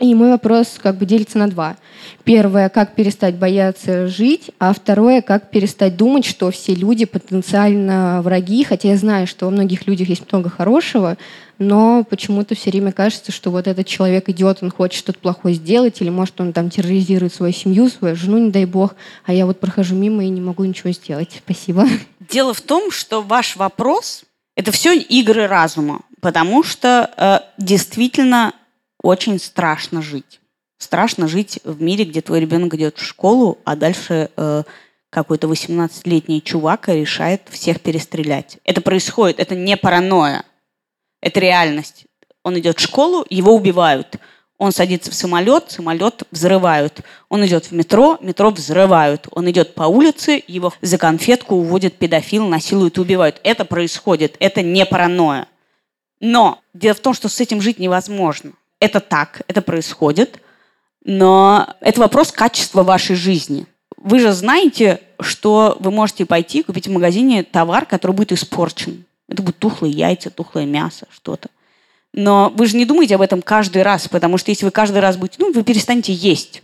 И 0.00 0.14
мой 0.14 0.30
вопрос 0.30 0.78
как 0.82 0.96
бы 0.96 1.04
делится 1.04 1.36
на 1.36 1.48
два. 1.48 1.76
Первое, 2.24 2.70
как 2.70 2.94
перестать 2.94 3.34
бояться 3.34 4.08
жить, 4.08 4.50
а 4.58 4.72
второе, 4.72 5.20
как 5.20 5.50
перестать 5.50 5.96
думать, 5.96 6.24
что 6.24 6.50
все 6.50 6.74
люди 6.74 7.04
потенциально 7.04 8.22
враги, 8.22 8.64
хотя 8.64 8.88
я 8.88 8.96
знаю, 8.96 9.26
что 9.26 9.44
во 9.44 9.50
многих 9.50 9.86
людях 9.86 10.08
есть 10.08 10.32
много 10.32 10.48
хорошего, 10.48 11.18
но 11.58 12.02
почему-то 12.04 12.54
все 12.54 12.70
время 12.70 12.92
кажется, 12.92 13.30
что 13.30 13.50
вот 13.50 13.66
этот 13.66 13.86
человек 13.86 14.30
идет, 14.30 14.62
он 14.62 14.70
хочет 14.70 14.98
что-то 14.98 15.18
плохое 15.18 15.54
сделать, 15.54 16.00
или 16.00 16.08
может 16.08 16.40
он 16.40 16.54
там 16.54 16.70
терроризирует 16.70 17.34
свою 17.34 17.52
семью, 17.52 17.90
свою 17.90 18.16
жену, 18.16 18.38
не 18.38 18.50
дай 18.50 18.64
бог, 18.64 18.94
а 19.26 19.34
я 19.34 19.44
вот 19.44 19.60
прохожу 19.60 19.94
мимо 19.94 20.24
и 20.24 20.30
не 20.30 20.40
могу 20.40 20.64
ничего 20.64 20.92
сделать. 20.92 21.42
Спасибо. 21.44 21.86
Дело 22.20 22.54
в 22.54 22.62
том, 22.62 22.90
что 22.90 23.20
ваш 23.20 23.56
вопрос– 23.56 24.24
это 24.56 24.72
все 24.72 24.96
игры 24.96 25.46
разума, 25.46 26.00
потому 26.22 26.62
что 26.62 27.10
э, 27.16 27.40
действительно 27.62 28.54
очень 29.02 29.38
страшно 29.38 30.02
жить. 30.02 30.40
Страшно 30.78 31.28
жить 31.28 31.60
в 31.64 31.82
мире, 31.82 32.04
где 32.04 32.22
твой 32.22 32.40
ребенок 32.40 32.74
идет 32.74 32.98
в 32.98 33.04
школу, 33.04 33.58
а 33.64 33.76
дальше 33.76 34.30
э, 34.36 34.62
какой-то 35.10 35.46
18-летний 35.46 36.42
чувак 36.42 36.88
решает 36.88 37.42
всех 37.50 37.80
перестрелять. 37.80 38.58
Это 38.64 38.80
происходит, 38.80 39.40
это 39.40 39.54
не 39.54 39.76
паранойя, 39.76 40.44
это 41.20 41.40
реальность. 41.40 42.06
Он 42.42 42.58
идет 42.58 42.78
в 42.78 42.82
школу, 42.82 43.26
его 43.28 43.54
убивают. 43.54 44.16
Он 44.56 44.72
садится 44.72 45.10
в 45.10 45.14
самолет, 45.14 45.70
самолет 45.70 46.22
взрывают. 46.30 47.00
Он 47.28 47.44
идет 47.46 47.66
в 47.66 47.72
метро, 47.72 48.18
метро 48.20 48.50
взрывают. 48.50 49.26
Он 49.30 49.50
идет 49.50 49.74
по 49.74 49.84
улице, 49.84 50.42
его 50.46 50.72
за 50.82 50.98
конфетку 50.98 51.56
уводят 51.56 51.94
педофил, 51.94 52.46
насилуют 52.46 52.98
и 52.98 53.00
убивают. 53.00 53.40
Это 53.42 53.64
происходит, 53.64 54.36
это 54.38 54.62
не 54.62 54.84
паранойя. 54.84 55.46
Но 56.20 56.60
дело 56.74 56.94
в 56.94 57.00
том, 57.00 57.14
что 57.14 57.28
с 57.28 57.40
этим 57.40 57.60
жить 57.60 57.78
невозможно 57.78 58.52
это 58.80 59.00
так, 59.00 59.42
это 59.46 59.62
происходит, 59.62 60.40
но 61.04 61.68
это 61.80 62.00
вопрос 62.00 62.32
качества 62.32 62.82
вашей 62.82 63.14
жизни. 63.14 63.66
Вы 63.96 64.18
же 64.18 64.32
знаете, 64.32 65.00
что 65.20 65.76
вы 65.80 65.90
можете 65.90 66.24
пойти 66.24 66.62
купить 66.62 66.88
в 66.88 66.92
магазине 66.92 67.42
товар, 67.42 67.86
который 67.86 68.12
будет 68.12 68.32
испорчен. 68.32 69.04
Это 69.28 69.42
будут 69.42 69.58
тухлые 69.58 69.92
яйца, 69.92 70.30
тухлое 70.30 70.64
мясо, 70.64 71.06
что-то. 71.12 71.48
Но 72.12 72.52
вы 72.56 72.66
же 72.66 72.76
не 72.76 72.86
думаете 72.86 73.14
об 73.14 73.20
этом 73.20 73.42
каждый 73.42 73.82
раз, 73.82 74.08
потому 74.08 74.38
что 74.38 74.50
если 74.50 74.64
вы 74.64 74.70
каждый 74.70 74.98
раз 74.98 75.16
будете, 75.16 75.36
ну, 75.38 75.52
вы 75.52 75.62
перестанете 75.62 76.12
есть. 76.12 76.62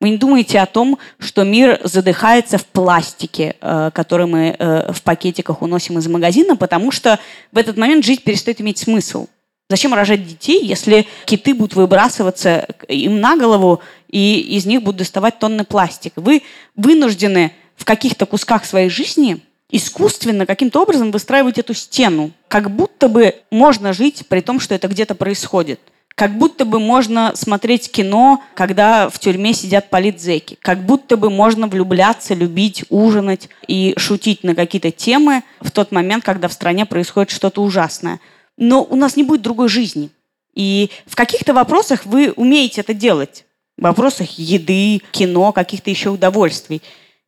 Вы 0.00 0.10
не 0.10 0.16
думаете 0.16 0.60
о 0.60 0.66
том, 0.66 0.98
что 1.18 1.44
мир 1.44 1.80
задыхается 1.84 2.56
в 2.56 2.64
пластике, 2.66 3.56
э, 3.60 3.90
который 3.92 4.26
мы 4.26 4.56
э, 4.58 4.92
в 4.92 5.02
пакетиках 5.02 5.60
уносим 5.60 5.98
из 5.98 6.06
магазина, 6.06 6.56
потому 6.56 6.90
что 6.90 7.18
в 7.52 7.58
этот 7.58 7.76
момент 7.76 8.04
жизнь 8.04 8.22
перестает 8.22 8.60
иметь 8.60 8.78
смысл. 8.78 9.26
Зачем 9.70 9.94
рожать 9.94 10.26
детей, 10.26 10.66
если 10.66 11.06
киты 11.26 11.54
будут 11.54 11.76
выбрасываться 11.76 12.66
им 12.88 13.20
на 13.20 13.36
голову, 13.36 13.80
и 14.08 14.40
из 14.40 14.66
них 14.66 14.82
будут 14.82 14.98
доставать 14.98 15.38
тонны 15.38 15.62
пластика? 15.62 16.20
Вы 16.20 16.42
вынуждены 16.74 17.52
в 17.76 17.84
каких-то 17.84 18.26
кусках 18.26 18.64
своей 18.64 18.90
жизни 18.90 19.38
искусственно 19.70 20.44
каким-то 20.44 20.82
образом 20.82 21.12
выстраивать 21.12 21.58
эту 21.58 21.72
стену. 21.74 22.32
Как 22.48 22.68
будто 22.68 23.08
бы 23.08 23.36
можно 23.52 23.92
жить 23.92 24.24
при 24.28 24.40
том, 24.40 24.58
что 24.58 24.74
это 24.74 24.88
где-то 24.88 25.14
происходит. 25.14 25.78
Как 26.16 26.36
будто 26.36 26.64
бы 26.64 26.80
можно 26.80 27.30
смотреть 27.36 27.92
кино, 27.92 28.42
когда 28.54 29.08
в 29.08 29.20
тюрьме 29.20 29.54
сидят 29.54 29.88
политзеки. 29.88 30.58
Как 30.60 30.84
будто 30.84 31.16
бы 31.16 31.30
можно 31.30 31.68
влюбляться, 31.68 32.34
любить, 32.34 32.84
ужинать 32.88 33.48
и 33.68 33.94
шутить 33.96 34.42
на 34.42 34.56
какие-то 34.56 34.90
темы 34.90 35.44
в 35.60 35.70
тот 35.70 35.92
момент, 35.92 36.24
когда 36.24 36.48
в 36.48 36.52
стране 36.52 36.86
происходит 36.86 37.30
что-то 37.30 37.62
ужасное 37.62 38.18
но 38.56 38.82
у 38.82 38.96
нас 38.96 39.16
не 39.16 39.22
будет 39.22 39.42
другой 39.42 39.68
жизни. 39.68 40.10
И 40.54 40.90
в 41.06 41.16
каких-то 41.16 41.54
вопросах 41.54 42.06
вы 42.06 42.32
умеете 42.32 42.80
это 42.80 42.94
делать. 42.94 43.44
В 43.76 43.82
вопросах 43.82 44.38
еды, 44.38 45.00
кино, 45.12 45.52
каких-то 45.52 45.90
еще 45.90 46.10
удовольствий. 46.10 46.82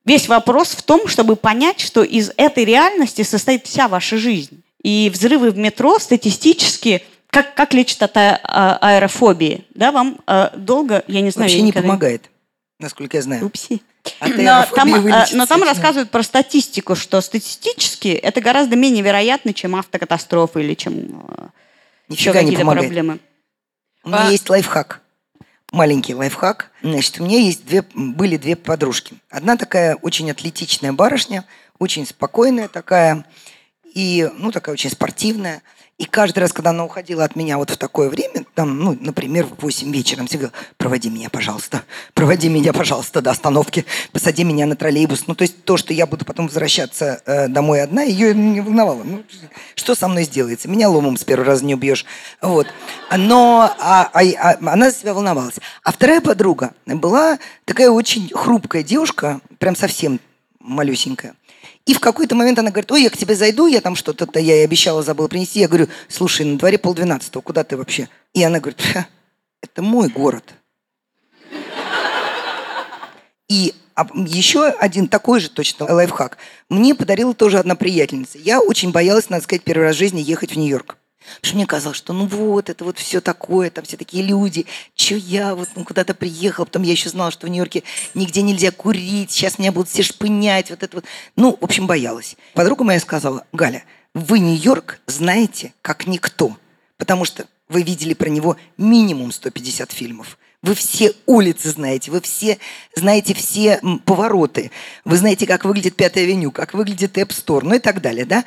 Весь 0.05 0.29
вопрос 0.29 0.71
в 0.71 0.83
том, 0.83 1.07
чтобы 1.07 1.37
понять, 1.37 1.81
что 1.81 2.03
из 2.03 2.33
этой 2.37 2.65
реальности 2.65 3.23
состоит 3.23 3.67
вся 3.67 3.89
ваша 3.89 4.19
жизнь. 4.19 4.63
И 4.83 5.11
взрывы 5.13 5.51
в 5.51 5.59
метро 5.59 5.99
статистически 5.99 7.03
как, 7.29 7.55
как 7.55 7.73
лечат 7.73 8.03
от 8.03 8.17
а, 8.17 8.41
а 8.43 8.79
аэрофобии? 8.81 9.65
Да, 9.75 9.91
вам 9.93 10.19
э, 10.27 10.51
долго, 10.57 11.03
я 11.07 11.23
не 11.23 11.31
знаю... 11.31 11.49
Вообще 11.49 11.63
не 11.63 11.73
помогает, 11.73 12.31
насколько 12.83 13.17
я 13.17 13.23
знаю. 13.23 13.47
Упси. 13.47 13.83
Но 14.21 14.67
там, 14.75 14.95
э, 14.95 15.27
но 15.33 15.47
там 15.47 15.63
рассказывают 15.63 16.11
про 16.11 16.23
статистику, 16.23 16.95
что 16.95 17.21
статистически 17.21 18.09
это 18.09 18.41
гораздо 18.41 18.77
менее 18.77 19.03
вероятно, 19.03 19.55
чем 19.55 19.77
автокатастрофы 19.77 20.63
или 20.63 20.75
чем 20.75 21.25
э, 21.29 21.47
еще 22.09 22.33
какие-то 22.33 22.65
проблемы. 22.65 23.21
У 24.05 24.09
меня 24.09 24.29
а... 24.29 24.31
есть 24.31 24.51
лайфхак. 24.51 25.01
Маленький 25.71 26.15
лайфхак. 26.15 26.71
Значит, 26.83 27.21
у 27.21 27.25
меня 27.25 27.39
есть 27.39 27.65
две, 27.65 27.83
были 27.95 28.37
две 28.37 28.57
подружки. 28.57 29.15
Одна 29.31 29.57
такая 29.57 29.95
очень 29.97 30.31
атлетичная 30.31 30.93
барышня, 30.93 31.47
очень 31.79 32.07
спокойная 32.07 32.69
такая, 32.69 33.25
и, 33.95 34.31
ну, 34.37 34.53
такая 34.53 34.75
очень 34.75 34.91
спортивная. 34.91 35.63
И 36.03 36.05
каждый 36.05 36.41
раз, 36.41 36.53
когда 36.53 36.71
она 36.71 36.85
уходила 36.85 37.23
от 37.23 37.37
меня 37.37 37.59
вот 37.59 37.71
в 37.71 37.77
такое 37.77 38.09
время, 38.09 38.45
там, 38.57 38.77
ну, 38.77 38.99
например, 39.01 39.47
в 39.47 39.63
8 39.63 39.93
вечера, 39.93 40.19
она 40.19 40.27
всегда 40.27 40.49
говорила, 40.49 40.67
проводи 40.77 41.09
меня, 41.09 41.31
пожалуйста, 41.31 41.85
проводи 42.13 42.49
меня, 42.49 42.73
пожалуйста, 42.73 43.23
до 43.23 43.31
остановки, 43.31 43.87
посади 44.11 44.43
меня 44.43 44.67
на 44.67 44.75
троллейбус. 44.75 45.29
Ну, 45.29 45.37
то 45.37 45.43
есть 45.43 45.63
то, 45.65 45.77
что 45.77 45.95
я 45.95 46.07
буду 46.07 46.25
потом 46.25 46.49
возвращаться 46.49 47.23
э, 47.25 47.47
домой 47.47 47.83
одна, 47.83 48.03
ее 48.03 48.35
не 48.35 48.61
волновало. 48.61 49.05
Ну, 49.05 49.23
что 49.77 49.95
со 49.95 50.09
мной 50.09 50.25
сделается? 50.25 50.69
Меня 50.69 50.89
ломом 50.89 51.17
с 51.17 51.23
первого 51.23 51.47
раза 51.47 51.65
не 51.65 51.75
убьешь. 51.77 52.05
Вот. 52.41 52.67
Но 53.17 53.73
а, 53.79 54.11
а, 54.13 54.23
а, 54.41 54.73
она 54.73 54.91
за 54.91 54.97
себя 54.97 55.15
волновалась. 55.15 55.61
А 55.85 55.93
вторая 55.93 56.21
подруга 56.21 56.73
была 56.85 57.39
такая 57.65 57.91
очень 57.91 58.29
хрупкая 58.35 58.83
девушка, 58.83 59.41
прям 59.61 59.77
совсем 59.77 60.19
малюсенькая. 60.59 61.37
И 61.85 61.95
в 61.95 62.01
какой-то 62.01 62.35
момент 62.35 62.59
она 62.59 62.71
говорит, 62.71 62.93
ой, 62.93 63.03
я 63.03 63.11
к 63.11 63.17
тебе 63.17 63.35
зайду, 63.35 63.67
я 63.67 63.81
там 63.81 63.97
что-то, 63.97 64.27
я 64.39 64.55
ей 64.57 64.65
обещала, 64.65 65.03
забыла 65.03 65.29
принести. 65.29 65.61
Я 65.61 65.69
говорю, 65.69 65.89
слушай, 66.09 66.47
на 66.47 66.57
дворе 66.57 66.79
полдвенадцатого, 66.79 67.43
куда 67.43 67.65
ты 67.65 67.77
вообще? 67.77 68.09
И 68.35 68.43
она 68.43 68.61
говорит, 68.61 68.81
это 69.61 69.83
мой 69.83 70.09
город. 70.09 70.55
И 73.49 73.75
еще 74.15 74.67
один 74.67 75.09
такой 75.09 75.41
же 75.41 75.51
точно 75.51 75.93
лайфхак. 75.93 76.39
Мне 76.71 76.95
подарила 76.95 77.35
тоже 77.35 77.59
одна 77.59 77.75
приятельница. 77.75 78.39
Я 78.39 78.61
очень 78.61 78.93
боялась, 78.93 79.29
надо 79.29 79.45
сказать, 79.45 79.63
первый 79.63 79.83
раз 79.83 79.97
в 79.97 79.99
жизни 79.99 80.21
ехать 80.21 80.53
в 80.53 80.57
Нью-Йорк. 80.57 80.97
Потому 81.37 81.49
что 81.49 81.57
мне 81.57 81.67
казалось, 81.67 81.99
что 81.99 82.13
ну 82.13 82.27
вот, 82.27 82.71
это 82.71 82.85
вот 82.85 82.99
все 82.99 83.21
такое, 83.21 83.71
там 83.71 83.85
все 83.85 83.97
такие 83.97 84.23
люди. 84.23 84.67
Че 84.95 85.17
я 85.17 85.55
вот 85.55 85.69
ну, 85.75 85.85
куда-то 85.85 86.15
приехал, 86.15 86.65
потом 86.65 86.83
я 86.83 86.93
еще 86.93 87.09
знала, 87.09 87.31
что 87.31 87.47
в 87.47 87.51
Нью-Йорке 87.51 87.83
нигде 88.15 88.43
нельзя 88.43 88.71
курить, 88.71 89.31
сейчас 89.31 89.59
меня 89.59 89.73
будут 89.73 89.89
все 89.89 90.03
шпынять, 90.03 90.71
вот 90.71 90.83
это 90.83 90.97
вот. 90.97 91.05
Ну, 91.37 91.57
в 91.61 91.65
общем, 91.65 91.87
боялась. 91.87 92.37
Подруга 92.55 92.85
моя 92.85 93.01
сказала, 93.01 93.47
Галя, 93.53 93.85
вы 94.15 94.39
Нью-Йорк 94.39 95.01
знаете 95.07 95.73
как 95.83 96.07
никто, 96.07 96.57
потому 96.99 97.25
что 97.25 97.47
вы 97.69 97.83
видели 97.83 98.15
про 98.15 98.29
него 98.29 98.57
минимум 98.77 99.33
150 99.33 99.91
фильмов. 99.93 100.39
Вы 100.63 100.77
все 100.77 101.13
улицы 101.27 101.71
знаете, 101.71 102.13
вы 102.13 102.21
все 102.21 102.59
знаете 102.95 103.35
все 103.35 103.81
повороты. 104.05 104.71
Вы 105.05 105.17
знаете, 105.17 105.47
как 105.47 105.65
выглядит 105.65 105.97
Пятая 105.97 106.23
авеню, 106.23 106.53
как 106.53 106.73
выглядит 106.73 107.19
Эп 107.19 107.33
Стор, 107.33 107.65
ну 107.65 107.75
и 107.75 107.81
так 107.81 108.01
далее, 108.01 108.25
да? 108.25 108.45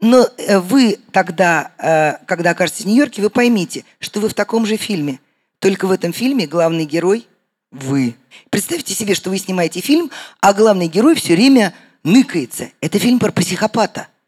Но 0.00 0.28
э, 0.36 0.58
вы 0.58 0.98
тогда, 1.12 1.72
э, 1.78 2.24
когда 2.26 2.50
окажетесь 2.50 2.84
в 2.84 2.88
Нью-Йорке, 2.88 3.22
вы 3.22 3.30
поймите, 3.30 3.84
что 3.98 4.20
вы 4.20 4.28
в 4.28 4.34
таком 4.34 4.66
же 4.66 4.76
фильме. 4.76 5.20
Только 5.58 5.86
в 5.86 5.90
этом 5.90 6.12
фильме 6.12 6.46
главный 6.46 6.84
герой– 6.84 7.26
вы. 7.70 8.16
Представьте 8.48 8.94
себе, 8.94 9.14
что 9.14 9.30
вы 9.30 9.38
снимаете 9.38 9.80
фильм, 9.80 10.10
а 10.40 10.52
главный 10.52 10.88
герой 10.88 11.14
все 11.14 11.34
время 11.34 11.72
ныкается. 12.02 12.70
Это 12.80 12.98
фильм 12.98 13.18
про 13.18 13.30
психопата– 13.30 14.08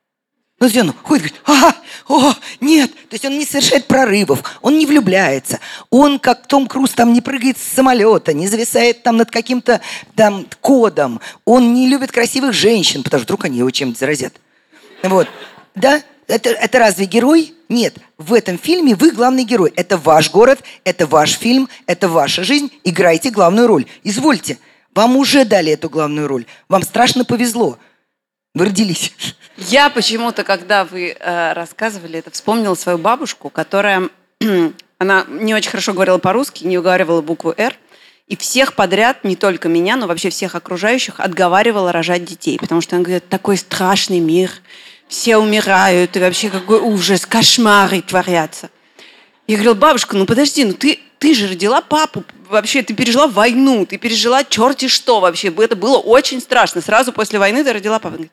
ну, 0.63 0.69
то 0.69 0.75
есть 0.75 0.89
он 0.89 0.95
ходит, 1.03 1.23
говорит, 1.25 1.41
ага, 1.45 1.77
о, 2.07 2.35
нет. 2.61 2.93
То 2.93 3.15
есть 3.15 3.25
он 3.25 3.37
не 3.37 3.45
совершает 3.45 3.89
прорывов, 3.89 4.45
он 4.63 4.79
не 4.79 4.87
влюбляется. 4.87 5.59
Он, 5.91 6.21
как 6.21 6.47
Том 6.47 6.69
Круз, 6.69 6.91
там 6.91 7.13
не 7.13 7.21
прыгает 7.21 7.59
с 7.59 7.63
самолета, 7.63 8.33
не 8.33 8.47
зависает 8.47 9.03
там 9.03 9.17
над 9.17 9.29
каким-то 9.29 9.81
там 10.15 10.47
кодом. 10.61 11.21
Он 11.45 11.75
не 11.75 11.89
любит 11.89 12.13
красивых 12.13 12.53
женщин, 12.53 13.03
потому 13.03 13.19
что 13.19 13.25
вдруг 13.25 13.47
они 13.47 13.59
его 13.59 13.73
чем-то 13.73 13.99
заразят. 13.99 14.35
Вот. 15.03 15.27
Да? 15.75 16.03
Это, 16.29 16.51
это 16.51 16.79
разве 16.79 17.07
герой? 17.07 17.55
Нет. 17.69 17.97
В 18.17 18.33
этом 18.33 18.59
фильме 18.59 18.95
вы 18.95 19.11
главный 19.11 19.45
герой. 19.45 19.73
Это 19.77 19.97
ваш 19.97 20.31
город, 20.31 20.61
это 20.85 21.07
ваш 21.07 21.33
фильм, 21.37 21.69
это 21.87 22.09
ваша 22.09 22.45
жизнь. 22.45 22.71
Играйте 22.85 23.31
главную 23.31 23.67
роль. 23.67 23.87
Извольте. 24.03 24.59
Вам 24.95 25.17
уже 25.17 25.45
дали 25.45 25.73
эту 25.73 25.89
главную 25.89 26.29
роль. 26.29 26.45
Вам 26.69 26.83
страшно 26.83 27.25
повезло. 27.25 27.79
Вы 28.55 28.67
родились. 28.67 29.13
Я 29.57 29.89
почему-то, 29.91 30.45
когда 30.45 30.85
вы 30.85 31.17
э, 31.19 31.53
рассказывали 31.55 32.19
это, 32.19 32.31
вспомнила 32.31 32.75
свою 32.75 32.99
бабушку, 32.99 33.49
которая, 33.49 34.11
она 34.99 35.25
не 35.29 35.55
очень 35.55 35.71
хорошо 35.71 35.95
говорила 35.95 36.19
по-русски, 36.19 36.65
не 36.65 36.79
уговаривала 36.79 37.23
букву 37.23 37.55
«Р», 37.57 37.75
и 38.29 38.37
всех 38.37 38.75
подряд, 38.75 39.25
не 39.25 39.37
только 39.37 39.69
меня, 39.69 39.97
но 39.97 40.07
вообще 40.07 40.31
всех 40.31 40.55
окружающих, 40.55 41.21
отговаривала 41.21 41.93
рожать 41.93 42.25
детей. 42.25 42.59
Потому 42.59 42.81
что 42.81 42.97
она 42.97 43.05
говорит, 43.05 43.29
такой 43.29 43.57
страшный 43.57 44.21
мир, 44.21 44.51
все 45.13 45.37
умирают, 45.37 46.17
и 46.17 46.21
вообще 46.21 46.49
какой 46.49 46.81
ужас, 46.81 47.27
кошмары 47.27 48.01
творятся. 48.01 48.71
Я 49.47 49.57
говорила, 49.57 49.75
бабушка, 49.75 50.17
ну 50.17 50.25
подожди, 50.25 50.65
ну 50.65 50.73
ты, 50.73 51.01
ты 51.19 51.35
же 51.35 51.49
родила 51.49 51.83
папу, 51.83 52.25
вообще 52.49 52.83
ты 52.83 52.95
пережила 52.95 53.27
войну, 53.27 53.85
ты 53.85 53.99
пережила 53.99 54.43
черти 54.43 54.89
что 54.89 55.21
вообще. 55.21 55.49
Это 55.49 55.77
было 55.77 55.99
очень 55.99 56.41
страшно. 56.41 56.81
Сразу 56.81 57.13
после 57.13 57.39
войны 57.39 57.63
ты 57.63 57.75
родила 57.75 57.99
папу. 57.99 58.25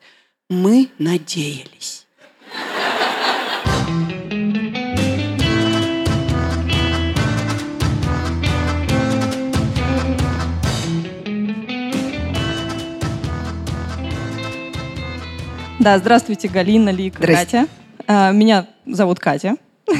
Мы 0.48 0.88
надеялись. 0.98 1.99
Да, 15.80 15.98
здравствуйте, 15.98 16.46
Галина, 16.46 16.90
Лика, 16.90 17.26
Катя. 17.26 17.66
А, 18.06 18.30
меня 18.32 18.66
зовут 18.86 19.18
Катя. 19.18 19.56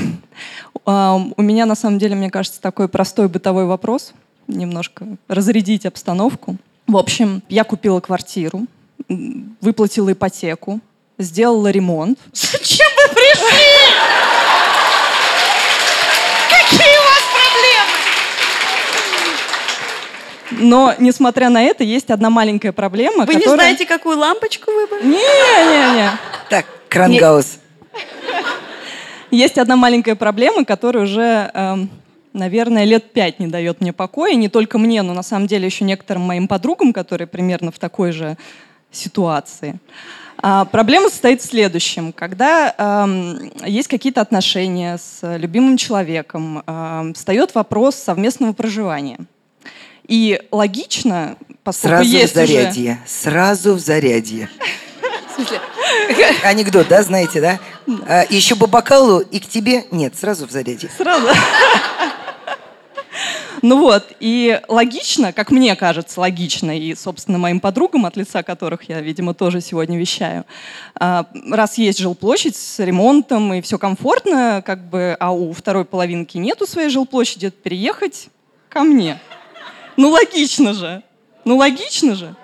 А, 0.87 1.21
у 1.37 1.43
меня, 1.43 1.67
на 1.67 1.75
самом 1.75 1.99
деле, 1.99 2.17
мне 2.17 2.31
кажется, 2.31 2.59
такой 2.61 2.89
простой 2.89 3.29
бытовой 3.29 3.67
вопрос. 3.67 4.15
Немножко 4.49 5.07
разрядить 5.29 5.85
обстановку. 5.85 6.57
В 6.87 6.97
общем, 6.97 7.43
я 7.51 7.65
купила 7.65 8.01
квартиру, 8.01 8.63
выплатила 9.61 10.11
ипотеку, 10.13 10.81
сделала 11.19 11.71
ремонт. 11.71 12.19
Зачем 12.33 12.87
вы 12.97 13.09
пришли? 13.15 13.93
Какие 16.49 16.97
у 16.97 17.05
вас 17.05 17.23
проблемы? 20.49 20.50
Но, 20.61 20.95
несмотря 20.99 21.49
на 21.49 21.63
это, 21.63 21.85
есть 21.85 22.11
одна 22.11 22.31
маленькая 22.31 22.73
проблема, 22.73 23.25
Вы 23.25 23.35
которая... 23.35 23.49
не 23.49 23.55
знаете, 23.55 23.87
какую 23.87 24.19
лампочку 24.19 24.71
выбрать? 24.71 25.03
Не-не-не. 25.03 26.11
Так, 26.49 26.67
Крангаус. 26.89 27.59
Есть 29.31 29.59
одна 29.59 29.77
маленькая 29.77 30.17
проблема, 30.17 30.65
которая 30.65 31.05
уже, 31.05 31.51
э, 31.55 31.77
наверное, 32.33 32.85
лет 32.85 33.13
пять 33.13 33.39
не 33.39 33.47
дает 33.47 33.81
мне 33.81 33.93
покоя. 33.93 34.35
Не 34.35 34.49
только 34.49 34.77
мне, 34.77 35.03
но 35.03 35.15
на 35.15 35.23
самом 35.23 35.47
деле 35.47 35.67
еще 35.67 35.85
некоторым 35.85 36.23
моим 36.23 36.49
подругам, 36.49 36.93
которые 36.93 37.29
примерно 37.29 37.71
в 37.71 37.79
такой 37.79 38.11
же 38.13 38.37
ситуации. 38.91 39.79
А, 40.43 40.65
проблема 40.65 41.11
состоит 41.11 41.43
в 41.43 41.47
следующем. 41.47 42.13
Когда 42.13 42.75
э, 42.77 43.67
есть 43.67 43.89
какие-то 43.89 44.21
отношения 44.21 44.99
с 44.99 45.37
любимым 45.37 45.77
человеком, 45.77 46.63
э, 46.67 47.13
встает 47.15 47.55
вопрос 47.55 47.95
совместного 47.95 48.53
проживания. 48.53 49.19
И 50.11 50.43
логично, 50.51 51.37
поскольку 51.63 51.99
Сразу 51.99 52.11
есть 52.11 52.33
в 52.33 52.35
зарядье. 52.35 52.93
уже... 52.93 53.09
Сразу 53.09 53.75
в 53.75 53.79
зарядье. 53.79 54.51
Анекдот, 56.43 56.89
да, 56.89 57.03
знаете, 57.05 57.41
да? 57.41 57.61
А, 58.09 58.25
еще 58.29 58.57
по 58.57 58.67
бокалу 58.67 59.21
и 59.21 59.39
к 59.39 59.47
тебе. 59.47 59.85
Нет, 59.93 60.19
сразу 60.19 60.49
в 60.49 60.51
заряде. 60.51 60.91
Сразу. 60.99 61.29
Ну 63.63 63.79
вот, 63.79 64.05
и 64.21 64.59
логично, 64.69 65.35
как 65.35 65.51
мне 65.51 65.77
кажется, 65.77 66.19
логично, 66.19 66.77
и, 66.77 66.95
собственно, 66.95 67.37
моим 67.37 67.61
подругам, 67.61 68.07
от 68.07 68.17
лица 68.17 68.43
которых 68.43 68.89
я, 68.89 69.03
видимо, 69.03 69.35
тоже 69.35 69.61
сегодня 69.61 69.99
вещаю, 69.99 70.47
а, 70.99 71.27
раз 71.51 71.77
есть 71.77 71.99
жилплощадь 71.99 72.57
с 72.57 72.79
ремонтом 72.79 73.53
и 73.53 73.61
все 73.61 73.77
комфортно, 73.77 74.63
как 74.65 74.89
бы, 74.89 75.15
а 75.21 75.33
у 75.33 75.53
второй 75.53 75.85
половинки 75.85 76.39
нету 76.39 76.67
своей 76.67 76.89
жилплощади, 76.89 77.51
переехать 77.51 78.29
ко 78.71 78.83
мне. 78.83 79.21
Ну 80.01 80.09
логично 80.09 80.73
же. 80.73 81.03
Ну 81.45 81.59
логично 81.59 82.15
же. 82.15 82.35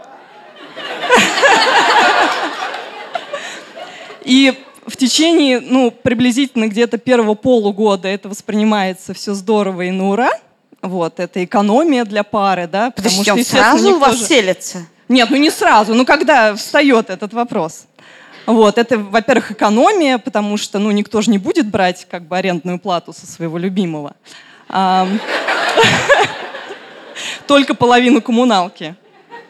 И 4.24 4.52
в 4.86 4.94
течение, 4.98 5.60
ну, 5.60 5.90
приблизительно 5.90 6.66
где-то 6.66 6.98
первого 6.98 7.34
полугода 7.34 8.08
это 8.08 8.28
воспринимается 8.28 9.14
все 9.14 9.32
здорово 9.32 9.82
и 9.82 9.90
на 9.90 10.10
ура. 10.10 10.30
Вот, 10.82 11.18
это 11.18 11.42
экономия 11.42 12.04
для 12.04 12.24
пары, 12.24 12.66
да. 12.66 12.90
Потому 12.90 13.22
что, 13.22 13.42
сразу 13.42 13.94
у 13.94 13.98
вас 14.00 14.18
же... 14.18 14.24
селится? 14.26 14.86
Нет, 15.08 15.30
ну 15.30 15.38
не 15.38 15.48
сразу, 15.48 15.94
ну 15.94 16.04
когда 16.04 16.54
встает 16.56 17.08
этот 17.08 17.32
вопрос. 17.32 17.86
Вот, 18.44 18.76
это, 18.76 18.98
во-первых, 18.98 19.52
экономия, 19.52 20.18
потому 20.18 20.58
что, 20.58 20.78
ну, 20.78 20.90
никто 20.90 21.22
же 21.22 21.30
не 21.30 21.38
будет 21.38 21.68
брать, 21.68 22.06
как 22.10 22.28
бы, 22.28 22.36
арендную 22.36 22.78
плату 22.78 23.14
со 23.14 23.26
своего 23.26 23.56
любимого. 23.56 24.14
Только 27.46 27.74
половину 27.74 28.20
коммуналки 28.20 28.96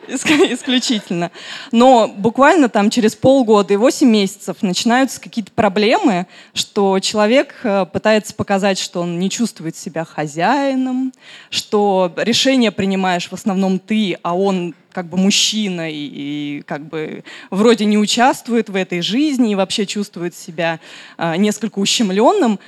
исключительно. 0.09 1.30
Но 1.72 2.09
буквально 2.09 2.68
там 2.68 2.90
через 2.90 3.14
полгода 3.14 3.74
и 3.74 3.76
8 3.76 4.09
месяцев 4.09 4.62
начинаются 4.62 5.20
какие-то 5.20 5.53
проблемы, 5.53 6.26
что 6.55 6.99
человек 7.01 7.55
э, 7.62 7.86
пытается 7.92 8.34
показать, 8.34 8.78
что 8.78 9.01
он 9.01 9.18
не 9.18 9.30
чувствует 9.30 9.76
себя 9.76 10.05
хозяином, 10.05 11.12
что 11.51 12.12
решение 12.16 12.70
принимаешь 12.70 13.28
в 13.28 13.32
основном 13.32 13.78
ты, 13.78 14.18
а 14.22 14.36
он 14.36 14.74
как 14.92 15.07
бы 15.07 15.18
мужчина 15.18 15.90
и, 15.90 15.94
и 15.97 16.62
как 16.66 16.86
бы 16.86 17.22
вроде 17.51 17.84
не 17.84 17.99
участвует 17.99 18.68
в 18.68 18.76
этой 18.76 19.03
жизни 19.03 19.53
и 19.53 19.55
вообще 19.55 19.86
чувствует 19.86 20.34
себя 20.34 20.80
э, 21.18 21.36
несколько 21.36 21.78
ущемленным. 21.78 22.59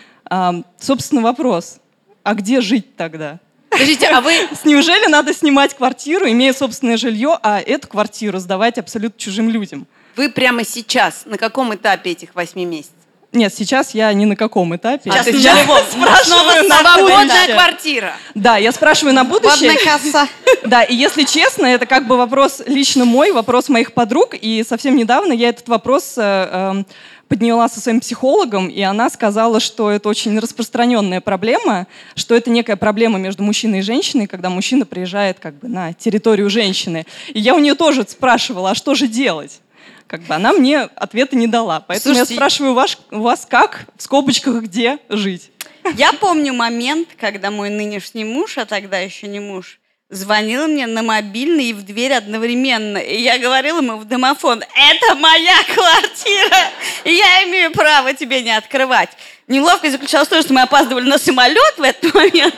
Собственно, 0.79 1.23
вопрос, 1.23 1.79
а 2.23 2.35
где 2.35 2.61
жить 2.61 2.97
тогда? 2.97 3.41
Подождите, 3.69 4.07
а 4.09 4.21
вы... 4.21 4.33
Неужели 4.65 5.07
надо 5.09 5.35
снимать 5.35 5.75
квартиру, 5.75 6.29
имея 6.29 6.53
собственное 6.53 6.97
жилье, 6.97 7.39
а 7.43 7.61
эту 7.61 7.89
квартиру 7.89 8.39
сдавать 8.39 8.79
абсолютно 8.79 9.19
чужим 9.19 9.49
людям? 9.51 9.87
Вы 10.17 10.31
прямо 10.31 10.65
сейчас 10.65 11.23
на 11.27 11.39
каком 11.39 11.75
этапе 11.75 12.11
этих 12.11 12.35
восьми 12.35 12.65
месяцев? 12.65 12.95
Нет, 13.31 13.55
сейчас 13.55 13.93
я 13.93 14.11
ни 14.15 14.25
на 14.25 14.37
каком 14.37 14.75
этапе. 14.75 15.11
Сейчас 15.11 15.27
ты 15.27 15.33
на 15.33 15.39
сейчас 15.39 15.59
спрашиваю 15.93 16.67
на 16.67 16.79
Свободная 16.79 17.25
будущее. 17.25 17.55
квартира. 17.55 18.13
Да, 18.35 18.57
я 18.57 18.73
спрашиваю 18.73 19.15
на 19.15 19.25
будущее. 19.25 19.71
Водная 19.71 19.99
коса. 19.99 20.29
Да, 20.65 20.83
и 20.83 20.95
если 20.95 21.25
честно, 21.25 21.67
это 21.67 21.87
как 21.87 22.07
бы 22.07 22.17
вопрос 22.17 22.63
лично 22.67 23.05
мой, 23.05 23.33
вопрос 23.33 23.69
моих 23.69 23.93
подруг. 23.93 24.35
И 24.35 24.65
совсем 24.69 24.97
недавно 24.97 25.33
я 25.33 25.51
этот 25.51 25.69
вопрос 25.69 26.15
э, 26.17 26.23
эм, 26.23 26.87
подняла 27.29 27.69
со 27.69 27.81
своим 27.81 28.01
психологом, 28.01 28.69
и 28.69 28.81
она 28.81 29.11
сказала, 29.11 29.61
что 29.61 29.91
это 29.91 30.09
очень 30.09 30.39
распространенная 30.39 31.21
проблема, 31.21 31.87
что 32.15 32.35
это 32.35 32.51
некая 32.51 32.77
проблема 32.77 33.19
между 33.19 33.43
мужчиной 33.43 33.81
и 33.81 33.83
женщиной, 33.83 34.27
когда 34.27 34.51
мужчина 34.51 34.87
приезжает 34.87 35.39
как 35.39 35.55
бы 35.59 35.69
на 35.69 35.93
территорию 35.93 36.51
женщины. 36.51 37.07
И 37.29 37.41
я 37.41 37.55
у 37.55 37.59
нее 37.59 37.75
тоже 37.75 38.05
спрашивала, 38.09 38.71
а 38.71 38.75
что 38.75 38.95
же 38.95 39.07
делать? 39.07 39.61
Как 40.07 40.23
бы 40.23 40.35
она 40.35 40.53
мне 40.55 40.81
ответа 40.81 41.37
не 41.37 41.47
дала. 41.47 41.81
Поэтому 41.81 42.15
Слушайте, 42.15 42.35
я 42.35 42.39
спрашиваю 42.39 42.73
ваш, 42.73 42.99
вас, 43.11 43.47
как, 43.49 43.85
в 43.97 44.03
скобочках, 44.03 44.63
где 44.63 44.99
жить? 45.11 45.51
Я 45.97 46.13
помню 46.15 46.55
момент, 46.55 47.09
когда 47.19 47.51
мой 47.51 47.69
нынешний 47.69 48.25
муж, 48.25 48.57
а 48.57 48.65
тогда 48.65 48.99
еще 48.99 49.29
не 49.29 49.41
муж, 49.41 49.79
звонил 50.11 50.67
мне 50.69 50.87
на 50.87 51.03
мобильный 51.03 51.67
и 51.67 51.73
в 51.73 51.85
дверь 51.85 52.15
одновременно. 52.15 52.99
И 52.99 53.21
я 53.21 53.39
говорила 53.39 53.79
ему 53.79 53.97
в 53.97 54.05
домофон, 54.05 54.63
это 54.63 55.15
моя 55.17 55.57
квартира, 55.75 56.71
и 57.05 57.13
я 57.13 57.45
имею 57.45 57.73
право 57.73 58.15
тебе 58.15 58.43
не 58.43 58.57
открывать. 58.57 59.11
Неловкость 59.47 59.93
заключалась 59.93 60.29
в 60.29 60.31
том, 60.31 60.43
что 60.43 60.53
мы 60.53 60.63
опаздывали 60.63 61.09
на 61.09 61.19
самолет 61.19 61.75
в 61.77 61.83
этот 61.83 62.15
момент, 62.15 62.55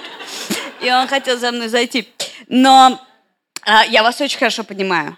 и 0.80 0.90
он 0.90 1.06
хотел 1.08 1.38
за 1.38 1.52
мной 1.52 1.68
зайти. 1.68 2.08
Но 2.48 3.00
а, 3.62 3.84
я 3.84 4.02
вас 4.02 4.20
очень 4.20 4.38
хорошо 4.38 4.64
понимаю. 4.64 5.16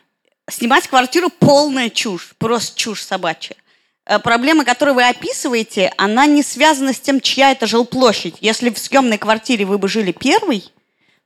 Снимать 0.51 0.89
квартиру 0.89 1.31
полная 1.31 1.89
чушь, 1.89 2.33
просто 2.39 2.79
чушь 2.79 3.03
собачья. 3.03 3.57
Э, 4.05 4.19
Проблема, 4.19 4.65
которую 4.65 4.97
вы 4.97 5.09
описываете, 5.09 5.93
она 5.97 6.27
не 6.27 6.43
связана 6.43 6.93
с 6.93 7.01
тем, 7.01 7.21
чья 7.21 7.53
это 7.53 7.67
жилплощадь. 7.67 8.37
Если 8.41 8.71
в 8.71 8.79
съемной 8.79 9.19
квартире 9.19 9.65
вы 9.65 9.79
бы 9.79 9.89
жили 9.89 10.13
первый, 10.13 10.65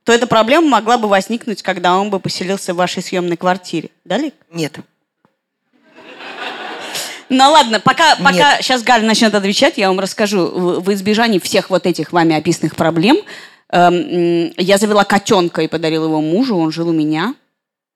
то 0.07 0.13
эта 0.13 0.25
проблема 0.25 0.69
могла 0.69 0.97
бы 0.97 1.09
возникнуть, 1.09 1.61
когда 1.61 1.97
он 1.97 2.09
бы 2.09 2.21
поселился 2.21 2.73
в 2.73 2.77
вашей 2.77 3.03
съемной 3.03 3.35
квартире. 3.35 3.89
Да, 4.05 4.17
Лик? 4.17 4.35
Нет. 4.49 4.77
Ну 7.27 7.51
ладно, 7.51 7.81
пока, 7.81 8.15
пока 8.15 8.61
сейчас 8.61 8.83
Галя 8.83 9.05
начнет 9.05 9.35
отвечать, 9.35 9.77
я 9.77 9.89
вам 9.89 9.99
расскажу. 9.99 10.47
В, 10.47 10.79
в 10.79 10.93
избежании 10.93 11.39
всех 11.39 11.69
вот 11.69 11.85
этих 11.85 12.13
вами 12.13 12.37
описанных 12.37 12.77
проблем 12.77 13.17
эм, 13.69 14.53
я 14.55 14.77
завела 14.77 15.03
котенка 15.03 15.61
и 15.61 15.67
подарила 15.67 16.05
его 16.05 16.21
мужу. 16.21 16.55
Он 16.55 16.71
жил 16.71 16.87
у 16.87 16.93
меня 16.93 17.35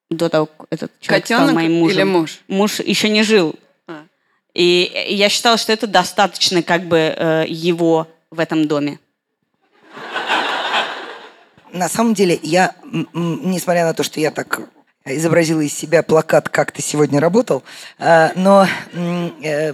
до 0.10 0.28
того, 0.28 0.48
как 0.48 0.68
этот 0.70 0.92
человек 1.00 1.26
стал 1.26 1.38
Котенок 1.40 1.56
моим 1.56 1.76
мужем. 1.76 1.98
или 1.98 2.04
муж? 2.04 2.42
Муж 2.50 2.82
еще 2.82 3.08
не 3.08 3.24
жил. 3.24 3.56
А. 3.88 4.04
И 4.54 5.08
я 5.08 5.30
считала, 5.30 5.56
что 5.56 5.72
это 5.72 5.88
достаточно 5.88 6.62
как 6.62 6.84
бы 6.84 6.98
э, 6.98 7.46
его 7.48 8.10
в 8.32 8.42
этом 8.42 8.68
доме. 8.68 9.00
На 11.74 11.90
самом 11.90 12.14
деле, 12.14 12.40
я, 12.44 12.76
несмотря 13.14 13.86
на 13.86 13.94
то, 13.94 14.04
что 14.04 14.20
я 14.20 14.32
так 14.32 14.62
изобразила 15.06 15.62
из 15.62 15.74
себя 15.74 16.04
плакат 16.04 16.50
«Как 16.50 16.72
ты 16.72 16.82
сегодня 16.82 17.20
работал», 17.20 17.64
э, 17.98 18.30
но 18.36 18.68
э, 18.94 19.74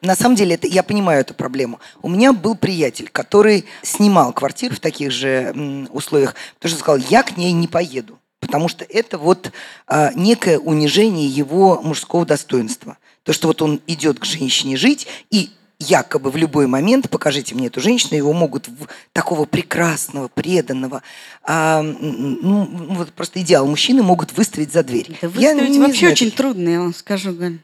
на 0.00 0.14
самом 0.14 0.36
деле 0.36 0.54
это, 0.54 0.66
я 0.66 0.82
понимаю 0.82 1.20
эту 1.20 1.34
проблему. 1.34 1.80
У 2.00 2.08
меня 2.08 2.32
был 2.32 2.54
приятель, 2.54 3.08
который 3.10 3.64
снимал 3.82 4.32
квартиру 4.32 4.74
в 4.74 4.80
таких 4.80 5.10
же 5.10 5.88
условиях, 5.90 6.34
потому 6.54 6.70
что 6.70 6.78
сказал, 6.78 7.06
я 7.10 7.22
к 7.22 7.36
ней 7.36 7.52
не 7.52 7.66
поеду, 7.66 8.18
потому 8.40 8.68
что 8.68 8.84
это 8.88 9.18
вот 9.18 9.50
а, 9.86 10.12
некое 10.14 10.58
унижение 10.58 11.26
его 11.26 11.80
мужского 11.82 12.24
достоинства. 12.24 12.96
То, 13.24 13.32
что 13.32 13.48
вот 13.48 13.62
он 13.62 13.80
идет 13.86 14.20
к 14.20 14.24
женщине 14.24 14.76
жить, 14.76 15.06
и 15.30 15.50
якобы 15.82 16.30
в 16.30 16.36
любой 16.36 16.66
момент, 16.66 17.08
покажите 17.10 17.54
мне 17.54 17.66
эту 17.66 17.80
женщину, 17.80 18.16
его 18.16 18.32
могут 18.32 18.68
в- 18.68 18.86
такого 19.12 19.44
прекрасного, 19.44 20.28
преданного, 20.28 21.02
а, 21.44 21.80
м, 21.80 22.38
ну, 22.42 22.68
вот 22.94 23.12
просто 23.12 23.40
идеал 23.40 23.66
мужчины 23.66 24.02
могут 24.02 24.32
выставить 24.36 24.72
за 24.72 24.82
дверь. 24.82 25.10
Это 25.20 25.26
Я 25.38 25.52
выставить 25.54 25.70
не 25.70 25.78
вообще 25.80 25.98
знаю, 25.98 26.12
очень 26.12 26.30
трудно, 26.30 26.68
я 26.68 26.80
вам 26.80 26.94
скажу, 26.94 27.32
Галь. 27.32 27.58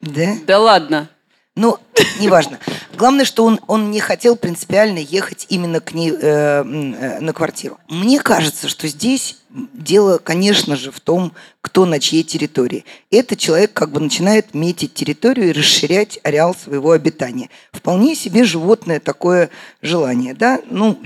Да? 0.00 0.34
Да 0.46 0.58
ладно. 0.58 1.08
Ну, 1.60 1.76
неважно. 2.20 2.58
Главное, 2.96 3.26
что 3.26 3.44
он, 3.44 3.60
он 3.66 3.90
не 3.90 4.00
хотел 4.00 4.34
принципиально 4.34 4.96
ехать 4.96 5.44
именно 5.50 5.80
к 5.80 5.92
ней 5.92 6.10
э, 6.10 6.16
э, 6.18 7.20
на 7.20 7.34
квартиру. 7.34 7.78
Мне 7.86 8.18
кажется, 8.18 8.66
что 8.66 8.88
здесь 8.88 9.36
дело, 9.50 10.16
конечно 10.16 10.74
же, 10.74 10.90
в 10.90 11.00
том, 11.00 11.34
кто 11.60 11.84
на 11.84 12.00
чьей 12.00 12.22
территории. 12.22 12.86
Этот 13.10 13.38
человек 13.38 13.74
как 13.74 13.90
бы 13.90 14.00
начинает 14.00 14.54
метить 14.54 14.94
территорию 14.94 15.50
и 15.50 15.52
расширять 15.52 16.18
ареал 16.22 16.54
своего 16.54 16.92
обитания. 16.92 17.50
Вполне 17.72 18.14
себе 18.14 18.44
животное 18.44 18.98
такое 18.98 19.50
желание, 19.82 20.32
да? 20.32 20.60
Ну, 20.70 20.98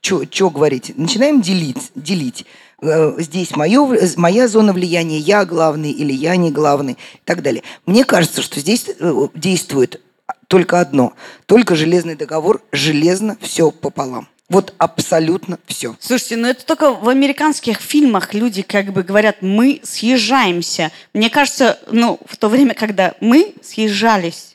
что 0.00 0.50
говорить? 0.50 0.94
Начинаем 0.96 1.40
делить, 1.40 1.92
делить. 1.94 2.44
Э, 2.82 3.14
Здесь 3.18 3.54
моё, 3.56 3.86
в- 3.86 4.16
моя 4.16 4.48
зона 4.48 4.72
влияния, 4.72 5.18
я 5.18 5.44
главный 5.44 5.90
или 5.92 6.12
я 6.12 6.36
не 6.36 6.50
главный 6.50 6.94
и 6.94 7.20
так 7.24 7.42
далее. 7.42 7.62
Мне 7.86 8.04
кажется, 8.04 8.42
что 8.42 8.58
здесь 8.60 8.86
э, 8.98 9.28
действует 9.34 10.00
только 10.48 10.80
одно. 10.80 11.14
Только 11.46 11.76
железный 11.76 12.16
договор, 12.16 12.60
железно 12.72 13.36
все 13.40 13.70
пополам. 13.70 14.28
Вот 14.48 14.74
абсолютно 14.76 15.58
все. 15.66 15.96
Слушайте, 15.98 16.36
ну 16.36 16.46
это 16.48 16.66
только 16.66 16.92
в 16.92 17.08
американских 17.08 17.80
фильмах 17.80 18.34
люди 18.34 18.60
как 18.62 18.92
бы 18.92 19.02
говорят, 19.02 19.36
мы 19.40 19.80
съезжаемся. 19.82 20.90
Мне 21.14 21.30
кажется, 21.30 21.78
ну, 21.90 22.18
в 22.26 22.36
то 22.36 22.48
время, 22.50 22.74
когда 22.74 23.14
мы 23.20 23.54
съезжались, 23.62 24.48
э, 24.50 24.51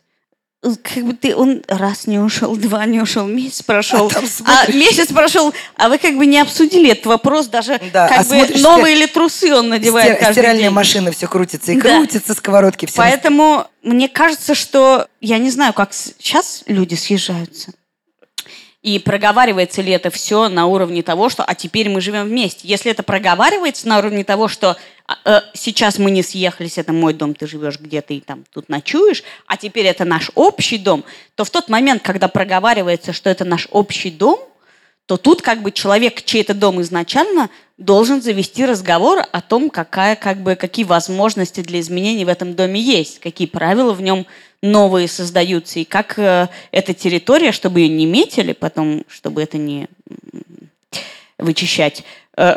как 0.61 1.03
бы 1.05 1.13
ты, 1.13 1.35
он 1.35 1.61
раз 1.67 2.07
не 2.07 2.17
ушел, 2.19 2.55
два 2.55 2.85
не 2.85 2.99
ушел, 2.99 3.27
месяц 3.27 3.61
прошел, 3.61 4.07
А 4.07 4.09
там 4.09 4.25
а, 4.45 4.71
месяц 4.71 5.07
прошел, 5.13 5.53
а 5.75 5.87
вы 5.87 5.97
как 5.99 6.17
бы 6.17 6.25
не 6.25 6.39
обсудили 6.39 6.91
этот 6.91 7.05
вопрос, 7.05 7.47
даже 7.47 7.79
Да, 7.93 8.07
как 8.07 8.21
а 8.21 8.23
бы 8.23 8.47
новые 8.59 8.95
ли 8.95 9.05
трусы 9.07 9.53
он 9.53 9.69
надевает 9.69 10.13
Стир- 10.17 10.19
каждый 10.19 10.33
стиральная 10.41 10.63
день. 10.63 10.71
машина 10.71 11.11
все 11.11 11.27
крутится 11.27 11.71
и 11.71 11.79
Да. 11.79 11.97
крутится, 11.97 12.33
сковородки 12.33 12.85
все. 12.87 12.97
Поэтому 12.97 13.67
мне 13.83 14.09
кажется, 14.09 14.55
что 14.55 15.07
я 15.21 15.37
не 15.37 15.51
знаю, 15.51 15.73
как 15.73 15.93
сейчас 15.93 16.63
люди 16.65 16.95
съезжаются. 16.95 17.71
И 18.83 18.99
проговаривается 18.99 19.81
ли 19.81 19.91
это 19.91 20.11
все 20.11 20.49
на 20.49 20.67
уровне 20.67 21.01
того, 21.01 21.29
что 21.29 21.43
«а 21.43 21.55
теперь 21.55 21.89
мы 21.89 21.99
живем 21.99 22.25
вместе». 22.25 22.67
Если 22.67 22.91
это 22.91 23.01
проговаривается 23.01 23.87
на 23.87 23.97
уровне 23.97 24.23
того, 24.23 24.47
что 24.47 24.77
а, 25.07 25.17
э, 25.25 25.41
сейчас 25.55 25.97
мы 25.97 26.11
не 26.11 26.21
съехались, 26.21 26.77
это 26.77 26.93
мой 26.93 27.13
дом, 27.13 27.33
ты 27.33 27.47
живешь 27.47 27.79
где-то 27.79 28.13
и 28.13 28.19
там 28.19 28.43
тут 28.53 28.69
ночуешь, 28.69 29.23
а 29.47 29.57
теперь 29.57 29.87
это 29.87 30.05
наш 30.05 30.29
общий 30.35 30.77
дом, 30.77 31.03
то 31.35 31.43
в 31.43 31.49
тот 31.49 31.69
момент, 31.69 32.03
когда 32.03 32.27
проговаривается, 32.27 33.13
что 33.13 33.29
это 33.31 33.45
наш 33.45 33.67
общий 33.71 34.11
дом, 34.11 34.39
то 35.07 35.15
тут 35.15 35.41
как 35.41 35.63
бы 35.63 35.71
человек, 35.71 36.23
чей 36.23 36.41
это 36.41 36.53
дом 36.53 36.81
изначально, 36.81 37.49
должен 37.77 38.21
завести 38.21 38.65
разговор 38.65 39.19
о 39.31 39.41
том, 39.41 39.69
какая, 39.69 40.15
как 40.15 40.43
бы, 40.43 40.55
какие 40.55 40.83
возможности 40.85 41.61
для 41.61 41.79
изменений 41.79 42.25
в 42.25 42.29
этом 42.29 42.55
доме 42.55 42.79
есть, 42.79 43.19
какие 43.19 43.47
правила 43.47 43.93
в 43.93 44.01
нем 44.01 44.27
новые 44.61 45.07
создаются, 45.07 45.79
и 45.79 45.85
как 45.85 46.17
э, 46.17 46.47
эта 46.71 46.93
территория, 46.93 47.51
чтобы 47.51 47.81
ее 47.81 47.89
не 47.89 48.05
метили 48.05 48.53
потом, 48.53 49.03
чтобы 49.07 49.43
это 49.43 49.57
не 49.57 49.87
вычищать, 51.37 52.03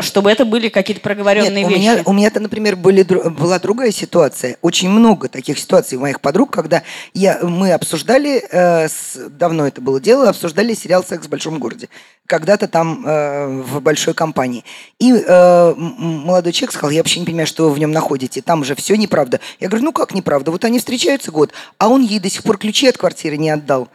чтобы 0.01 0.31
это 0.31 0.45
были 0.45 0.69
какие-то 0.69 1.01
проговоренные 1.01 1.65
Нет, 1.65 1.67
у 1.67 1.69
вещи. 1.71 1.81
меня, 1.81 2.03
у 2.05 2.13
меня-то, 2.13 2.41
например, 2.41 2.77
были, 2.77 3.03
была 3.03 3.59
другая 3.59 3.91
ситуация. 3.93 4.59
Очень 4.61 4.91
много 4.91 5.29
таких 5.29 5.59
ситуаций 5.59 5.97
у 5.97 6.03
моих 6.03 6.21
подруг, 6.21 6.51
когда 6.51 6.83
я, 7.15 7.39
мы 7.43 7.73
обсуждали, 7.73 8.45
э, 8.51 8.89
с- 8.89 9.17
давно 9.31 9.67
это 9.67 9.81
было 9.81 9.99
дело, 10.01 10.29
обсуждали 10.29 10.75
сериал 10.75 11.03
«Секс 11.03 11.27
в 11.27 11.31
большом 11.31 11.59
городе». 11.59 11.89
Когда-то 12.27 12.69
там 12.69 13.05
э, 13.07 13.63
в 13.63 13.81
большой 13.81 14.15
компании. 14.15 14.65
И 14.99 15.13
э, 15.13 15.75
молодой 15.77 16.53
человек 16.53 16.73
сказал, 16.73 16.91
я 16.91 17.01
вообще 17.01 17.21
не 17.21 17.27
понимаю, 17.27 17.47
что 17.47 17.65
вы 17.69 17.75
в 17.75 17.79
нем 17.79 17.91
находите. 17.91 18.43
Там 18.43 18.65
же 18.65 18.75
все 18.75 18.97
неправда. 18.97 19.41
Я 19.59 19.69
говорю, 19.69 19.87
ну 19.87 19.93
как 19.93 20.15
неправда? 20.15 20.51
Вот 20.51 20.65
они 20.65 20.79
встречаются 20.79 21.33
год, 21.33 21.53
а 21.79 21.89
он 21.89 22.03
ей 22.03 22.21
до 22.21 22.29
сих 22.31 22.43
пор 22.43 22.59
ключи 22.59 22.87
от 22.87 22.99
квартиры 22.99 23.37
не 23.39 23.51
отдал. 23.51 23.89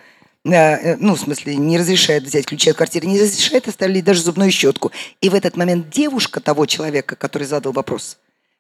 Э, 0.46 0.52
э, 0.52 0.98
ну, 1.00 1.16
в 1.16 1.20
смысле, 1.20 1.56
не 1.56 1.78
разрешает 1.78 2.24
взять 2.24 2.46
ключи 2.46 2.70
от 2.70 2.78
квартиры, 2.78 3.08
не 3.08 3.20
разрешает 3.20 3.68
оставить 3.68 4.04
даже 4.04 4.22
зубную 4.22 4.52
щетку. 4.52 4.91
И 5.20 5.30
в 5.30 5.34
этот 5.34 5.58
момент 5.58 5.89
девушка 5.89 6.39
того 6.39 6.68
человека, 6.68 7.16
который 7.16 7.48
задал 7.48 7.72
вопрос, 7.72 8.18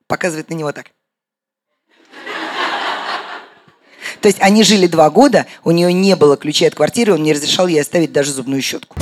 показывает 0.07 0.49
на 0.49 0.55
него 0.55 0.71
так. 0.71 0.87
То 4.21 4.27
есть 4.27 4.39
они 4.41 4.63
жили 4.63 4.87
два 4.87 5.09
года, 5.11 5.45
у 5.63 5.71
нее 5.71 5.93
не 5.93 6.15
было 6.15 6.37
ключей 6.37 6.67
от 6.67 6.75
квартиры, 6.75 7.13
он 7.13 7.21
не 7.21 7.33
разрешал 7.33 7.67
ей 7.67 7.79
оставить 7.79 8.11
даже 8.11 8.31
зубную 8.31 8.61
щетку. 8.61 8.95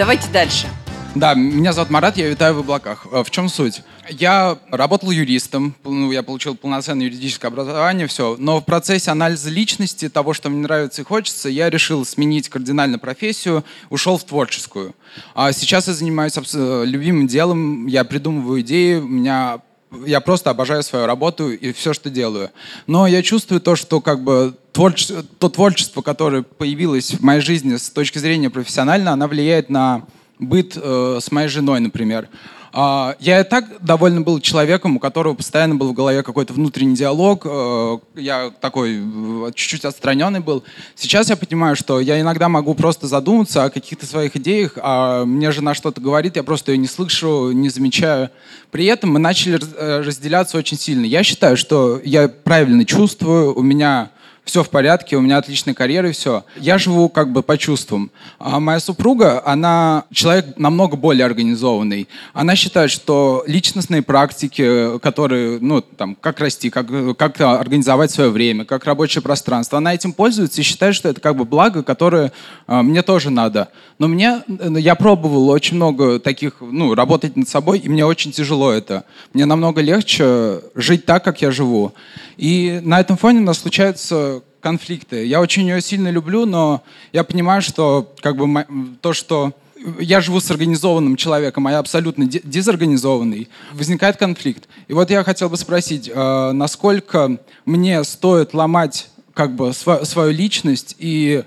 Давайте 0.00 0.30
дальше. 0.30 0.66
Да, 1.14 1.34
меня 1.34 1.74
зовут 1.74 1.90
Марат, 1.90 2.16
я 2.16 2.26
витаю 2.26 2.54
в 2.54 2.60
облаках. 2.60 3.06
Э, 3.12 3.22
В 3.22 3.30
чем 3.30 3.50
суть? 3.50 3.82
Я 4.08 4.56
работал 4.70 5.10
юристом, 5.10 5.74
ну, 5.84 6.10
я 6.10 6.22
получил 6.22 6.56
полноценное 6.56 7.04
юридическое 7.04 7.50
образование, 7.50 8.06
все. 8.06 8.34
Но 8.38 8.62
в 8.62 8.64
процессе 8.64 9.10
анализа 9.10 9.50
личности, 9.50 10.08
того, 10.08 10.32
что 10.32 10.48
мне 10.48 10.62
нравится 10.62 11.02
и 11.02 11.04
хочется, 11.04 11.50
я 11.50 11.68
решил 11.68 12.06
сменить 12.06 12.48
кардинально 12.48 12.98
профессию, 12.98 13.62
ушел 13.90 14.16
в 14.16 14.24
творческую. 14.24 14.94
А 15.34 15.52
сейчас 15.52 15.86
я 15.86 15.92
занимаюсь 15.92 16.32
э, 16.54 16.84
любимым 16.86 17.26
делом, 17.26 17.86
я 17.86 18.04
придумываю 18.04 18.62
идеи, 18.62 18.94
у 18.94 19.06
меня 19.06 19.60
я 20.06 20.20
просто 20.20 20.50
обожаю 20.50 20.82
свою 20.82 21.06
работу 21.06 21.50
и 21.50 21.72
все, 21.72 21.92
что 21.92 22.10
делаю. 22.10 22.50
Но 22.86 23.06
я 23.06 23.22
чувствую 23.22 23.60
то, 23.60 23.76
что 23.76 24.00
как 24.00 24.22
бы 24.22 24.54
творче- 24.72 25.24
то 25.38 25.48
творчество, 25.48 26.02
которое 26.02 26.42
появилось 26.42 27.14
в 27.14 27.22
моей 27.22 27.40
жизни 27.40 27.76
с 27.76 27.90
точки 27.90 28.18
зрения 28.18 28.50
профессионально, 28.50 29.12
оно 29.12 29.26
влияет 29.26 29.70
на 29.70 30.06
быт 30.38 30.76
э, 30.76 31.18
с 31.20 31.30
моей 31.32 31.48
женой, 31.48 31.80
например. 31.80 32.28
А, 32.72 33.16
я 33.18 33.40
и 33.40 33.44
так 33.44 33.64
довольно 33.80 34.20
был 34.20 34.40
человеком, 34.40 34.96
у 34.96 35.00
которого 35.00 35.34
постоянно 35.34 35.74
был 35.74 35.88
в 35.88 35.92
голове 35.92 36.22
какой-то 36.22 36.52
внутренний 36.52 36.94
диалог. 36.94 37.42
э, 37.44 37.98
я 38.14 38.50
такой 38.60 39.00
э, 39.00 39.50
чуть-чуть 39.54 39.84
отстраненный 39.84 40.40
был. 40.40 40.62
Сейчас 40.94 41.30
я 41.30 41.36
понимаю, 41.36 41.74
что 41.74 42.00
я 42.00 42.20
иногда 42.20 42.48
могу 42.48 42.74
просто 42.74 43.08
задуматься 43.08 43.64
о 43.64 43.70
каких-то 43.70 44.06
своих 44.06 44.36
идеях, 44.36 44.78
а 44.80 45.24
мне 45.24 45.50
жена 45.50 45.74
что-то 45.74 46.00
говорит, 46.00 46.36
я 46.36 46.42
просто 46.44 46.72
ее 46.72 46.78
не 46.78 46.86
слышу, 46.86 47.50
не 47.50 47.70
замечаю. 47.70 48.30
При 48.70 48.86
этом 48.86 49.10
мы 49.10 49.18
начали 49.18 49.58
э, 49.60 50.02
разделяться 50.02 50.56
очень 50.56 50.78
сильно. 50.78 51.04
Я 51.04 51.24
считаю, 51.24 51.56
что 51.56 52.00
я 52.04 52.28
правильно 52.28 52.84
чувствую, 52.84 53.52
у 53.58 53.62
меня 53.62 54.10
все 54.50 54.64
в 54.64 54.68
порядке, 54.68 55.16
у 55.16 55.20
меня 55.20 55.38
отличная 55.38 55.74
карьера 55.74 56.08
и 56.08 56.12
все. 56.12 56.44
Я 56.56 56.76
живу 56.76 57.08
как 57.08 57.30
бы 57.30 57.44
по 57.44 57.56
чувствам. 57.56 58.10
А 58.40 58.58
моя 58.58 58.80
супруга, 58.80 59.40
она 59.46 60.06
человек 60.12 60.58
намного 60.58 60.96
более 60.96 61.24
организованный. 61.24 62.08
Она 62.32 62.56
считает, 62.56 62.90
что 62.90 63.44
личностные 63.46 64.02
практики, 64.02 64.98
которые, 64.98 65.60
ну, 65.60 65.80
там, 65.80 66.16
как 66.16 66.40
расти, 66.40 66.68
как, 66.68 66.88
как 67.16 67.40
организовать 67.40 68.10
свое 68.10 68.30
время, 68.30 68.64
как 68.64 68.84
рабочее 68.86 69.22
пространство, 69.22 69.78
она 69.78 69.94
этим 69.94 70.12
пользуется 70.12 70.60
и 70.60 70.64
считает, 70.64 70.96
что 70.96 71.08
это 71.08 71.20
как 71.20 71.36
бы 71.36 71.44
благо, 71.44 71.84
которое 71.84 72.32
а, 72.66 72.82
мне 72.82 73.02
тоже 73.02 73.30
надо. 73.30 73.68
Но 74.00 74.08
мне, 74.08 74.42
э, 74.48 74.74
я 74.80 74.96
пробовал 74.96 75.48
очень 75.50 75.76
много 75.76 76.18
таких, 76.18 76.54
ну, 76.60 76.96
работать 76.96 77.36
над 77.36 77.48
собой, 77.48 77.78
и 77.78 77.88
мне 77.88 78.04
очень 78.04 78.32
тяжело 78.32 78.72
это. 78.72 79.04
Мне 79.32 79.44
намного 79.44 79.80
легче 79.80 80.60
жить 80.74 81.06
так, 81.06 81.22
как 81.22 81.40
я 81.40 81.52
живу. 81.52 81.92
И 82.36 82.80
на 82.82 82.98
этом 82.98 83.16
фоне 83.16 83.40
у 83.40 83.44
нас 83.44 83.58
случаются 83.58 84.39
конфликты. 84.60 85.24
Я 85.26 85.40
очень 85.40 85.66
ее 85.66 85.80
сильно 85.80 86.10
люблю, 86.10 86.46
но 86.46 86.82
я 87.12 87.24
понимаю, 87.24 87.62
что 87.62 88.12
как 88.20 88.36
бы 88.36 88.66
то, 89.00 89.12
что 89.12 89.52
я 89.98 90.20
живу 90.20 90.40
с 90.40 90.50
организованным 90.50 91.16
человеком, 91.16 91.66
а 91.66 91.72
я 91.72 91.78
абсолютно 91.78 92.26
дезорганизованный, 92.26 93.48
возникает 93.72 94.16
конфликт. 94.16 94.68
И 94.88 94.92
вот 94.92 95.10
я 95.10 95.24
хотел 95.24 95.48
бы 95.48 95.56
спросить, 95.56 96.10
э, 96.12 96.52
насколько 96.52 97.38
мне 97.64 98.04
стоит 98.04 98.52
ломать 98.54 99.08
как 99.34 99.54
бы 99.54 99.72
свою 99.72 100.32
личность 100.32 100.96
и 100.98 101.44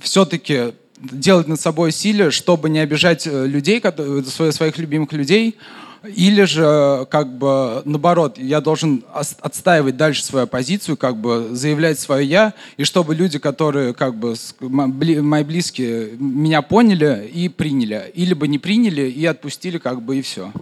все-таки 0.00 0.74
делать 1.00 1.48
над 1.48 1.60
собой 1.60 1.88
усилия, 1.88 2.30
чтобы 2.30 2.70
не 2.70 2.78
обижать 2.78 3.26
э, 3.26 3.46
людей, 3.46 3.82
свои- 4.26 4.52
своих 4.52 4.78
любимых 4.78 5.12
людей, 5.12 5.56
или 6.04 6.44
же, 6.44 7.06
как 7.10 7.36
бы, 7.36 7.82
наоборот, 7.84 8.38
я 8.38 8.60
должен 8.60 9.04
отстаивать 9.12 9.96
дальше 9.96 10.24
свою 10.24 10.46
позицию, 10.46 10.96
как 10.96 11.16
бы, 11.16 11.50
заявлять 11.52 11.98
свое 12.00 12.26
«я», 12.26 12.54
и 12.76 12.84
чтобы 12.84 13.14
люди, 13.14 13.38
которые, 13.38 13.94
как 13.94 14.14
бы, 14.16 14.34
мои 14.60 15.44
близкие, 15.44 16.12
меня 16.18 16.62
поняли 16.62 17.30
и 17.32 17.48
приняли. 17.48 18.10
Или 18.14 18.34
бы 18.34 18.48
не 18.48 18.58
приняли 18.58 19.02
и 19.02 19.24
отпустили, 19.26 19.78
как 19.78 20.02
бы, 20.02 20.18
и 20.18 20.22
все. 20.22 20.52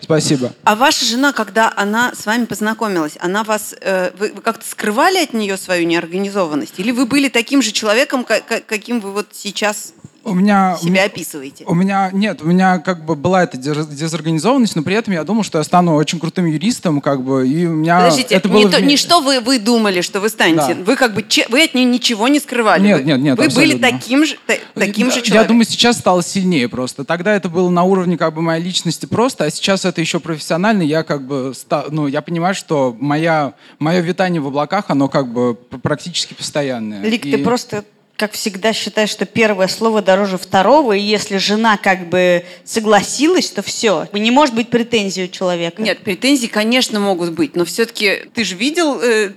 Спасибо. 0.00 0.52
А 0.64 0.76
ваша 0.76 1.04
жена, 1.04 1.32
когда 1.32 1.70
она 1.76 2.14
с 2.14 2.24
вами 2.24 2.46
познакомилась, 2.46 3.18
она 3.20 3.44
вас, 3.44 3.74
э, 3.82 4.10
вы, 4.18 4.30
как-то 4.30 4.66
скрывали 4.66 5.18
от 5.18 5.34
нее 5.34 5.58
свою 5.58 5.86
неорганизованность? 5.86 6.78
Или 6.78 6.90
вы 6.90 7.04
были 7.04 7.28
таким 7.28 7.60
же 7.60 7.70
человеком, 7.72 8.24
ка- 8.24 8.40
ка- 8.40 8.62
каким 8.66 9.00
вы 9.00 9.12
вот 9.12 9.28
сейчас 9.32 9.92
У 10.22 10.34
меня... 10.34 10.76
себя 10.80 11.04
описываете? 11.04 11.64
У 11.66 11.74
меня 11.74 12.10
нет, 12.12 12.42
у 12.42 12.46
меня 12.46 12.78
как 12.78 13.04
бы 13.04 13.14
была 13.16 13.42
эта 13.44 13.56
дез- 13.56 13.88
дезорганизованность, 13.94 14.76
но 14.76 14.82
при 14.82 14.94
этом 14.94 15.14
я 15.14 15.24
думал, 15.24 15.42
что 15.44 15.58
я 15.58 15.64
стану 15.64 15.94
очень 15.94 16.18
крутым 16.20 16.46
юристом, 16.46 17.00
как 17.00 17.22
бы, 17.22 17.48
и 17.48 17.66
у 17.66 17.70
меня 17.72 17.98
Подождите, 18.00 18.34
это 18.34 18.48
не, 18.48 18.54
было 18.64 18.70
то- 18.70 18.82
не 18.82 18.96
что 18.96 19.20
вы, 19.20 19.40
вы 19.40 19.58
думали, 19.58 20.00
что 20.02 20.20
вы 20.20 20.28
станете. 20.28 20.74
Да. 20.74 20.84
Вы 20.84 20.96
как 20.96 21.14
бы 21.14 21.24
вы 21.48 21.64
от 21.64 21.74
нее 21.74 21.84
ничего 21.84 22.28
не 22.28 22.38
скрывали. 22.40 22.82
Нет, 22.82 23.04
нет, 23.04 23.18
нет, 23.20 23.38
Вы 23.38 23.48
были 23.48 23.72
абсолютно. 23.74 23.88
таким 23.90 24.24
же, 24.26 24.36
та- 24.46 24.54
таким 24.74 25.10
же 25.10 25.16
Я 25.18 25.22
человеком. 25.22 25.48
думаю, 25.48 25.64
сейчас 25.64 25.98
стало 25.98 26.22
сильнее 26.22 26.68
просто. 26.68 27.04
Тогда 27.04 27.34
это 27.34 27.48
было 27.48 27.70
на 27.70 27.82
уровне 27.84 28.18
как 28.18 28.34
бы 28.34 28.42
моей 28.42 28.62
личности 28.62 29.06
просто, 29.06 29.44
а 29.44 29.50
сейчас 29.50 29.84
это 29.84 30.00
еще 30.00 30.20
профессионально. 30.20 30.82
Я 30.82 31.02
как 31.02 31.26
бы, 31.26 31.52
ну, 31.90 32.06
я 32.06 32.20
понимаю, 32.22 32.54
что 32.54 32.96
моя, 33.00 33.54
мое 33.78 34.00
витание 34.00 34.40
в 34.42 34.46
облаках, 34.48 34.84
оно 34.88 35.08
как 35.08 35.32
бы 35.32 35.54
практически 35.54 36.34
постоянное. 36.34 37.02
Лик, 37.02 37.24
И- 37.26 37.30
ты 37.32 37.38
просто, 37.38 37.84
как 38.20 38.32
всегда, 38.32 38.74
считаешь, 38.74 39.08
что 39.08 39.24
первое 39.24 39.66
слово 39.66 40.02
дороже 40.02 40.36
второго, 40.36 40.92
и 40.92 41.00
если 41.00 41.38
жена 41.38 41.78
как 41.78 42.06
бы 42.10 42.44
согласилась, 42.64 43.48
то 43.48 43.62
все. 43.62 44.08
Не 44.12 44.30
может 44.30 44.54
быть 44.54 44.68
претензий 44.68 45.24
у 45.24 45.28
человека. 45.28 45.80
Нет, 45.80 46.00
претензии, 46.00 46.46
конечно, 46.46 47.00
могут 47.00 47.30
быть, 47.30 47.56
но 47.56 47.64
все-таки 47.64 48.24
ты 48.34 48.44
же 48.44 48.56
видел, 48.56 49.00
э, 49.02 49.30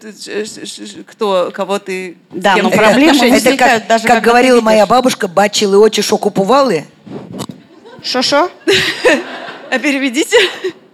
кто, 1.08 1.50
кого 1.54 1.80
ты... 1.80 2.18
Да, 2.32 2.58
но 2.58 2.70
проблемы 2.72 3.16
Это 3.16 3.30
возникают 3.30 3.84
как, 3.84 3.88
даже 3.88 4.06
как 4.06 4.22
говорила 4.22 4.60
моя 4.60 4.86
бабушка, 4.86 5.30
бачили 5.30 5.76
очи, 5.78 6.02
що 6.02 6.18
купували, 6.18 6.84
Шо-шо? 8.04 8.50
А 9.72 9.80
переведите. 9.80 10.38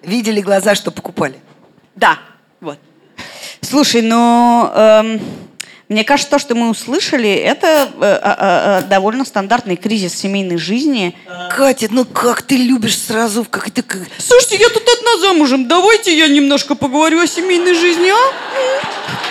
видели 0.04 0.42
глаза, 0.42 0.76
что 0.76 0.92
покупали. 0.92 1.40
Да, 1.96 2.20
вот. 2.62 2.78
Слушай, 3.62 4.04
ну, 4.04 4.72
эм, 4.76 5.20
мне 5.90 6.04
кажется, 6.04 6.30
то, 6.30 6.38
что 6.38 6.54
мы 6.54 6.70
услышали, 6.70 7.28
это 7.34 7.90
э, 8.00 8.20
э, 8.22 8.36
э, 8.84 8.88
довольно 8.88 9.26
стандартный 9.26 9.76
кризис 9.76 10.14
семейной 10.14 10.58
жизни. 10.58 11.16
Катя, 11.58 11.88
ну 11.90 12.06
как 12.06 12.44
ты 12.44 12.58
любишь 12.58 12.96
сразу, 12.96 13.44
как 13.44 13.68
это... 13.70 13.82
как- 13.82 14.08
Слушайте, 14.20 14.58
я 14.58 14.70
тут 14.70 14.84
одна 14.88 15.18
замужем, 15.28 15.68
давайте 15.68 16.16
я 16.16 16.28
немножко 16.28 16.76
поговорю 16.76 17.20
о 17.22 17.28
семейной 17.28 17.74
жизни, 17.74 18.10
а? 18.12 19.30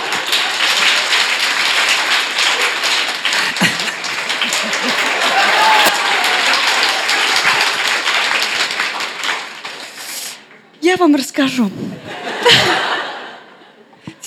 Я 10.80 10.96
вам 10.96 11.14
расскажу. 11.14 11.70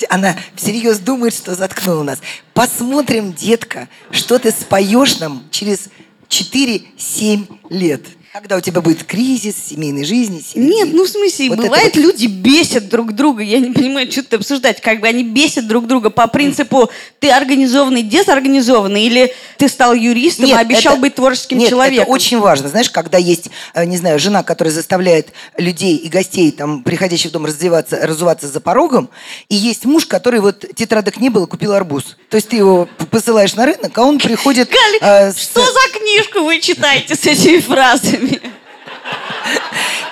Она 0.09 0.37
всерьез 0.55 0.99
думает, 0.99 1.33
что 1.33 1.55
заткнула 1.55 2.03
нас. 2.03 2.19
Посмотрим, 2.53 3.33
детка, 3.33 3.87
что 4.11 4.39
ты 4.39 4.51
споешь 4.51 5.19
нам 5.19 5.43
через 5.51 5.89
4-7 6.29 7.59
лет. 7.69 8.05
Когда 8.33 8.55
у 8.55 8.61
тебя 8.61 8.79
будет 8.79 9.03
кризис 9.03 9.55
семейной 9.71 10.05
жизни, 10.05 10.39
семьи. 10.41 10.69
Нет, 10.69 10.89
ну 10.93 11.03
в 11.03 11.09
смысле, 11.09 11.49
Вот 11.49 11.57
бывает, 11.57 11.93
вот. 11.97 12.01
люди 12.01 12.27
бесят 12.27 12.87
друг 12.87 13.11
друга. 13.11 13.43
Я 13.43 13.59
не 13.59 13.71
понимаю, 13.73 14.09
что 14.09 14.23
ты 14.23 14.37
обсуждать. 14.37 14.79
Как 14.79 15.01
бы 15.01 15.07
они 15.09 15.25
бесят 15.25 15.67
друг 15.67 15.85
друга 15.85 16.09
по 16.09 16.27
принципу 16.27 16.89
ты 17.19 17.29
организованный, 17.29 18.03
дезорганизованный, 18.03 19.03
или 19.03 19.33
ты 19.57 19.67
стал 19.67 19.93
юристом, 19.93 20.45
Нет, 20.45 20.57
а 20.57 20.61
обещал 20.61 20.93
это- 20.93 21.01
быть 21.01 21.15
творческим 21.15 21.57
нет, 21.57 21.69
человеком. 21.69 22.03
это 22.03 22.11
очень 22.13 22.39
важно. 22.39 22.69
Знаешь, 22.69 22.89
когда 22.89 23.17
есть, 23.17 23.49
э, 23.73 23.83
не 23.83 23.97
знаю, 23.97 24.17
жена, 24.17 24.43
которая 24.43 24.73
заставляет 24.73 25.33
людей 25.57 25.97
и 25.97 26.07
гостей, 26.07 26.51
там, 26.51 26.83
приходящих 26.83 27.31
в 27.31 27.33
дом, 27.33 27.45
раздеваться, 27.45 27.99
разуваться 28.01 28.47
за 28.47 28.61
порогом, 28.61 29.09
и 29.49 29.55
есть 29.55 29.83
муж, 29.83 30.05
который 30.05 30.39
вот 30.39 30.63
тетрадок 30.73 31.17
не 31.19 31.27
было, 31.29 31.47
купил 31.47 31.73
арбуз. 31.73 32.15
То 32.29 32.35
есть 32.37 32.47
ты 32.47 32.55
его 32.55 32.87
посылаешь 33.09 33.55
на 33.55 33.65
рынок, 33.65 33.91
а 33.97 34.03
он 34.05 34.19
приходит... 34.19 34.69
Галя, 34.69 35.27
э, 35.27 35.31
с- 35.33 35.37
что 35.41 35.59
за 35.61 35.99
книжку 35.99 36.43
вы 36.45 36.61
читаете 36.61 37.15
с 37.15 37.25
этими 37.25 37.59
фразами? 37.59 38.20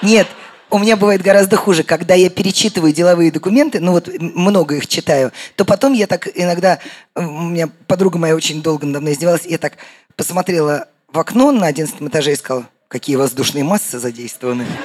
Нет, 0.01 0.28
у 0.70 0.78
меня 0.78 0.95
бывает 0.97 1.22
гораздо 1.22 1.57
хуже. 1.57 1.84
Когда 1.84 2.14
я 2.14 2.30
перечитываю 2.30 2.93
деловые 2.93 3.32
документы, 3.32 3.80
ну 3.80 3.91
вот 3.91 4.07
много 4.20 4.76
их 4.76 4.88
читаю, 4.88 5.32
то 5.55 5.66
потом 5.66 5.93
я 5.93 6.07
так 6.07 6.28
иногда... 6.34 6.80
э, 7.16 7.26
У 7.26 7.41
меня 7.41 7.70
подруга 7.88 8.18
моя 8.18 8.36
очень 8.36 8.62
долго 8.62 8.86
надо 8.86 9.01
мной 9.01 9.14
издевалась, 9.14 9.45
я 9.45 9.57
так 9.57 9.78
посмотрела 10.16 10.88
в 11.12 11.18
окно 11.20 11.51
на 11.51 11.68
одиннадцатом 11.68 12.07
этаже 12.07 12.34
и 12.34 12.36
сказала, 12.36 12.68
какие 12.88 13.16
воздушные 13.16 13.64
массы 13.64 13.99
задействованы. 13.99 14.66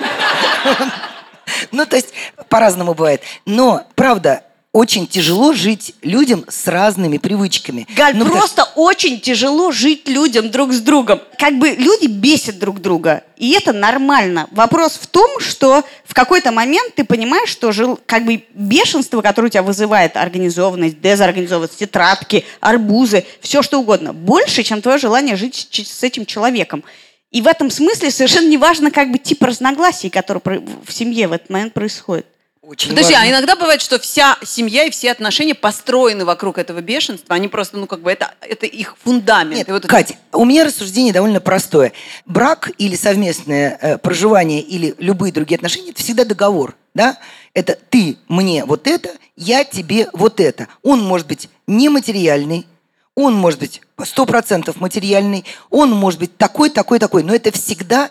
Ну, 1.71 1.87
то 1.87 1.97
есть 1.97 2.13
по-разному 2.49 2.95
бывает. 2.95 3.23
Но, 3.47 3.87
правда, 3.95 4.45
очень 4.75 5.07
тяжело 5.07 5.53
жить 5.53 5.95
людям 6.03 6.45
с 6.49 6.67
разными 6.67 7.19
привычками. 7.19 7.87
Галь, 7.97 8.17
Ну, 8.17 8.27
просто 8.27 8.65
очень 8.75 9.21
тяжело 9.21 9.71
жить 9.71 10.09
людям 10.09 10.51
друг 10.51 10.73
с 10.73 10.81
другом. 10.81 11.21
Как 11.39 11.61
бы 11.61 11.71
люди 11.71 12.07
бесят 12.07 12.59
друг 12.59 12.81
друга, 12.81 13.23
и 13.37 13.53
это 13.53 13.73
нормально. 13.73 14.49
Вопрос 14.51 14.99
в 15.01 15.07
том, 15.07 15.39
что 15.39 15.85
в 16.05 16.13
какой-то 16.13 16.51
момент 16.51 16.97
ты 16.97 17.05
понимаешь, 17.05 17.51
что 17.51 17.71
жил, 17.71 18.01
как 18.05 18.25
бы 18.25 18.43
бешенство, 18.53 19.23
которое 19.23 19.47
у 19.47 19.51
тебя 19.51 19.63
вызывает 19.63 20.17
организованность, 20.17 21.01
дезорганизованность, 21.01 21.79
тетрадки, 21.79 22.45
арбузы, 22.59 23.25
все 23.41 23.63
что 23.63 23.79
угодно, 23.79 24.13
больше, 24.13 24.65
чем 24.65 24.83
твое 24.83 24.99
желание 24.99 25.37
жить 25.37 25.69
с, 25.71 26.03
этим 26.03 26.27
человеком. 26.27 26.83
И 27.31 27.41
в 27.43 27.47
этом 27.47 27.71
смысле 27.71 28.11
совершенно 28.11 28.49
не 28.49 28.59
важно 28.59 28.91
как 28.91 29.13
бы 29.13 29.19
тип 29.19 29.41
разногласий, 29.41 30.11
который 30.11 30.41
в 30.85 30.93
семье 30.93 31.29
в 31.29 31.33
этот 31.33 31.49
момент 31.49 31.75
происходит. 31.75 32.27
Очень 32.67 32.91
Подожди, 32.91 33.13
важно. 33.13 33.29
а 33.29 33.31
иногда 33.31 33.57
бывает, 33.57 33.83
что 33.83 33.99
вся 33.99 34.39
семья 34.43 34.85
и 34.85 34.91
все 34.91 35.11
отношения 35.11 35.55
построены 35.55 36.25
вокруг 36.25 36.57
этого 36.57 36.81
бешенства. 36.81 37.35
Они 37.35 37.49
просто, 37.49 37.77
ну, 37.77 37.87
как 37.87 38.01
бы, 38.01 38.11
это, 38.11 38.33
это 38.41 38.65
их 38.65 38.97
фундамент. 39.05 39.57
Нет, 39.57 39.69
И 39.69 39.73
вот 39.73 39.81
это- 39.85 39.89
Кать, 39.89 40.17
у 40.33 40.47
меня 40.47 40.65
рассуждение 40.65 41.13
довольно 41.13 41.41
простое. 41.41 41.93
Брак 42.25 42.71
или 42.79 42.97
совместное 42.97 43.79
э, 43.81 43.99
проживание 43.99 44.63
или 44.63 44.95
любые 44.99 45.31
другие 45.33 45.57
отношения– 45.57 45.91
это 45.91 46.03
всегда 46.03 46.25
договор, 46.25 46.75
да? 46.95 47.19
Это 47.53 47.79
ты 47.91 48.17
мне 48.29 48.65
вот 48.65 48.87
это, 48.87 49.11
я 49.37 49.65
тебе 49.65 50.09
вот 50.15 50.41
это. 50.41 50.69
Он 50.83 51.03
может 51.03 51.27
быть 51.27 51.51
нематериальный, 51.67 52.67
он 53.15 53.35
может 53.35 53.61
быть 53.61 53.83
сто 54.07 54.25
процентов 54.25 54.81
материальный, 54.81 55.45
он 55.69 55.91
может 55.91 56.19
быть 56.19 56.37
такой, 56.39 56.71
такой, 56.71 56.99
такой. 56.99 57.23
Но 57.25 57.35
это 57.35 57.53
всегда 57.53 58.11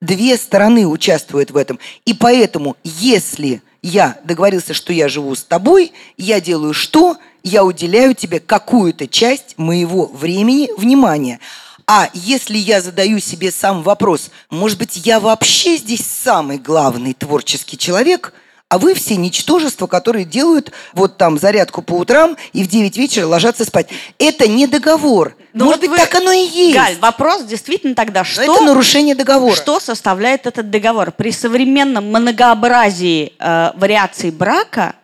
две 0.00 0.36
стороны 0.36 0.86
участвуют 0.86 1.50
в 1.50 1.56
этом. 1.56 1.80
И 2.04 2.14
поэтому, 2.14 2.76
если 2.84 3.60
я 3.82 4.18
договорился, 4.24 4.74
что 4.74 4.92
я 4.92 5.08
живу 5.08 5.34
с 5.34 5.42
тобой, 5.42 5.92
я 6.16 6.40
делаю 6.40 6.74
что? 6.74 7.16
Я 7.42 7.64
уделяю 7.64 8.14
тебе 8.14 8.40
какую-то 8.40 9.06
часть 9.06 9.56
моего 9.56 10.06
времени, 10.06 10.70
внимания. 10.76 11.38
А 11.86 12.10
если 12.12 12.58
я 12.58 12.82
задаю 12.82 13.18
себе 13.18 13.50
сам 13.50 13.82
вопрос, 13.82 14.30
может 14.50 14.78
быть, 14.78 15.06
я 15.06 15.20
вообще 15.20 15.76
здесь 15.76 16.04
самый 16.04 16.58
главный 16.58 17.14
творческий 17.14 17.78
человек, 17.78 18.34
а 18.68 18.78
вы 18.78 18.92
все 18.92 19.16
ничтожества, 19.16 19.86
которые 19.86 20.26
делают 20.26 20.72
вот 20.92 21.16
там 21.16 21.38
зарядку 21.38 21.80
по 21.80 21.94
утрам 21.94 22.36
и 22.52 22.62
в 22.62 22.68
9 22.68 22.98
вечера 22.98 23.26
ложатся 23.26 23.64
спать. 23.64 23.88
Это 24.18 24.46
не 24.46 24.66
договор. 24.66 25.34
Ну 25.58 25.64
может 25.64 25.80
вот 25.80 25.90
быть, 25.90 25.98
вы- 26.00 26.06
так 26.06 26.14
оно 26.14 26.30
и 26.30 26.46
есть. 26.46 26.74
Галь, 26.74 26.96
вопрос 27.00 27.44
действительно 27.44 27.94
тогда, 27.94 28.20
Но 28.20 28.24
что... 28.24 28.42
это 28.42 28.62
нарушение 28.62 29.14
договора. 29.14 29.54
Что 29.54 29.80
составляет 29.80 30.46
этот 30.46 30.70
договор? 30.70 31.10
При 31.10 31.32
современном 31.32 32.06
многообразии 32.06 33.32
э, 33.38 33.72
вариаций 33.74 34.30
брака 34.30 34.94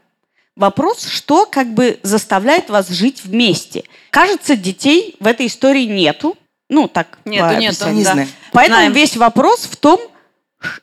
вопрос, 0.56 1.06
что 1.06 1.46
как 1.46 1.74
бы 1.74 1.98
заставляет 2.02 2.70
вас 2.70 2.88
жить 2.88 3.22
вместе. 3.24 3.82
Кажется, 4.10 4.56
детей 4.56 5.16
в 5.18 5.26
этой 5.26 5.46
истории 5.46 5.86
нету. 5.86 6.36
Ну, 6.68 6.86
так. 6.86 7.18
Нету, 7.24 7.58
нету. 7.58 7.88
Не 7.90 8.04
да. 8.04 8.12
знаю. 8.12 8.28
Поэтому 8.52 8.78
Знаем. 8.78 8.92
весь 8.92 9.16
вопрос 9.16 9.68
в 9.70 9.76
том, 9.76 10.00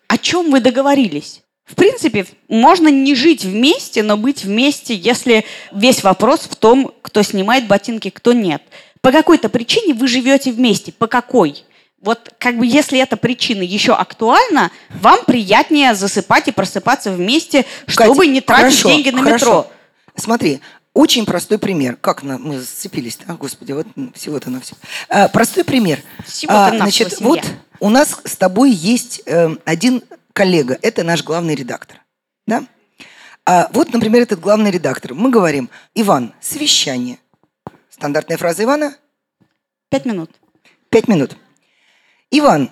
о 0.08 0.18
чем 0.18 0.52
вы 0.52 0.60
договорились. 0.60 1.42
В 1.66 1.76
принципе, 1.76 2.26
можно 2.50 2.90
не 2.90 3.16
жить 3.16 3.46
вместе, 3.46 4.04
но 4.04 4.18
быть 4.18 4.44
вместе, 4.44 4.94
если 4.94 5.46
весь 5.72 6.04
вопрос 6.04 6.42
в 6.42 6.58
том, 6.58 6.94
кто 7.02 7.24
снимает 7.24 7.68
ботинки, 7.68 8.10
кто 8.10 8.34
нет. 8.34 8.62
По 9.02 9.12
какой-то 9.12 9.50
причине 9.50 9.94
вы 9.94 10.08
живете 10.08 10.52
вместе. 10.52 10.92
По 10.92 11.08
какой? 11.08 11.64
Вот 12.02 12.34
как 12.40 12.58
бы 12.58 12.66
если 12.66 13.00
эта 13.00 13.16
причина 13.18 13.62
еще 13.62 13.94
актуальна, 13.94 14.72
вам 14.90 15.24
приятнее 15.26 15.94
засыпать 15.94 16.48
и 16.48 16.52
просыпаться 16.52 17.12
вместе, 17.12 17.66
чтобы 17.86 18.16
Катя, 18.16 18.30
не 18.30 18.42
тратить 18.42 18.64
хорошо, 18.82 18.90
деньги 18.90 19.10
на 19.10 19.24
хорошо. 19.24 19.36
метро. 19.46 19.72
Смотри, 20.16 20.62
очень 20.94 21.26
простой 21.26 21.58
пример. 21.60 21.98
Как 22.02 22.24
на- 22.24 22.38
мы 22.40 22.60
сцепились? 22.62 23.20
А, 23.28 23.34
господи, 23.36 23.72
вот 23.72 23.88
всего-то 24.16 24.50
на 24.50 24.62
все. 24.62 24.76
простой 25.32 25.64
пример. 25.64 26.00
Всего-то 26.26 26.66
А, 26.68 26.76
значит, 26.76 27.14
семья. 27.14 27.28
вот 27.28 27.42
у 27.80 27.90
нас 27.90 28.20
с 28.24 28.36
тобой 28.36 28.72
есть 28.72 29.22
э, 29.26 29.56
один 29.66 30.04
коллега. 30.34 30.78
Это 30.82 31.04
наш 31.04 31.24
главный 31.24 31.54
редактор. 31.56 32.02
Да? 32.48 32.64
А 33.46 33.70
вот, 33.74 33.94
например, 33.94 34.24
этот 34.24 34.40
главный 34.40 34.72
редактор. 34.72 35.14
Мы 35.14 35.30
говорим, 35.30 35.70
Иван, 35.96 36.34
совещание. 36.42 37.18
Стандартная 38.02 38.38
фраза 38.38 38.64
Ивана 38.64 38.98
Пять 39.90 40.06
минут. 40.06 40.32
пять 40.90 41.08
минут. 41.08 41.38
Иван, 42.32 42.72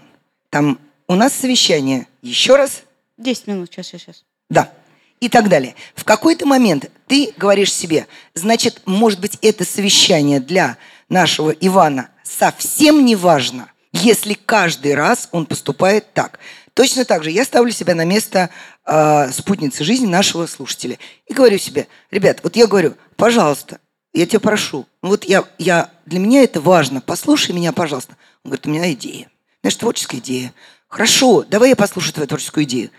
там 0.49 0.79
у 1.07 1.13
нас 1.13 1.33
совещание. 1.33 2.07
Еще 2.23 2.55
раз 2.55 2.81
Десять 3.15 3.45
минут. 3.45 3.69
Сейчас, 3.71 3.85
сейчас, 3.85 4.01
сейчас. 4.01 4.23
Да. 4.49 4.73
И 5.19 5.29
так 5.29 5.47
далее. 5.47 5.75
В 5.93 6.03
какой-то 6.03 6.47
момент 6.47 6.89
ты 7.05 7.31
говоришь 7.37 7.71
себе, 7.71 8.07
значит, 8.33 8.81
может 8.87 9.19
быть, 9.19 9.37
это 9.43 9.65
совещание 9.65 10.39
для 10.39 10.77
нашего 11.09 11.51
Ивана 11.51 12.09
совсем 12.23 13.05
не 13.05 13.15
важно, 13.15 13.71
если 13.93 14.33
каждый 14.33 14.95
раз 14.95 15.29
он 15.31 15.45
поступает 15.45 16.11
так. 16.13 16.39
Точно 16.73 17.05
так 17.05 17.23
же 17.23 17.29
я 17.29 17.45
ставлю 17.45 17.71
себя 17.71 17.93
на 17.93 18.03
место 18.03 18.49
э, 18.83 19.29
спутницы 19.31 19.83
жизни 19.83 20.07
нашего 20.07 20.47
слушателя 20.47 20.97
и 21.27 21.35
говорю 21.35 21.59
себе, 21.59 21.87
ребят, 22.09 22.39
вот 22.41 22.55
я 22.55 22.65
говорю, 22.65 22.95
пожалуйста, 23.15 23.79
я 24.13 24.25
тебя 24.25 24.39
прошу, 24.39 24.87
вот 25.01 25.23
я, 25.25 25.45
я, 25.57 25.91
для 26.05 26.19
меня 26.19 26.43
это 26.43 26.61
важно, 26.61 27.01
послушай 27.01 27.51
меня, 27.51 27.71
пожалуйста. 27.71 28.17
Он 28.43 28.51
говорит, 28.51 28.65
у 28.65 28.69
меня 28.69 28.91
идея. 28.93 29.29
Знаешь, 29.61 29.75
творческая 29.75 30.17
идея. 30.17 30.53
Хорошо, 30.87 31.43
давай 31.43 31.69
я 31.69 31.75
послушаю 31.75 32.13
твою 32.13 32.27
творческую 32.27 32.63
идею. 32.63 32.89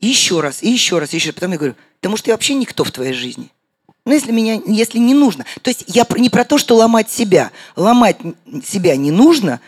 И 0.00 0.06
еще 0.06 0.40
раз, 0.40 0.62
и 0.62 0.70
еще 0.70 0.98
раз, 0.98 1.12
и 1.12 1.16
еще 1.16 1.30
раз. 1.30 1.34
Потом 1.34 1.52
я 1.52 1.58
говорю, 1.58 1.74
потому 2.00 2.16
что 2.16 2.30
я 2.30 2.34
вообще 2.34 2.54
никто 2.54 2.84
в 2.84 2.90
твоей 2.90 3.12
жизни. 3.12 3.50
Ну, 4.06 4.12
если 4.12 4.32
меня, 4.32 4.60
если 4.66 4.98
не 4.98 5.14
нужно. 5.14 5.46
То 5.62 5.70
есть 5.70 5.84
я 5.86 6.06
не 6.16 6.28
про 6.28 6.44
то, 6.44 6.58
что 6.58 6.76
ломать 6.76 7.10
себя. 7.10 7.52
Ломать 7.74 8.18
себя 8.64 8.96
не 8.96 9.10
нужно, 9.10 9.60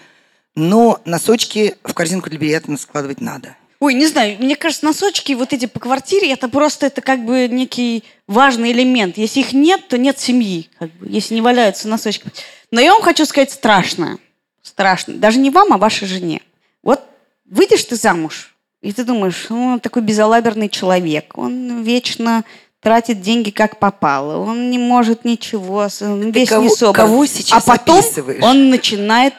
но 0.55 1.01
носочки 1.05 1.77
в 1.83 1.95
корзинку 1.95 2.29
для 2.31 2.39
бильярда 2.39 2.77
складывать 2.77 3.21
надо. 3.21 3.57
Ой, 3.79 3.95
не 3.95 4.07
знаю, 4.07 4.37
мне 4.39 4.57
кажется, 4.57 4.85
носочки 4.87 5.33
вот 5.35 5.53
эти 5.53 5.67
по 5.67 5.79
квартире, 5.81 6.33
это 6.33 6.49
просто 6.49 6.87
это 6.87 7.03
как 7.03 7.25
бы 7.25 7.47
некий 7.49 8.05
важный 8.27 8.73
элемент. 8.73 9.19
Если 9.19 9.41
их 9.41 9.53
нет, 9.53 9.87
то 9.89 9.99
нет 9.99 10.19
семьи, 10.19 10.71
как 10.79 10.91
бы, 10.93 11.07
если 11.09 11.35
не 11.35 11.43
валяются 11.43 11.87
носочки. 11.89 12.27
Но 12.71 12.81
я 12.81 12.93
вам 12.95 13.03
хочу 13.03 13.27
сказать 13.27 13.51
страшное. 13.51 14.19
Страшно. 14.63 15.15
Даже 15.15 15.39
не 15.39 15.51
вам, 15.51 15.73
а 15.73 15.79
вашей 15.79 16.09
жене. 16.09 16.41
Вот 16.83 17.01
выйдешь 17.45 17.85
ты 17.85 17.97
замуж, 17.97 18.55
и 18.81 18.93
ты 18.93 19.05
думаешь, 19.05 19.47
«Ну, 19.51 19.75
он 19.75 19.81
такой 19.81 20.03
безалаберный 20.03 20.69
человек, 20.69 21.37
он 21.37 21.83
вечно 21.83 22.45
тратит 22.81 23.21
деньги 23.21 23.51
как 23.51 23.79
попало, 23.79 24.39
он 24.39 24.71
не 24.71 24.79
может 24.79 25.25
ничего, 25.25 25.89
он 26.01 26.31
весь 26.31 26.49
кого- 26.49 26.63
не 26.63 26.71
собран. 26.71 26.95
кого 26.95 27.27
сейчас 27.27 27.67
а 27.67 27.73
потом 27.73 27.99
описываешь? 27.99 28.43
он 28.43 28.71
начинает 28.71 29.35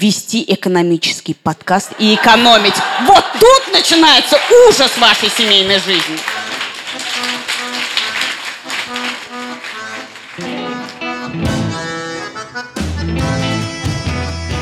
вести 0.00 0.44
экономический 0.46 1.34
подкаст 1.34 1.92
и 1.98 2.14
экономить. 2.14 2.74
Вот 3.06 3.24
тут 3.40 3.72
начинается 3.72 4.38
ужас 4.68 4.90
вашей 4.98 5.30
семейной 5.30 5.78
жизни. 5.78 6.18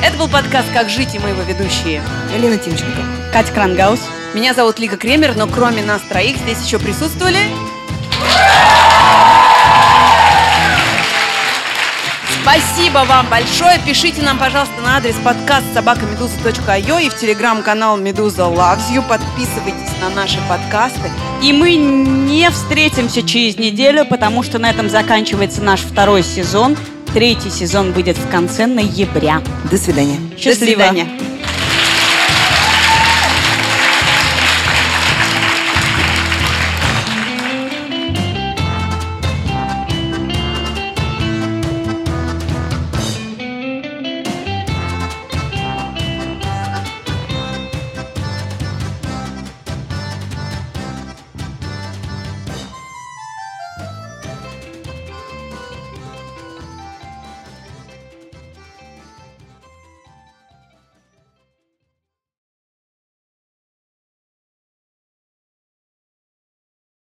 Это 0.02 0.16
был 0.18 0.28
подкаст 0.28 0.68
«Как 0.72 0.88
жить» 0.88 1.14
и 1.14 1.18
мы 1.18 1.30
ведущие. 1.30 2.02
Галина 2.30 2.58
Тимченко. 2.58 3.02
Катя 3.32 3.52
Крангаус. 3.52 4.00
Меня 4.34 4.54
зовут 4.54 4.78
Лика 4.78 4.96
Кремер, 4.96 5.34
но 5.36 5.48
кроме 5.48 5.82
нас 5.82 6.02
троих 6.02 6.36
здесь 6.36 6.64
еще 6.64 6.78
присутствовали... 6.78 7.38
Спасибо 12.44 13.06
вам 13.06 13.26
большое. 13.30 13.80
Пишите 13.86 14.20
нам, 14.20 14.38
пожалуйста, 14.38 14.78
на 14.82 14.98
адрес 14.98 15.14
подкаст 15.24 15.64
собакамедуза.io 15.72 17.02
и 17.02 17.08
в 17.08 17.16
телеграм-канал 17.16 17.96
Медуза 17.96 18.42
Loves 18.42 18.92
You. 18.92 19.02
Подписывайтесь 19.08 19.98
на 20.02 20.10
наши 20.10 20.38
подкасты. 20.46 21.10
И 21.42 21.54
мы 21.54 21.74
не 21.74 22.50
встретимся 22.50 23.22
через 23.22 23.56
неделю, 23.56 24.04
потому 24.04 24.42
что 24.42 24.58
на 24.58 24.68
этом 24.68 24.90
заканчивается 24.90 25.62
наш 25.62 25.80
второй 25.80 26.22
сезон. 26.22 26.76
Третий 27.14 27.48
сезон 27.48 27.92
выйдет 27.92 28.18
в 28.18 28.28
конце 28.30 28.66
ноября. 28.66 29.40
До 29.70 29.78
свидания. 29.78 30.20
Счастливо. 30.36 30.82
свидания. 30.82 31.08